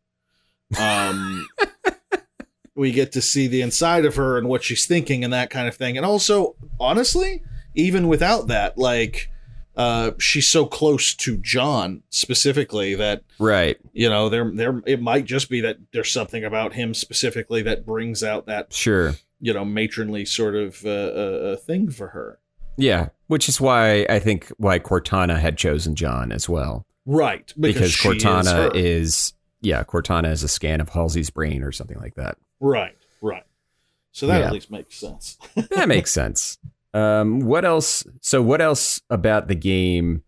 Um, 0.78 1.48
we 2.74 2.92
get 2.92 3.12
to 3.12 3.22
see 3.22 3.46
the 3.46 3.62
inside 3.62 4.04
of 4.04 4.16
her 4.16 4.38
and 4.38 4.48
what 4.48 4.62
she's 4.64 4.86
thinking 4.86 5.24
and 5.24 5.32
that 5.32 5.50
kind 5.50 5.68
of 5.68 5.74
thing. 5.76 5.96
And 5.96 6.06
also, 6.06 6.54
honestly, 6.78 7.42
even 7.74 8.08
without 8.08 8.48
that, 8.48 8.78
like, 8.78 9.30
uh, 9.76 10.12
she's 10.18 10.48
so 10.48 10.66
close 10.66 11.14
to 11.14 11.36
John 11.38 12.02
specifically 12.10 12.94
that 12.96 13.22
right. 13.38 13.78
you 13.92 14.08
know 14.10 14.28
there 14.28 14.50
there 14.52 14.82
it 14.84 15.00
might 15.00 15.24
just 15.24 15.48
be 15.48 15.60
that 15.62 15.78
there's 15.92 16.10
something 16.10 16.44
about 16.44 16.74
him 16.74 16.92
specifically 16.92 17.62
that 17.62 17.86
brings 17.86 18.22
out 18.22 18.46
that 18.46 18.72
Sure. 18.72 19.14
you 19.40 19.54
know 19.54 19.64
matronly 19.64 20.24
sort 20.24 20.54
of 20.56 20.84
uh, 20.84 20.88
uh, 20.90 21.52
uh, 21.52 21.56
thing 21.56 21.88
for 21.88 22.08
her 22.08 22.40
Yeah. 22.76 23.08
Which 23.28 23.48
is 23.48 23.60
why 23.60 24.06
I 24.10 24.18
think 24.18 24.48
why 24.58 24.80
Cortana 24.80 25.38
had 25.38 25.56
chosen 25.56 25.94
John 25.94 26.32
as 26.32 26.48
well, 26.48 26.84
right 27.06 27.50
because, 27.58 27.92
she 27.92 28.08
Cortana 28.08 28.52
her. 28.52 28.70
is, 28.74 29.32
yeah 29.60 29.82
Cortana 29.84 30.30
is 30.30 30.42
a 30.42 30.48
scan 30.48 30.80
of 30.80 30.90
Halsey's 30.90 31.30
brain 31.30 31.62
or 31.62 31.72
something 31.72 31.98
like 31.98 32.14
that. 32.16 32.36
right 32.60 32.96
right 33.22 33.44
so 34.12 34.26
that 34.26 34.40
Yeah. 34.40 34.46
at 34.46 34.52
least 34.52 34.70
makes 34.70 34.96
sense 34.96 35.38
that 35.70 35.88
makes 35.88 36.10
sense. 36.12 36.58
Um, 36.92 37.38
what 37.40 37.64
else? 37.64 38.04
So, 38.20 38.42
what 38.42 38.60
else 38.60 39.00
about 39.10 39.46
the 39.46 39.54
game? 39.54 40.24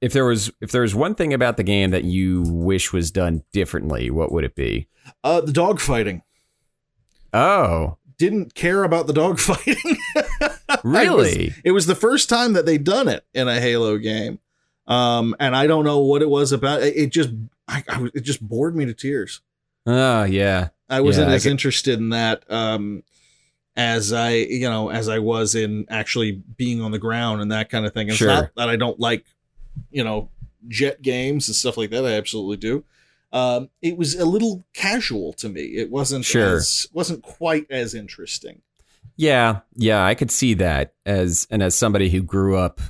If 0.00 0.12
there 0.12 0.24
was, 0.24 0.50
if 0.60 0.72
there 0.72 0.82
was 0.82 0.92
one 0.94 1.14
thing 1.14 1.32
about 1.32 1.56
the 1.56 1.62
game 1.62 1.90
that 1.90 2.02
you 2.02 2.42
wish 2.42 2.92
was 2.92 3.12
done 3.12 3.44
differently, 3.52 4.10
what 4.10 4.32
would 4.32 4.42
it 4.44 4.56
be? 4.56 4.88
uh 5.22 5.40
the 5.40 5.52
dog 5.52 5.78
fighting 5.80 6.22
Oh, 7.32 7.98
didn't 8.18 8.54
care 8.54 8.82
about 8.84 9.06
the 9.06 9.12
dog 9.12 9.38
fighting 9.40 9.96
really? 10.82 11.54
it 11.64 11.70
was 11.72 11.86
the 11.86 11.94
first 11.94 12.28
time 12.28 12.54
that 12.54 12.66
they'd 12.66 12.84
done 12.84 13.06
it 13.08 13.24
in 13.34 13.46
a 13.48 13.60
halo 13.60 13.96
game 13.98 14.38
um 14.86 15.34
and 15.38 15.54
i 15.54 15.66
don't 15.66 15.84
know 15.84 15.98
what 16.00 16.22
it 16.22 16.28
was 16.28 16.50
about 16.52 16.82
it 16.82 17.10
just 17.12 17.30
I, 17.68 17.84
I 17.88 18.08
it 18.14 18.22
just 18.22 18.40
bored 18.46 18.74
me 18.74 18.86
to 18.86 18.94
tears 18.94 19.40
Oh, 19.86 20.24
yeah. 20.24 20.68
I 20.90 21.00
wasn't 21.00 21.28
Yeah, 21.28 21.32
I 21.32 21.36
as 21.36 21.42
could- 21.44 21.50
interested 21.52 21.98
in 21.98 22.10
that 22.10 22.44
um, 22.50 23.02
as 23.76 24.12
I, 24.12 24.32
you 24.34 24.68
know, 24.68 24.90
as 24.90 25.08
I 25.08 25.18
was 25.20 25.54
in 25.54 25.86
actually 25.88 26.32
being 26.32 26.82
on 26.82 26.90
the 26.90 26.98
ground 26.98 27.40
and 27.40 27.52
that 27.52 27.70
kind 27.70 27.86
of 27.86 27.94
thing. 27.94 28.08
It's 28.08 28.16
Sure. 28.16 28.28
not 28.28 28.50
that 28.56 28.68
I 28.68 28.76
don't 28.76 28.98
like, 29.00 29.24
you 29.90 30.02
know, 30.04 30.28
jet 30.66 31.00
games 31.00 31.48
and 31.48 31.54
stuff 31.54 31.76
like 31.78 31.90
that. 31.90 32.04
I 32.04 32.12
absolutely 32.14 32.56
do. 32.58 32.84
Um, 33.32 33.68
it 33.80 33.96
was 33.96 34.14
a 34.14 34.24
little 34.24 34.66
casual 34.74 35.32
to 35.34 35.48
me. 35.48 35.60
It 35.62 35.90
wasn't 35.90 36.24
Sure. 36.24 36.56
as, 36.56 36.86
wasn't 36.92 37.22
quite 37.22 37.66
as 37.70 37.94
interesting. 37.94 38.62
Yeah, 39.16 39.60
yeah, 39.74 40.04
I 40.04 40.14
could 40.14 40.30
see 40.30 40.54
that 40.54 40.94
as 41.06 41.46
and 41.50 41.62
as 41.62 41.74
somebody 41.74 42.08
who 42.10 42.22
grew 42.22 42.56
up 42.56 42.80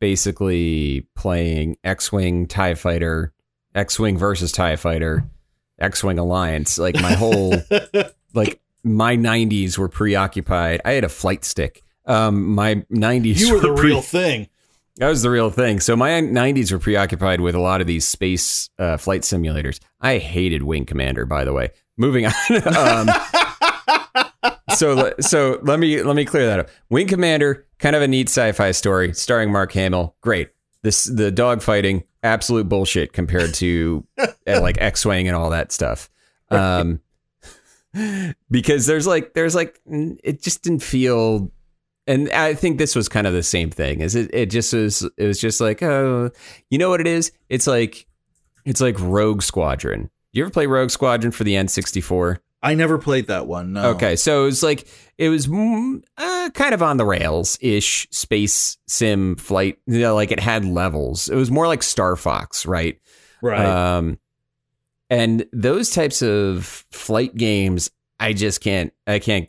basically 0.00 1.06
playing 1.16 1.76
X-wing 1.84 2.46
Tie 2.46 2.74
Fighter, 2.74 3.32
X-wing 3.76 4.18
versus 4.18 4.50
Tie 4.50 4.76
Fighter, 4.76 5.24
X-wing 5.78 6.18
Alliance. 6.18 6.78
Like 6.78 6.94
my 6.94 7.12
whole 7.12 7.54
like 8.34 8.60
my 8.82 9.16
90s 9.16 9.78
were 9.78 9.88
preoccupied. 9.88 10.80
I 10.84 10.92
had 10.92 11.04
a 11.04 11.08
flight 11.08 11.44
stick. 11.44 11.82
Um, 12.06 12.54
my 12.54 12.76
90s 12.92 13.38
you 13.38 13.54
were 13.54 13.60
the 13.60 13.74
pre- 13.74 13.90
real 13.90 14.02
thing. 14.02 14.48
That 14.96 15.08
was 15.08 15.22
the 15.22 15.30
real 15.30 15.50
thing. 15.50 15.80
So 15.80 15.94
my 15.94 16.10
90s 16.10 16.72
were 16.72 16.78
preoccupied 16.78 17.42
with 17.42 17.54
a 17.54 17.60
lot 17.60 17.82
of 17.82 17.86
these 17.86 18.08
space 18.08 18.70
uh, 18.78 18.96
flight 18.96 19.22
simulators. 19.22 19.78
I 20.00 20.18
hated 20.18 20.62
Wing 20.62 20.86
Commander, 20.86 21.26
by 21.26 21.44
the 21.44 21.52
way. 21.52 21.70
Moving 21.98 22.26
on. 22.26 22.32
um, 22.76 23.08
so 24.74 25.12
so 25.20 25.58
let 25.62 25.78
me 25.78 26.02
let 26.02 26.16
me 26.16 26.24
clear 26.24 26.46
that 26.46 26.60
up. 26.60 26.68
Wing 26.88 27.08
Commander, 27.08 27.66
kind 27.78 27.94
of 27.94 28.02
a 28.02 28.08
neat 28.08 28.28
sci-fi 28.28 28.70
story 28.70 29.12
starring 29.12 29.52
Mark 29.52 29.72
Hamill. 29.72 30.16
Great. 30.22 30.50
This 30.82 31.04
the 31.04 31.30
dog 31.30 31.62
fighting, 31.62 32.04
absolute 32.26 32.68
bullshit 32.68 33.12
compared 33.12 33.54
to 33.54 34.06
like 34.46 34.80
X-wing 34.80 35.28
and 35.28 35.36
all 35.36 35.50
that 35.50 35.72
stuff. 35.72 36.10
Um, 36.50 37.00
because 38.50 38.86
there's 38.86 39.06
like 39.06 39.34
there's 39.34 39.54
like 39.54 39.80
it 39.86 40.42
just 40.42 40.62
didn't 40.62 40.82
feel 40.82 41.50
and 42.06 42.30
I 42.30 42.54
think 42.54 42.78
this 42.78 42.94
was 42.94 43.08
kind 43.08 43.26
of 43.26 43.32
the 43.32 43.42
same 43.42 43.70
thing. 43.70 44.00
Is 44.00 44.14
it? 44.14 44.30
It 44.32 44.46
just 44.46 44.72
was. 44.72 45.02
It 45.16 45.26
was 45.26 45.40
just 45.40 45.60
like, 45.60 45.82
oh, 45.82 46.30
you 46.70 46.78
know 46.78 46.88
what 46.88 47.00
it 47.00 47.06
is? 47.06 47.32
It's 47.48 47.66
like, 47.66 48.06
it's 48.64 48.80
like 48.80 48.98
Rogue 49.00 49.42
Squadron. 49.42 50.10
You 50.32 50.42
ever 50.44 50.50
play 50.50 50.66
Rogue 50.66 50.90
Squadron 50.90 51.32
for 51.32 51.44
the 51.44 51.54
N64? 51.54 52.38
I 52.66 52.74
never 52.74 52.98
played 52.98 53.28
that 53.28 53.46
one. 53.46 53.74
No. 53.74 53.90
Okay, 53.90 54.16
so 54.16 54.42
it 54.42 54.46
was 54.46 54.62
like 54.62 54.88
it 55.18 55.28
was 55.28 55.46
mm, 55.46 56.02
uh, 56.16 56.50
kind 56.52 56.74
of 56.74 56.82
on 56.82 56.96
the 56.96 57.04
rails 57.04 57.56
ish 57.60 58.08
space 58.10 58.76
sim 58.88 59.36
flight. 59.36 59.78
You 59.86 60.00
know, 60.00 60.14
like 60.16 60.32
it 60.32 60.40
had 60.40 60.64
levels. 60.64 61.28
It 61.28 61.36
was 61.36 61.50
more 61.50 61.68
like 61.68 61.82
Star 61.82 62.16
Fox, 62.16 62.66
right? 62.66 62.98
Right. 63.40 63.64
Um, 63.64 64.18
and 65.08 65.46
those 65.52 65.90
types 65.90 66.22
of 66.22 66.84
flight 66.90 67.36
games, 67.36 67.90
I 68.18 68.32
just 68.32 68.60
can't, 68.60 68.92
I 69.06 69.20
can't 69.20 69.48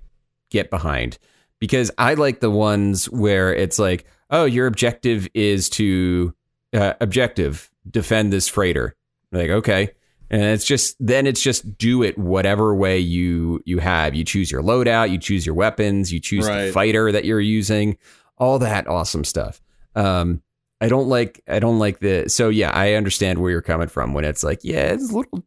get 0.51 0.70
behind 0.70 1.18
because 1.59 1.89
I 1.97 2.13
like 2.13 2.39
the 2.39 2.51
ones 2.51 3.09
where 3.09 3.53
it's 3.53 3.80
like, 3.80 4.05
oh, 4.30 4.45
your 4.45 4.68
objective 4.68 5.28
is 5.34 5.70
to 5.72 6.36
uh, 6.74 6.93
objective 7.01 7.72
defend 7.89 8.32
this 8.32 8.47
freighter. 8.47 8.95
Like, 9.32 9.49
okay. 9.49 9.89
And 10.30 10.42
it's 10.42 10.66
just 10.66 10.96
then 11.00 11.26
it's 11.26 11.42
just 11.42 11.78
do 11.78 12.04
it 12.04 12.18
whatever 12.18 12.76
way 12.76 13.00
you 13.00 13.62
you 13.66 13.80
have. 13.80 14.14
You 14.16 14.24
choose 14.24 14.52
your 14.52 14.62
loadout, 14.62 15.10
you 15.10 15.18
choose 15.18 15.46
your 15.46 15.56
weapons, 15.56 16.12
you 16.12 16.20
choose 16.20 16.48
Right. 16.48 16.66
the 16.66 16.72
fighter 16.74 17.12
that 17.12 17.24
you're 17.26 17.40
using, 17.40 17.98
all 18.38 18.60
that 18.60 18.88
awesome 18.88 19.24
stuff. 19.24 19.62
Um, 19.96 20.42
I 20.82 20.90
don't 20.90 21.08
like 21.08 21.42
I 21.48 21.60
don't 21.60 21.80
like 21.80 22.00
the 22.00 22.28
so 22.30 22.50
yeah 22.50 22.72
I 22.72 22.94
understand 22.94 23.40
where 23.40 23.52
you're 23.52 23.62
coming 23.62 23.88
from 23.88 24.14
when 24.14 24.26
it's 24.26 24.44
like 24.44 24.60
yeah 24.64 24.92
it's 24.94 25.12
a 25.12 25.16
little 25.16 25.44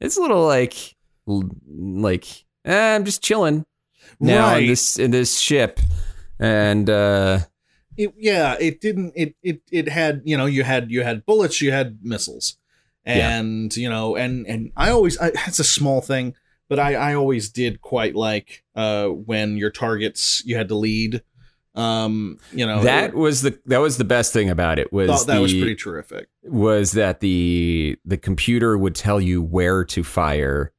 it's 0.00 0.16
a 0.16 0.20
little 0.20 0.44
like 0.44 0.94
like 1.26 2.44
eh, 2.64 2.94
I'm 2.94 3.04
just 3.04 3.22
chilling 3.22 3.64
now 4.20 4.56
in 4.56 4.66
this 4.66 4.98
in 4.98 5.10
this 5.12 5.38
ship 5.38 5.80
and 6.38 6.90
uh 6.90 7.38
it, 7.98 8.12
yeah, 8.18 8.56
it 8.60 8.82
didn't. 8.82 9.14
It 9.16 9.36
it 9.42 9.62
it 9.72 9.88
had 9.88 10.20
you 10.26 10.36
know 10.36 10.44
you 10.44 10.64
had 10.64 10.90
you 10.90 11.02
had 11.02 11.24
bullets, 11.24 11.62
you 11.62 11.72
had 11.72 12.00
missiles, 12.02 12.58
Yeah. 13.06 13.38
and 13.38 13.74
you 13.76 13.88
know 13.88 14.16
and 14.16 14.46
and 14.46 14.72
I 14.76 14.90
always 14.90 15.18
I, 15.18 15.28
it's 15.46 15.58
a 15.58 15.64
small 15.64 16.00
thing, 16.00 16.34
but 16.68 16.78
I 16.78 16.94
I 16.94 17.14
always 17.14 17.50
did 17.50 17.80
quite 17.80 18.14
like 18.14 18.64
uh 18.74 19.06
when 19.06 19.56
your 19.56 19.70
targets 19.70 20.42
you 20.44 20.56
had 20.56 20.68
to 20.68 20.74
lead. 20.74 21.22
Um, 21.74 22.38
you 22.52 22.66
know 22.66 22.82
that 22.84 23.12
was 23.12 23.42
the 23.42 23.58
that 23.66 23.78
was 23.78 23.98
the 23.98 24.04
best 24.04 24.32
thing 24.32 24.48
about 24.48 24.78
it 24.78 24.92
was 24.94 25.26
that 25.26 25.34
the, 25.34 25.40
was 25.42 25.52
pretty 25.52 25.76
terrific. 25.76 26.28
was 26.42 26.92
that 26.92 27.20
the 27.20 27.98
the 28.06 28.16
computer 28.16 28.78
would 28.78 28.94
tell 28.94 29.20
you 29.20 29.42
where 29.42 29.84
to 29.84 30.02
fire 30.02 30.72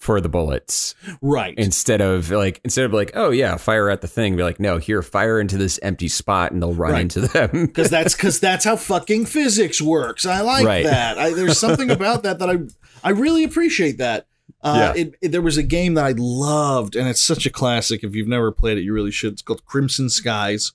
for 0.00 0.20
the 0.20 0.28
bullets 0.30 0.94
Right. 1.20 1.54
instead 1.58 2.00
of 2.00 2.30
like 2.30 2.60
instead 2.64 2.86
of 2.86 2.92
like 2.94 3.10
oh 3.14 3.30
yeah 3.30 3.56
fire 3.58 3.88
at 3.90 4.00
the 4.00 4.08
thing 4.08 4.34
be 4.34 4.42
like 4.42 4.58
no 4.58 4.78
here 4.78 5.02
fire 5.02 5.38
into 5.38 5.58
this 5.58 5.78
empty 5.82 6.08
spot 6.08 6.52
and 6.52 6.62
they'll 6.62 6.72
run 6.74 6.92
Right. 6.92 7.02
into 7.02 7.20
them 7.20 7.50
because 7.66 7.90
that's 7.90 8.14
because 8.16 8.40
that's 8.40 8.64
how 8.64 8.76
fucking 8.76 9.26
physics 9.26 9.80
works. 9.80 10.24
I 10.24 10.40
like 10.40 10.64
Right. 10.66 10.84
that. 10.84 11.18
I, 11.18 11.34
there's 11.34 11.58
something 11.58 11.90
about 11.90 12.22
that 12.22 12.38
that 12.38 12.48
I 12.50 12.56
I 13.04 13.10
really 13.10 13.44
appreciate 13.44 13.98
that. 13.98 14.26
Uh, 14.62 14.92
Yeah. 14.96 15.02
it, 15.02 15.14
it- 15.20 15.32
there 15.32 15.42
was 15.42 15.56
a 15.58 15.62
game 15.62 15.94
that 15.94 16.04
I 16.04 16.14
loved, 16.16 16.96
and 16.96 17.06
it's 17.08 17.20
such 17.22 17.46
a 17.46 17.50
classic. 17.50 18.02
If 18.02 18.14
you've 18.14 18.26
never 18.28 18.50
played 18.52 18.78
it, 18.78 18.82
you 18.82 18.92
really 18.92 19.10
should. 19.10 19.34
It's 19.34 19.42
called 19.42 19.64
Crimson 19.64 20.08
Skies. 20.10 20.72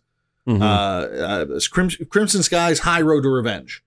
Mhm. 0.47 0.61
Uh, 0.61 1.23
uh, 1.23 1.45
it's 1.55 1.67
Crim- 1.67 1.89
Crimson 2.09 2.41
Skies: 2.43 2.79
High 2.79 3.01
Road 3.01 3.21
to 3.23 3.29
Revenge, 3.29 3.83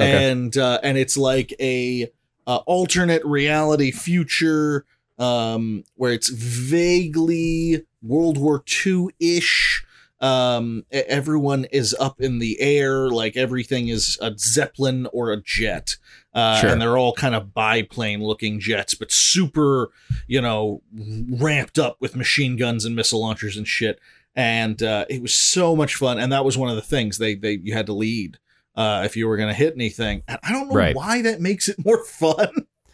Okay. 0.00 0.30
and 0.30 0.56
uh, 0.56 0.80
and 0.82 0.96
it's 0.98 1.16
like 1.18 1.54
a 1.60 2.10
uh, 2.48 2.56
alternate 2.66 3.24
reality 3.24 3.92
future 3.92 4.84
um, 5.18 5.84
where 5.94 6.12
it's 6.12 6.28
vaguely 6.30 7.84
World 8.02 8.38
War 8.38 8.62
II 8.86 9.08
ish. 9.20 9.84
Um, 10.20 10.84
everyone 10.90 11.66
is 11.66 11.94
up 12.00 12.20
in 12.20 12.40
the 12.40 12.60
air, 12.60 13.08
like 13.08 13.36
everything 13.36 13.86
is 13.86 14.18
a 14.20 14.32
zeppelin 14.36 15.06
or 15.12 15.30
a 15.30 15.40
jet, 15.40 15.96
uh, 16.34 16.60
Sure. 16.60 16.70
and 16.70 16.82
they're 16.82 16.98
all 16.98 17.12
kind 17.12 17.36
of 17.36 17.54
biplane 17.54 18.20
looking 18.20 18.58
jets, 18.58 18.94
but 18.94 19.12
super, 19.12 19.90
you 20.26 20.40
know, 20.40 20.82
ramped 21.30 21.78
up 21.78 21.98
with 22.00 22.16
machine 22.16 22.56
guns 22.56 22.84
and 22.84 22.96
missile 22.96 23.20
launchers 23.20 23.56
and 23.56 23.68
shit. 23.68 24.00
And 24.34 24.82
uh, 24.82 25.04
it 25.08 25.22
was 25.22 25.34
so 25.34 25.76
much 25.76 25.94
fun, 25.94 26.18
and 26.18 26.32
that 26.32 26.44
was 26.44 26.58
one 26.58 26.68
of 26.70 26.76
the 26.76 26.82
things 26.82 27.18
they 27.18 27.34
they 27.36 27.52
you 27.62 27.74
had 27.74 27.86
to 27.86 27.92
lead 27.92 28.38
uh, 28.78 29.02
if 29.04 29.16
you 29.16 29.28
were 29.28 29.36
going 29.36 29.48
to 29.50 29.54
hit 29.54 29.74
anything. 29.74 30.22
I 30.28 30.52
don't 30.52 30.68
know 30.68 30.74
Right. 30.74 30.96
why 30.96 31.20
that 31.22 31.40
makes 31.42 31.68
it 31.68 31.76
more 31.84 32.02
fun. 32.22 32.48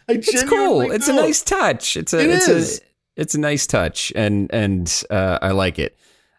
I 0.09 0.13
it's 0.13 0.43
cool 0.43 0.91
it's 0.91 1.07
a 1.07 1.13
nice 1.13 1.41
touch 1.41 1.97
it's 1.97 2.13
a 2.13 2.19
It 2.19 2.29
it's 2.29 2.47
is. 2.47 2.79
a 2.79 3.21
it's 3.21 3.33
a 3.33 3.39
nice 3.39 3.65
touch 3.65 4.13
and 4.15 4.53
and 4.53 5.03
uh 5.09 5.39
i 5.41 5.49
like 5.49 5.79
it 5.79 5.97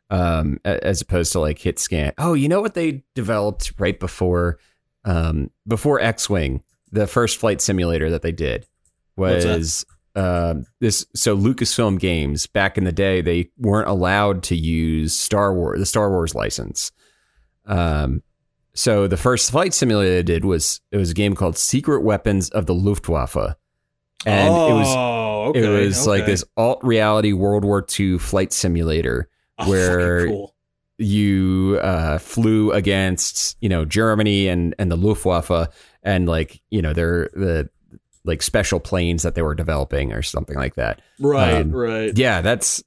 um 0.08 0.60
as 0.64 1.00
opposed 1.00 1.32
to 1.32 1.40
like 1.40 1.58
hit 1.58 1.80
scan 1.80 2.12
oh 2.18 2.34
you 2.34 2.48
know 2.48 2.60
what 2.60 2.74
they 2.74 3.02
developed 3.16 3.72
right 3.80 3.98
before 3.98 4.60
um 5.04 5.50
before 5.66 5.98
x-wing 6.00 6.62
the 6.92 7.08
first 7.08 7.38
flight 7.38 7.60
simulator 7.60 8.08
that 8.08 8.22
they 8.22 8.30
did 8.30 8.68
was 9.16 9.84
um 10.14 10.64
this 10.80 11.04
so 11.16 11.36
lucasfilm 11.36 11.98
games 11.98 12.46
back 12.46 12.78
in 12.78 12.84
the 12.84 12.92
day 12.92 13.20
they 13.20 13.50
weren't 13.58 13.88
allowed 13.88 14.44
to 14.44 14.54
use 14.54 15.12
star 15.12 15.52
wars 15.52 15.80
the 15.80 15.86
star 15.86 16.08
wars 16.10 16.36
license 16.36 16.92
um 17.64 18.22
so 18.76 19.08
the 19.08 19.16
first 19.16 19.50
flight 19.50 19.74
simulator 19.74 20.18
I 20.18 20.22
did 20.22 20.44
was 20.44 20.80
it 20.92 20.96
was 20.96 21.10
a 21.10 21.14
game 21.14 21.34
called 21.34 21.58
secret 21.58 22.02
weapons 22.02 22.50
of 22.50 22.66
the 22.66 22.74
luftwaffe 22.74 23.56
and 24.24 24.48
oh, 24.54 24.68
it 24.68 24.72
was 24.74 24.96
okay, 25.50 25.64
it 25.64 25.86
was 25.86 26.06
like 26.06 26.26
this 26.26 26.44
alt 26.56 26.80
reality 26.82 27.32
World 27.32 27.64
War 27.64 27.84
II 27.98 28.18
flight 28.18 28.52
simulator. 28.52 29.28
Oh, 29.58 29.70
where- 29.70 30.26
cool. 30.26 30.54
You 30.98 31.78
uh, 31.82 32.18
flew 32.18 32.72
against 32.72 33.56
you 33.60 33.70
know 33.70 33.86
Germany 33.86 34.48
and 34.48 34.74
and 34.78 34.90
the 34.92 34.96
Luftwaffe 34.96 35.68
and 36.02 36.28
like 36.28 36.60
you 36.68 36.82
know 36.82 36.92
they're 36.92 37.30
the 37.32 37.70
like 38.24 38.42
special 38.42 38.80
planes 38.80 39.22
that 39.22 39.34
they 39.34 39.40
were 39.40 39.54
developing 39.54 40.12
or 40.12 40.20
something 40.20 40.56
like 40.56 40.74
that. 40.74 41.00
right, 41.20 41.62
um, 41.62 41.70
right. 41.70 42.12
Yeah, 42.18 42.42
that's 42.42 42.82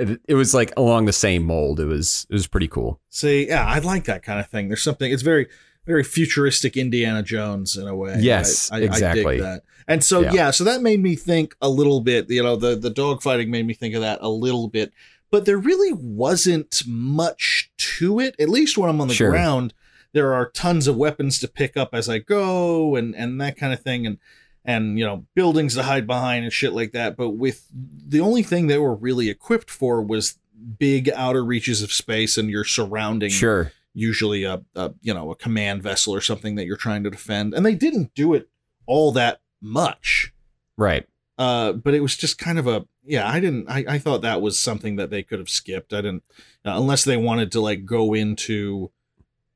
it, 0.00 0.20
it 0.28 0.34
was 0.34 0.54
like 0.54 0.72
along 0.76 1.06
the 1.06 1.12
same 1.12 1.44
mold. 1.44 1.80
It 1.80 1.86
was 1.86 2.26
it 2.30 2.34
was 2.34 2.46
pretty 2.46 2.68
cool. 2.68 3.00
See, 3.10 3.48
yeah, 3.48 3.66
I 3.66 3.78
like 3.80 4.04
that 4.04 4.22
kind 4.22 4.40
of 4.40 4.48
thing. 4.48 4.68
There's 4.68 4.82
something. 4.82 5.12
It's 5.12 5.22
very, 5.22 5.46
very 5.86 6.04
futuristic 6.04 6.76
Indiana 6.76 7.22
Jones 7.22 7.76
in 7.76 7.86
a 7.86 7.94
way. 7.94 8.16
Yes, 8.20 8.70
I, 8.72 8.76
I, 8.76 8.80
exactly. 8.80 9.24
I 9.24 9.32
dig 9.32 9.40
that. 9.42 9.62
And 9.88 10.04
so, 10.04 10.20
Yeah. 10.20 10.32
yeah. 10.32 10.50
so 10.52 10.64
that 10.64 10.82
made 10.82 11.00
me 11.00 11.16
think 11.16 11.54
a 11.60 11.68
little 11.68 12.00
bit. 12.00 12.30
You 12.30 12.42
know, 12.42 12.56
the 12.56 12.76
the 12.76 12.90
dogfighting 12.90 13.48
made 13.48 13.66
me 13.66 13.74
think 13.74 13.94
of 13.94 14.00
that 14.02 14.18
a 14.22 14.28
little 14.28 14.68
bit. 14.68 14.92
But 15.30 15.44
there 15.46 15.58
really 15.58 15.92
wasn't 15.92 16.82
much 16.86 17.70
to 17.98 18.18
it. 18.20 18.34
At 18.40 18.48
least 18.48 18.76
when 18.76 18.90
I'm 18.90 19.00
on 19.00 19.08
the 19.08 19.14
Sure. 19.14 19.30
ground, 19.30 19.72
there 20.12 20.34
are 20.34 20.50
tons 20.50 20.88
of 20.88 20.96
weapons 20.96 21.38
to 21.38 21.46
pick 21.48 21.76
up 21.76 21.90
as 21.92 22.08
I 22.08 22.18
go, 22.18 22.96
and 22.96 23.14
and 23.14 23.40
that 23.40 23.56
kind 23.56 23.72
of 23.72 23.80
thing, 23.80 24.06
and 24.06 24.18
and 24.64 24.98
you 24.98 25.04
know 25.04 25.24
buildings 25.34 25.74
to 25.74 25.82
hide 25.82 26.06
behind 26.06 26.44
and 26.44 26.52
shit 26.52 26.72
like 26.72 26.92
that. 26.92 27.16
But 27.16 27.30
with 27.30 27.66
the 27.72 28.20
only 28.20 28.42
thing 28.42 28.66
they 28.66 28.78
were 28.78 28.94
really 28.94 29.28
equipped 29.30 29.70
for 29.70 30.02
was 30.02 30.38
big 30.78 31.08
outer 31.14 31.44
reaches 31.44 31.82
of 31.82 31.92
space 31.92 32.36
and 32.36 32.50
your 32.50 32.64
surrounding 32.64 33.30
Sure. 33.30 33.72
usually 33.94 34.44
a, 34.44 34.62
a 34.74 34.92
you 35.00 35.14
know 35.14 35.30
a 35.30 35.34
command 35.36 35.82
vessel 35.82 36.14
or 36.14 36.20
something 36.20 36.56
that 36.56 36.66
you're 36.66 36.76
trying 36.76 37.02
to 37.04 37.10
defend 37.10 37.54
and 37.54 37.64
they 37.64 37.74
didn't 37.74 38.12
do 38.14 38.34
it 38.34 38.48
all 38.86 39.10
that 39.12 39.40
much 39.62 40.34
Right. 40.76 41.06
uh 41.38 41.72
but 41.72 41.94
it 41.94 42.00
was 42.00 42.14
just 42.14 42.36
kind 42.38 42.58
of 42.58 42.66
a 42.66 42.86
yeah 43.04 43.26
i 43.26 43.40
didn't 43.40 43.70
i, 43.70 43.84
I 43.88 43.98
thought 43.98 44.20
that 44.20 44.42
was 44.42 44.58
something 44.58 44.96
that 44.96 45.08
they 45.08 45.22
could 45.22 45.38
have 45.38 45.48
skipped 45.48 45.94
i 45.94 46.02
didn't 46.02 46.24
uh, 46.66 46.72
unless 46.76 47.04
they 47.04 47.16
wanted 47.16 47.52
to 47.52 47.60
like 47.62 47.86
go 47.86 48.12
into 48.12 48.90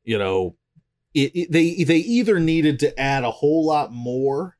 you 0.04 0.16
know 0.18 0.56
it, 1.12 1.32
it- 1.36 1.52
they 1.52 1.84
they 1.84 1.98
either 1.98 2.40
needed 2.40 2.78
to 2.78 2.98
add 2.98 3.24
a 3.24 3.30
whole 3.30 3.66
lot 3.66 3.92
more 3.92 4.56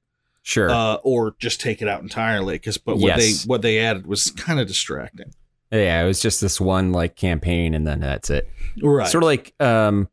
Sure. 0.47 0.71
uh 0.71 0.95
or 1.03 1.35
just 1.39 1.61
take 1.61 1.81
it 1.83 1.89
out 1.89 2.03
entirely 2.03 2.55
because 2.57 2.77
but 2.79 2.97
what 2.99 3.17
Yes. 3.17 3.43
they 3.45 3.49
what 3.49 3.63
they 3.63 3.79
added 3.81 4.07
was 4.07 4.31
kind 4.31 4.61
of 4.61 4.67
distracting 4.69 5.33
yeah, 5.73 6.05
it 6.05 6.07
was 6.07 6.21
just 6.21 6.41
this 6.41 6.61
one 6.61 6.93
like 6.93 7.17
campaign 7.17 7.75
and 7.75 7.85
then 7.85 7.99
that's 7.99 8.31
it. 8.31 8.49
right 8.81 9.09
Sort 9.09 9.25
of 9.25 9.27
like 9.27 9.55
um 9.61 10.09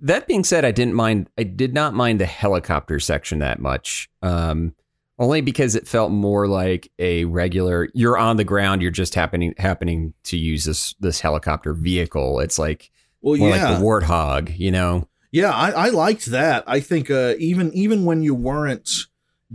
that 0.00 0.26
being 0.26 0.44
said, 0.44 0.64
I 0.66 0.72
didn't 0.72 0.92
mind 0.92 1.30
I 1.38 1.44
did 1.44 1.72
not 1.72 1.94
mind 1.94 2.20
the 2.20 2.26
helicopter 2.26 3.00
section 3.00 3.38
that 3.38 3.58
much. 3.60 4.10
Um 4.20 4.74
only 5.18 5.40
because 5.40 5.74
it 5.74 5.88
felt 5.88 6.10
more 6.10 6.46
like 6.46 6.92
a 6.98 7.24
regular 7.24 7.88
you're 7.94 8.18
on 8.18 8.36
the 8.36 8.44
ground, 8.44 8.82
you're 8.82 8.90
just 8.90 9.14
happening 9.14 9.54
happening 9.56 10.12
to 10.24 10.36
use 10.36 10.64
this 10.64 10.94
this 11.00 11.20
helicopter 11.20 11.72
vehicle. 11.72 12.40
It's 12.40 12.58
like 12.58 12.90
well 13.22 13.38
more 13.38 13.48
yeah 13.56 13.68
like 13.70 13.78
the 13.78 13.84
warthog, 13.84 14.58
you 14.58 14.70
know? 14.72 15.08
Yeah, 15.32 15.50
I, 15.52 15.70
I 15.70 15.88
liked 15.90 16.26
that. 16.26 16.64
I 16.66 16.80
think 16.80 17.10
uh, 17.10 17.34
even 17.38 17.72
even 17.72 18.04
when 18.04 18.22
you 18.22 18.34
weren't 18.34 18.90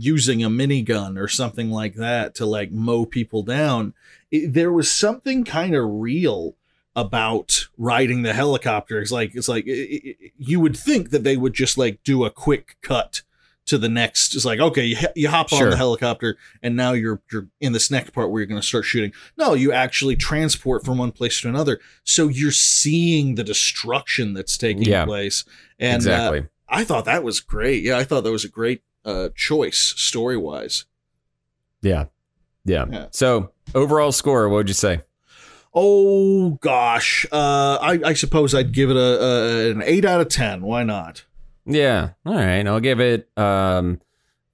using 0.02 0.42
a 0.42 0.48
minigun 0.50 1.16
or 1.18 1.28
something 1.28 1.70
like 1.70 1.94
that 1.94 2.34
to 2.34 2.44
like 2.46 2.72
mow 2.72 3.04
people 3.06 3.42
down, 3.42 3.94
it, 4.30 4.52
there 4.52 4.72
was 4.72 4.90
something 4.90 5.44
kind 5.44 5.74
of 5.74 5.84
real 5.88 6.56
about 6.96 7.68
riding 7.78 8.22
the 8.22 8.32
helicopter. 8.34 9.00
It's 9.00 9.12
like 9.12 9.34
it's 9.34 9.48
like 9.48 9.64
i 9.68 9.70
i 9.72 10.14
you 10.36 10.60
would 10.60 10.76
think 10.76 11.10
that 11.10 11.24
they 11.24 11.36
would 11.36 11.54
just 11.54 11.78
like 11.78 12.02
do 12.02 12.24
a 12.24 12.30
quick 12.30 12.76
cut 12.82 13.22
to 13.66 13.78
the 13.78 13.88
next. 13.88 14.34
It's 14.34 14.44
like 14.44 14.58
okay, 14.60 14.84
you, 14.84 14.96
you 15.14 15.28
hop 15.28 15.52
on 15.52 15.70
the 15.70 15.76
helicopter 15.76 16.36
and 16.62 16.74
now 16.76 16.92
you're 16.92 17.22
you're 17.30 17.46
in 17.60 17.72
this 17.72 17.90
next 17.90 18.10
part 18.10 18.30
where 18.30 18.40
you're 18.40 18.46
going 18.48 18.60
to 18.60 18.66
start 18.66 18.84
shooting. 18.84 19.12
No, 19.38 19.54
you 19.54 19.72
actually 19.72 20.16
transport 20.16 20.84
from 20.84 20.98
one 20.98 21.12
place 21.12 21.40
to 21.42 21.48
another, 21.48 21.78
so 22.04 22.28
you're 22.28 22.50
seeing 22.50 23.36
the 23.36 23.44
destruction 23.44 24.34
that's 24.34 24.58
taking 24.58 24.82
Yeah. 24.82 25.04
place. 25.04 25.44
And 25.78 26.06
uh. 26.06 26.42
I 26.68 26.84
thought 26.84 27.04
that 27.04 27.22
was 27.22 27.40
great. 27.40 27.82
Yeah, 27.82 27.98
I 27.98 28.04
thought 28.04 28.24
that 28.24 28.32
was 28.32 28.46
a 28.46 28.48
great 28.48 28.82
uh, 29.04 29.28
choice 29.34 29.94
story 29.96 30.36
wise. 30.36 30.84
yeah. 31.82 32.06
yeah. 32.64 32.86
yeah. 32.90 33.06
So 33.10 33.50
overall 33.74 34.12
score, 34.12 34.48
what 34.48 34.56
would 34.56 34.68
you 34.68 34.74
say? 34.74 35.00
Oh 35.74 36.50
gosh, 36.60 37.24
uh, 37.32 37.78
I, 37.80 38.00
I 38.04 38.12
suppose 38.12 38.54
I'd 38.54 38.72
give 38.72 38.90
it 38.90 38.96
a, 38.96 39.00
a 39.24 39.70
an 39.70 39.82
eight 39.82 40.04
out 40.04 40.20
of 40.20 40.28
ten. 40.28 40.60
Why 40.62 40.82
not? 40.82 41.24
Yeah. 41.64 42.10
All 42.26 42.34
right. 42.34 42.66
I'll 42.66 42.80
give 42.80 43.00
it 43.00 43.28
um 43.38 44.00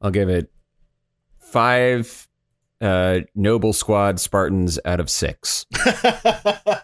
I'll 0.01 0.13
give 0.13 0.29
it 0.29 0.51
five 1.41 2.29
uh, 2.81 3.21
Noble 3.35 3.73
Squad 3.73 4.21
Spartans 4.21 4.79
out 4.85 5.01
of 5.01 5.11
six 5.11 5.67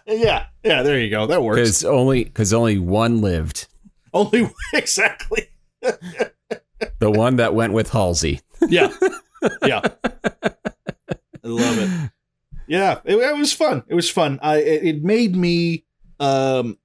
yeah, 0.05 0.47
yeah. 0.63 0.83
There 0.83 0.99
you 0.99 1.09
go. 1.09 1.27
That 1.27 1.41
works. 1.41 1.59
because 1.59 1.85
only 1.85 2.25
because 2.25 2.53
only 2.53 2.77
one 2.77 3.21
lived. 3.21 3.67
Only 4.13 4.49
exactly. 4.73 5.49
The 6.99 7.11
one 7.11 7.37
that 7.37 7.53
went 7.53 7.73
with 7.73 7.89
Halsey. 7.91 8.41
Yeah, 8.67 8.91
yeah. 9.65 9.81
I 10.43 11.47
love 11.47 11.77
it. 11.77 12.11
Yeah, 12.67 12.99
it, 13.05 13.15
it 13.15 13.37
was 13.37 13.53
fun. 13.53 13.83
It 13.87 13.93
was 13.95 14.09
fun. 14.09 14.39
I 14.41 14.57
it, 14.57 14.83
it 14.83 15.03
made 15.03 15.35
me 15.35 15.85
um 16.19 16.77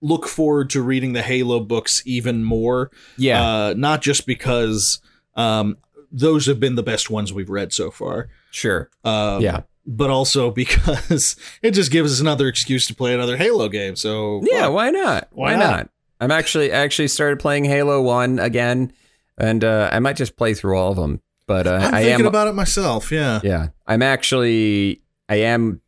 look 0.00 0.26
forward 0.26 0.68
to 0.70 0.82
reading 0.82 1.12
the 1.12 1.22
Halo 1.22 1.60
books 1.60 2.02
even 2.04 2.44
more. 2.44 2.90
Yeah, 3.16 3.42
Uh, 3.42 3.74
not 3.76 4.02
just 4.02 4.26
because 4.26 5.00
um 5.34 5.78
those 6.10 6.46
have 6.46 6.60
been 6.60 6.74
the 6.74 6.82
best 6.82 7.08
ones 7.08 7.32
we've 7.32 7.48
read 7.48 7.72
so 7.72 7.90
far. 7.90 8.28
sure. 8.50 8.90
Um, 9.04 9.40
yeah, 9.40 9.62
but 9.86 10.10
also 10.10 10.50
because 10.50 11.36
it 11.62 11.70
just 11.70 11.90
gives 11.90 12.12
us 12.12 12.20
another 12.20 12.48
excuse 12.48 12.86
to 12.88 12.94
play 12.94 13.14
another 13.14 13.36
Halo 13.38 13.68
game. 13.70 13.96
So 13.96 14.42
yeah. 14.44 14.62
fuck. 14.64 14.72
Why 14.74 14.90
not? 14.90 15.28
Why 15.30 15.52
Why, 15.52 15.58
not? 15.58 15.70
not? 15.70 15.88
I'm 16.20 16.30
actually 16.30 16.72
I 16.72 16.80
actually 16.80 17.08
started 17.08 17.38
playing 17.40 17.64
Halo 17.64 18.02
One 18.02 18.38
again, 18.38 18.92
and 19.38 19.64
uh, 19.64 19.90
I 19.92 19.98
might 19.98 20.16
just 20.16 20.36
play 20.36 20.54
through 20.54 20.78
all 20.78 20.90
of 20.90 20.96
them. 20.96 21.20
But 21.46 21.66
uh, 21.66 21.80
I'm 21.82 21.94
I 21.94 22.02
thinking 22.02 22.20
am 22.20 22.26
about 22.26 22.48
it 22.48 22.54
myself. 22.54 23.10
Yeah. 23.10 23.40
Yeah. 23.42 23.68
I'm 23.86 24.02
actually 24.02 25.02
I 25.28 25.36
am 25.36 25.80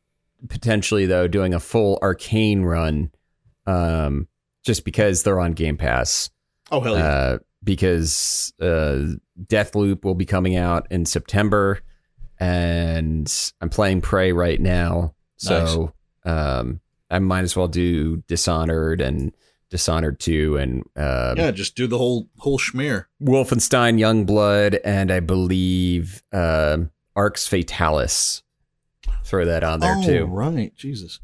potentially 0.48 1.06
though 1.06 1.28
doing 1.28 1.54
a 1.54 1.60
full 1.60 1.98
Arkane 2.02 2.64
run 2.64 3.10
um 3.66 4.28
just 4.64 4.84
because 4.84 5.22
they're 5.22 5.40
on 5.40 5.52
Game 5.52 5.76
Pass. 5.76 6.30
Oh 6.70 6.80
hell 6.80 6.96
yeah. 6.96 7.06
Uh 7.06 7.38
because 7.62 8.52
uh 8.60 9.14
Deathloop 9.46 10.04
will 10.04 10.14
be 10.14 10.26
coming 10.26 10.56
out 10.56 10.86
in 10.90 11.06
September 11.06 11.80
and 12.38 13.32
I'm 13.60 13.70
playing 13.70 14.00
Prey 14.00 14.32
right 14.32 14.60
now. 14.60 15.14
So 15.36 15.92
um 16.24 16.80
I 17.10 17.20
might 17.20 17.44
as 17.44 17.56
well 17.56 17.68
do 17.68 18.18
Dishonored 18.26 19.00
and 19.00 19.34
Dishonored 19.74 20.20
2 20.20 20.56
and 20.56 20.84
um 20.94 21.36
yeah, 21.36 21.50
just 21.50 21.74
do 21.74 21.88
the 21.88 21.98
whole 21.98 22.28
whole 22.38 22.60
schmear. 22.60 23.06
Wolfenstein 23.20 23.98
Youngblood 23.98 24.78
and 24.84 25.10
I 25.10 25.18
believe 25.18 26.22
um 26.32 26.92
Arx 27.16 27.48
Fatalis. 27.48 28.42
Throw 29.24 29.44
that 29.44 29.64
on 29.64 29.80
there 29.80 29.96
oh, 29.98 30.02
too. 30.06 30.24
right. 30.26 30.72
Jesus. 30.76 31.18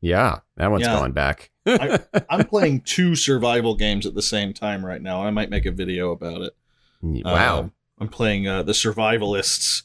Yeah, 0.00 0.40
that 0.56 0.72
one's 0.72 0.84
Yeah. 0.84 0.98
going 0.98 1.12
back. 1.12 1.52
I, 1.64 2.00
I'm 2.28 2.44
playing 2.44 2.80
two 2.80 3.14
survival 3.14 3.76
games 3.76 4.04
at 4.04 4.16
the 4.16 4.22
same 4.22 4.52
time 4.52 4.84
right 4.84 5.00
now. 5.00 5.22
I 5.24 5.30
might 5.30 5.48
make 5.48 5.64
a 5.64 5.70
video 5.70 6.10
about 6.10 6.40
it. 6.42 6.56
wow. 7.02 7.58
Uh, 7.60 7.68
I'm 8.00 8.08
playing 8.08 8.48
uh, 8.48 8.64
the 8.64 8.72
Survivalists, 8.72 9.84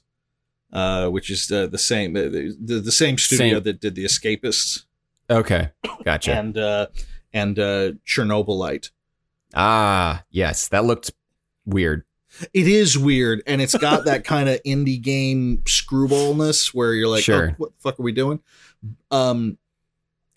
uh, 0.73 1.07
which 1.09 1.29
is 1.29 1.51
uh, 1.51 1.67
the 1.67 1.77
same 1.77 2.13
the, 2.13 2.55
the, 2.59 2.79
the 2.79 2.91
same 2.91 3.19
studio 3.19 3.57
Same. 3.57 3.63
that 3.63 3.79
did 3.79 3.93
the 3.93 4.05
Escapists 4.05 4.85
okay. 5.29 5.69
Gotcha. 6.03 6.33
and 6.33 6.57
uh, 6.57 6.87
and 7.33 7.57
uh, 7.59 7.91
Chernobylite. 8.05 8.91
ah, 9.53 10.23
yes. 10.29 10.67
That 10.69 10.85
looked 10.85 11.11
weird. 11.65 12.03
It 12.53 12.67
is 12.67 12.97
weird, 12.97 13.41
and 13.47 13.61
it's 13.61 13.75
got 13.77 14.05
that 14.05 14.23
kind 14.33 14.47
of 14.49 14.61
indie 14.63 15.01
game 15.01 15.59
screwballness 15.65 16.73
where 16.73 16.93
you're 16.93 17.07
like, 17.07 17.23
Sure. 17.23 17.51
oh, 17.51 17.53
"What 17.57 17.69
the 17.71 17.81
fuck 17.81 17.99
are 17.99 18.03
we 18.03 18.11
doing?" 18.11 18.39
Um, 19.11 19.57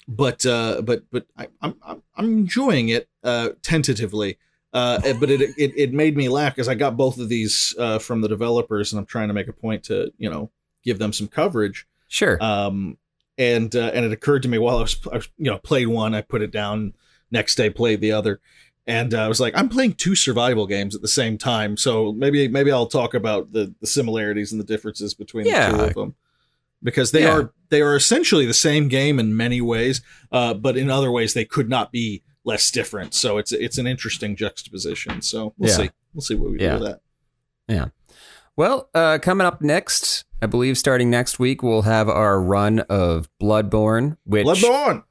but 0.09 0.47
uh, 0.47 0.82
but 0.82 1.03
but 1.11 1.26
I, 1.36 1.49
I'm 1.61 1.74
I'm 1.82 2.03
I'm 2.16 2.24
enjoying 2.26 2.88
it 2.88 3.09
uh, 3.22 3.51
tentatively. 3.62 4.38
Uh, 4.72 5.01
but 5.14 5.30
it, 5.30 5.41
it 5.59 5.72
it 5.76 5.93
made 5.93 6.16
me 6.16 6.28
laugh 6.28 6.55
because 6.55 6.68
I 6.68 6.74
got 6.76 6.97
both 6.97 7.18
of 7.18 7.28
these 7.28 7.74
uh, 7.78 7.99
from 7.99 8.20
the 8.20 8.28
developers, 8.28 8.93
and 8.93 9.01
I'm 9.01 9.07
trying 9.07 9.28
to 9.28 9.34
make 9.34 9.49
a 9.49 9.53
point 9.53 9.84
to 9.84 10.12
you 10.16 10.30
know 10.30 10.51
give 10.84 10.99
them 11.01 11.12
some 11.12 11.26
coverage. 11.28 11.86
Sure. 12.09 12.43
Um, 12.43 12.97
and 13.41 13.74
uh, 13.74 13.91
and 13.95 14.05
it 14.05 14.12
occurred 14.12 14.43
to 14.43 14.49
me 14.49 14.59
while 14.59 14.76
I 14.78 14.82
was, 14.82 14.97
I 15.11 15.16
was 15.16 15.28
you 15.38 15.51
know 15.51 15.59
played 15.59 15.88
one, 15.88 16.14
I 16.14 16.20
put 16.20 16.43
it 16.43 16.53
down. 16.53 16.95
Next 17.32 17.55
day, 17.55 17.70
played 17.70 18.01
the 18.01 18.11
other, 18.12 18.41
and 18.88 19.14
uh, 19.14 19.22
I 19.22 19.28
was 19.28 19.38
like, 19.38 19.55
I'm 19.57 19.68
playing 19.68 19.93
two 19.95 20.16
survival 20.16 20.66
games 20.66 20.97
at 20.97 21.01
the 21.01 21.07
same 21.09 21.38
time, 21.38 21.76
so 21.76 22.12
maybe 22.12 22.49
maybe 22.49 22.70
I'll 22.72 22.86
talk 22.86 23.14
about 23.14 23.53
the 23.53 23.72
the 23.80 23.86
similarities 23.86 24.51
and 24.53 24.61
the 24.61 24.64
differences 24.66 25.14
between 25.14 25.45
the 25.45 25.51
two 25.51 25.80
of 25.84 25.95
them 25.95 26.14
because 26.82 27.12
they 27.12 27.22
Yeah. 27.22 27.34
are 27.38 27.53
they 27.68 27.82
are 27.82 27.95
essentially 27.95 28.47
the 28.47 28.55
same 28.55 28.88
game 28.88 29.20
in 29.20 29.36
many 29.36 29.61
ways, 29.61 30.01
uh, 30.32 30.55
but 30.55 30.76
in 30.76 30.91
other 30.91 31.11
ways 31.12 31.34
they 31.34 31.45
could 31.45 31.68
not 31.68 31.93
be 31.93 32.22
less 32.45 32.68
different. 32.72 33.14
So 33.14 33.38
it's 33.38 33.53
it's 33.53 33.78
an 33.78 33.86
interesting 33.86 34.34
juxtaposition. 34.34 35.22
So 35.22 35.55
we'll 35.57 35.70
Yeah. 35.70 35.76
see 35.76 35.91
we'll 36.12 36.22
see 36.22 36.34
what 36.34 36.51
we 36.51 36.59
Yeah. 36.61 36.78
do 36.78 36.82
with 36.84 36.99
that. 37.68 37.93
Well, 38.61 38.90
uh, 38.94 39.18
coming 39.22 39.46
up 39.46 39.62
next, 39.62 40.24
I 40.42 40.46
believe 40.46 40.76
starting 40.76 41.08
next 41.08 41.38
week, 41.38 41.62
we'll 41.62 41.82
have 41.82 42.11
our 42.11 42.38
run 42.40 42.80
of 42.80 43.28
Bloodborne, 43.42 44.18
which 44.24 44.46
Bloodborne. 44.46 45.04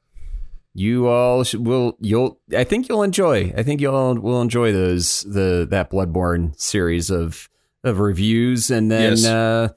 you 0.72 1.08
all 1.08 1.42
sh- 1.42 1.54
will 1.56 1.96
you'll 2.00 2.38
I 2.56 2.62
think 2.62 2.88
you'll 2.88 3.02
enjoy. 3.02 3.52
I 3.56 3.64
think 3.64 3.80
you'll 3.80 4.14
will 4.20 4.40
enjoy 4.40 4.72
those 4.72 5.22
the 5.22 5.66
that 5.70 5.90
Bloodborne 5.90 6.58
series 6.60 7.10
of 7.10 7.48
of 7.82 7.98
reviews 7.98 8.70
and 8.70 8.88
then 8.90 9.12
Yes. 9.16 9.26
uh 9.26 9.68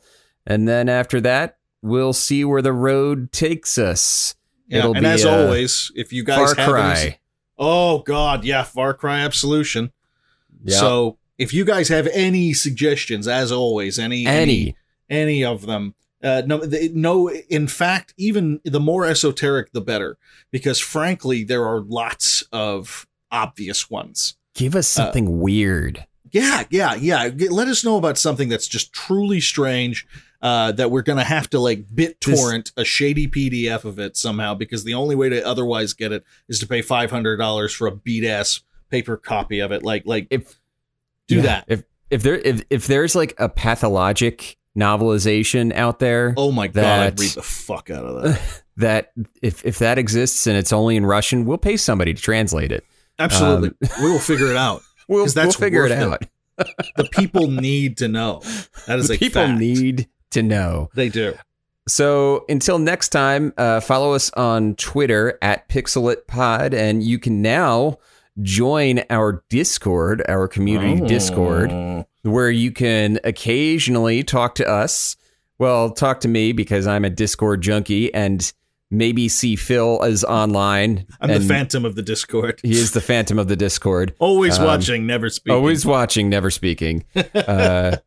and 0.45 0.67
then 0.67 0.87
after 0.89 1.19
that 1.21 1.57
we'll 1.81 2.13
see 2.13 2.45
where 2.45 2.61
the 2.61 2.73
road 2.73 3.31
takes 3.31 3.77
us. 3.79 4.35
Yeah, 4.67 4.79
It'll 4.79 4.93
and 4.93 5.01
be, 5.03 5.07
as 5.09 5.25
uh, 5.25 5.31
always, 5.31 5.91
if 5.95 6.13
you 6.13 6.23
guys 6.23 6.53
Far 6.53 6.55
have 6.55 6.59
any- 6.59 6.71
Cry. 7.09 7.19
Oh 7.57 7.99
God, 7.99 8.45
yeah, 8.45 8.61
Far 8.63 8.93
Cry 8.93 9.19
Absolution. 9.21 9.91
Yeah. 10.63 10.77
So 10.77 11.17
if 11.37 11.53
you 11.53 11.65
guys 11.65 11.89
have 11.89 12.07
any 12.13 12.53
suggestions, 12.53 13.27
as 13.27 13.51
always, 13.51 13.97
any 13.99 14.25
any 14.25 14.75
any 15.09 15.43
of 15.43 15.65
them, 15.65 15.95
uh, 16.23 16.43
no, 16.45 16.61
no. 16.93 17.29
In 17.29 17.67
fact, 17.67 18.13
even 18.17 18.59
the 18.63 18.79
more 18.79 19.05
esoteric, 19.05 19.71
the 19.73 19.81
better, 19.81 20.17
because 20.51 20.79
frankly, 20.79 21.43
there 21.43 21.65
are 21.65 21.81
lots 21.81 22.43
of 22.51 23.07
obvious 23.31 23.89
ones. 23.89 24.35
give 24.55 24.75
us 24.75 24.97
uh, 24.97 25.05
something 25.05 25.39
weird. 25.39 26.05
Yeah, 26.31 26.63
yeah, 26.69 26.95
yeah. 26.95 27.29
Let 27.49 27.67
us 27.67 27.83
know 27.83 27.97
about 27.97 28.17
something 28.17 28.49
that's 28.49 28.67
just 28.67 28.93
truly 28.93 29.41
strange. 29.41 30.07
Uh, 30.41 30.73
that 30.73 30.91
we're 30.91 31.01
gonna 31.01 31.23
have 31.23 31.49
to 31.49 31.57
like 31.57 31.87
BitTorrent 31.87 32.73
a 32.75 32.83
shady 32.83 33.29
PDF 33.29 33.85
of 33.85 33.97
it 33.97 34.17
somehow 34.17 34.53
because 34.53 34.83
the 34.83 34.93
only 34.93 35.15
way 35.15 35.29
to 35.29 35.41
otherwise 35.47 35.93
get 35.93 36.11
it 36.11 36.21
is 36.49 36.59
to 36.59 36.67
pay 36.67 36.81
five 36.81 37.09
hundred 37.11 37.37
dollars 37.37 37.73
for 37.73 37.87
a 37.87 37.95
beat 37.95 38.25
ass 38.25 38.59
paper 38.89 39.15
copy 39.15 39.59
of 39.59 39.71
it. 39.71 39.83
Like, 39.83 40.03
like 40.05 40.27
If 40.29 40.59
do 41.33 41.37
yeah, 41.37 41.41
that. 41.43 41.65
If 41.67 41.83
if 42.09 42.23
there 42.23 42.35
if 42.37 42.63
if 42.69 42.87
there's 42.87 43.15
like 43.15 43.33
a 43.37 43.49
pathologic 43.49 44.57
novelization 44.77 45.73
out 45.73 45.99
there 45.99 46.33
Oh 46.35 46.51
my 46.51 46.67
god, 46.67 46.99
I'd 46.99 47.19
read 47.19 47.31
the 47.31 47.43
fuck 47.43 47.89
out 47.89 48.05
of 48.05 48.23
that. 48.23 48.63
that 48.77 49.11
if 49.41 49.65
if 49.65 49.79
that 49.79 49.97
exists 49.97 50.47
and 50.47 50.57
it's 50.57 50.73
only 50.73 50.95
in 50.95 51.05
Russian, 51.05 51.45
we'll 51.45 51.57
pay 51.57 51.77
somebody 51.77 52.13
to 52.13 52.21
translate 52.21 52.71
it. 52.71 52.85
Absolutely, 53.19 53.71
we 54.01 54.11
will 54.11 54.19
figure 54.19 54.47
it 54.47 54.57
out. 54.57 54.81
We'll, 55.09 55.25
that's 55.25 55.35
we'll 55.35 55.51
figure 55.51 55.85
it 55.85 55.91
out. 55.91 56.23
The 56.95 57.09
people 57.11 57.47
need 57.47 57.97
to 57.97 58.07
know. 58.07 58.41
That 58.87 58.99
is 58.99 59.09
The 59.09 59.15
a 59.15 59.17
people 59.17 59.41
fact. 59.47 59.59
need 59.59 60.07
to 60.31 60.41
know. 60.41 60.89
They 60.95 61.09
do. 61.09 61.33
So 61.87 62.45
until 62.47 62.79
next 62.79 63.09
time, 63.09 63.53
uh, 63.57 63.81
follow 63.81 64.13
us 64.13 64.31
on 64.31 64.75
Twitter 64.75 65.37
at 65.41 65.67
PixelatPod, 65.67 66.73
and 66.73 67.03
you 67.03 67.19
can 67.19 67.41
now 67.41 67.97
join 68.41 69.03
our 69.09 69.43
Discord, 69.49 70.23
our 70.27 70.47
community 70.47 71.01
Oh. 71.01 71.07
Discord, 71.07 72.05
where 72.23 72.49
you 72.51 72.71
can 72.71 73.19
occasionally 73.23 74.23
talk 74.23 74.55
to 74.55 74.67
us. 74.67 75.15
Well, 75.59 75.91
talk 75.91 76.19
to 76.21 76.27
me 76.27 76.51
because 76.51 76.87
I'm 76.87 77.05
a 77.05 77.09
Discord 77.09 77.61
junkie, 77.61 78.13
and 78.13 78.51
maybe 78.89 79.29
see 79.29 79.55
Phil 79.55 80.01
is 80.03 80.23
online. 80.23 81.05
I'm 81.21 81.29
the 81.29 81.39
phantom 81.39 81.85
of 81.85 81.95
the 81.95 82.01
Discord. 82.01 82.59
He 82.63 82.71
is 82.73 82.91
the 82.91 83.01
phantom 83.01 83.37
of 83.39 83.47
the 83.47 83.55
Discord. 83.55 84.13
Always 84.19 84.57
Um, 84.59 84.65
watching, 84.65 85.05
never 85.07 85.29
speaking. 85.29 85.55
Always 85.55 85.85
watching, 85.85 86.29
never 86.29 86.49
speaking. 86.51 87.05
Uh, 87.35 87.97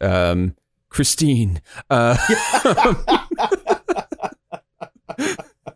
um, 0.00 0.54
Christine. 0.90 1.60
Uh, 1.90 2.16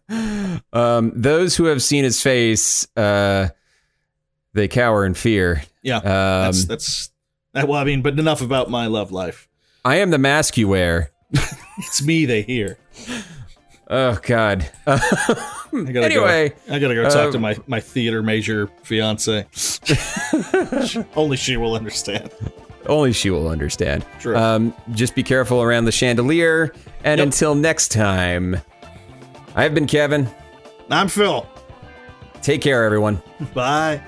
um, 0.73 1.13
those 1.15 1.57
who 1.57 1.65
have 1.65 1.83
seen 1.83 2.05
his 2.05 2.23
face, 2.23 2.87
uh, 2.97 3.49
they 4.53 4.69
cower 4.69 5.05
in 5.05 5.15
fear. 5.15 5.63
Yeah, 5.83 5.97
Um, 5.99 6.03
that's 6.05 6.65
that's. 6.65 7.11
Well, 7.55 7.75
I 7.75 7.85
mean, 7.85 8.03
but 8.03 8.19
enough 8.19 8.43
about 8.43 8.71
my 8.71 8.87
love 8.87 9.11
life. 9.13 9.49
I 9.85 9.97
am 9.97 10.11
the 10.11 10.19
mask 10.19 10.57
you 10.57 10.69
wear. 10.69 11.11
It's 11.79 12.03
me 12.03 12.27
they 12.27 12.43
hear. 12.43 12.77
Oh 13.89 14.19
God. 14.23 14.69
I 14.87 14.99
gotta 15.73 16.05
anyway, 16.05 16.51
go. 16.51 16.75
I 16.75 16.79
gotta 16.79 16.95
go 16.95 17.05
talk 17.05 17.29
uh, 17.29 17.31
to 17.33 17.39
my 17.39 17.57
my 17.67 17.81
theater 17.81 18.23
major 18.23 18.69
fiance. 18.83 19.47
Only 21.17 21.37
she 21.39 21.57
will 21.57 21.75
understand. 21.75 22.31
only 22.87 23.13
she 23.13 23.31
will 23.31 23.49
understand. 23.49 24.05
True. 24.19 24.37
Um, 24.37 24.75
just 24.93 25.15
be 25.15 25.23
careful 25.23 25.63
around 25.63 25.87
the 25.87 25.93
chandelier. 25.93 26.75
And 27.05 27.19
Yep. 27.19 27.27
until 27.27 27.55
next 27.55 27.89
time, 27.93 28.61
I've 29.55 29.73
been 29.75 29.87
Kevin. 29.87 30.29
I'm 30.91 31.09
Phil. 31.09 31.47
Take 32.43 32.61
care, 32.61 32.85
everyone. 32.85 33.23
Bye. 33.55 34.03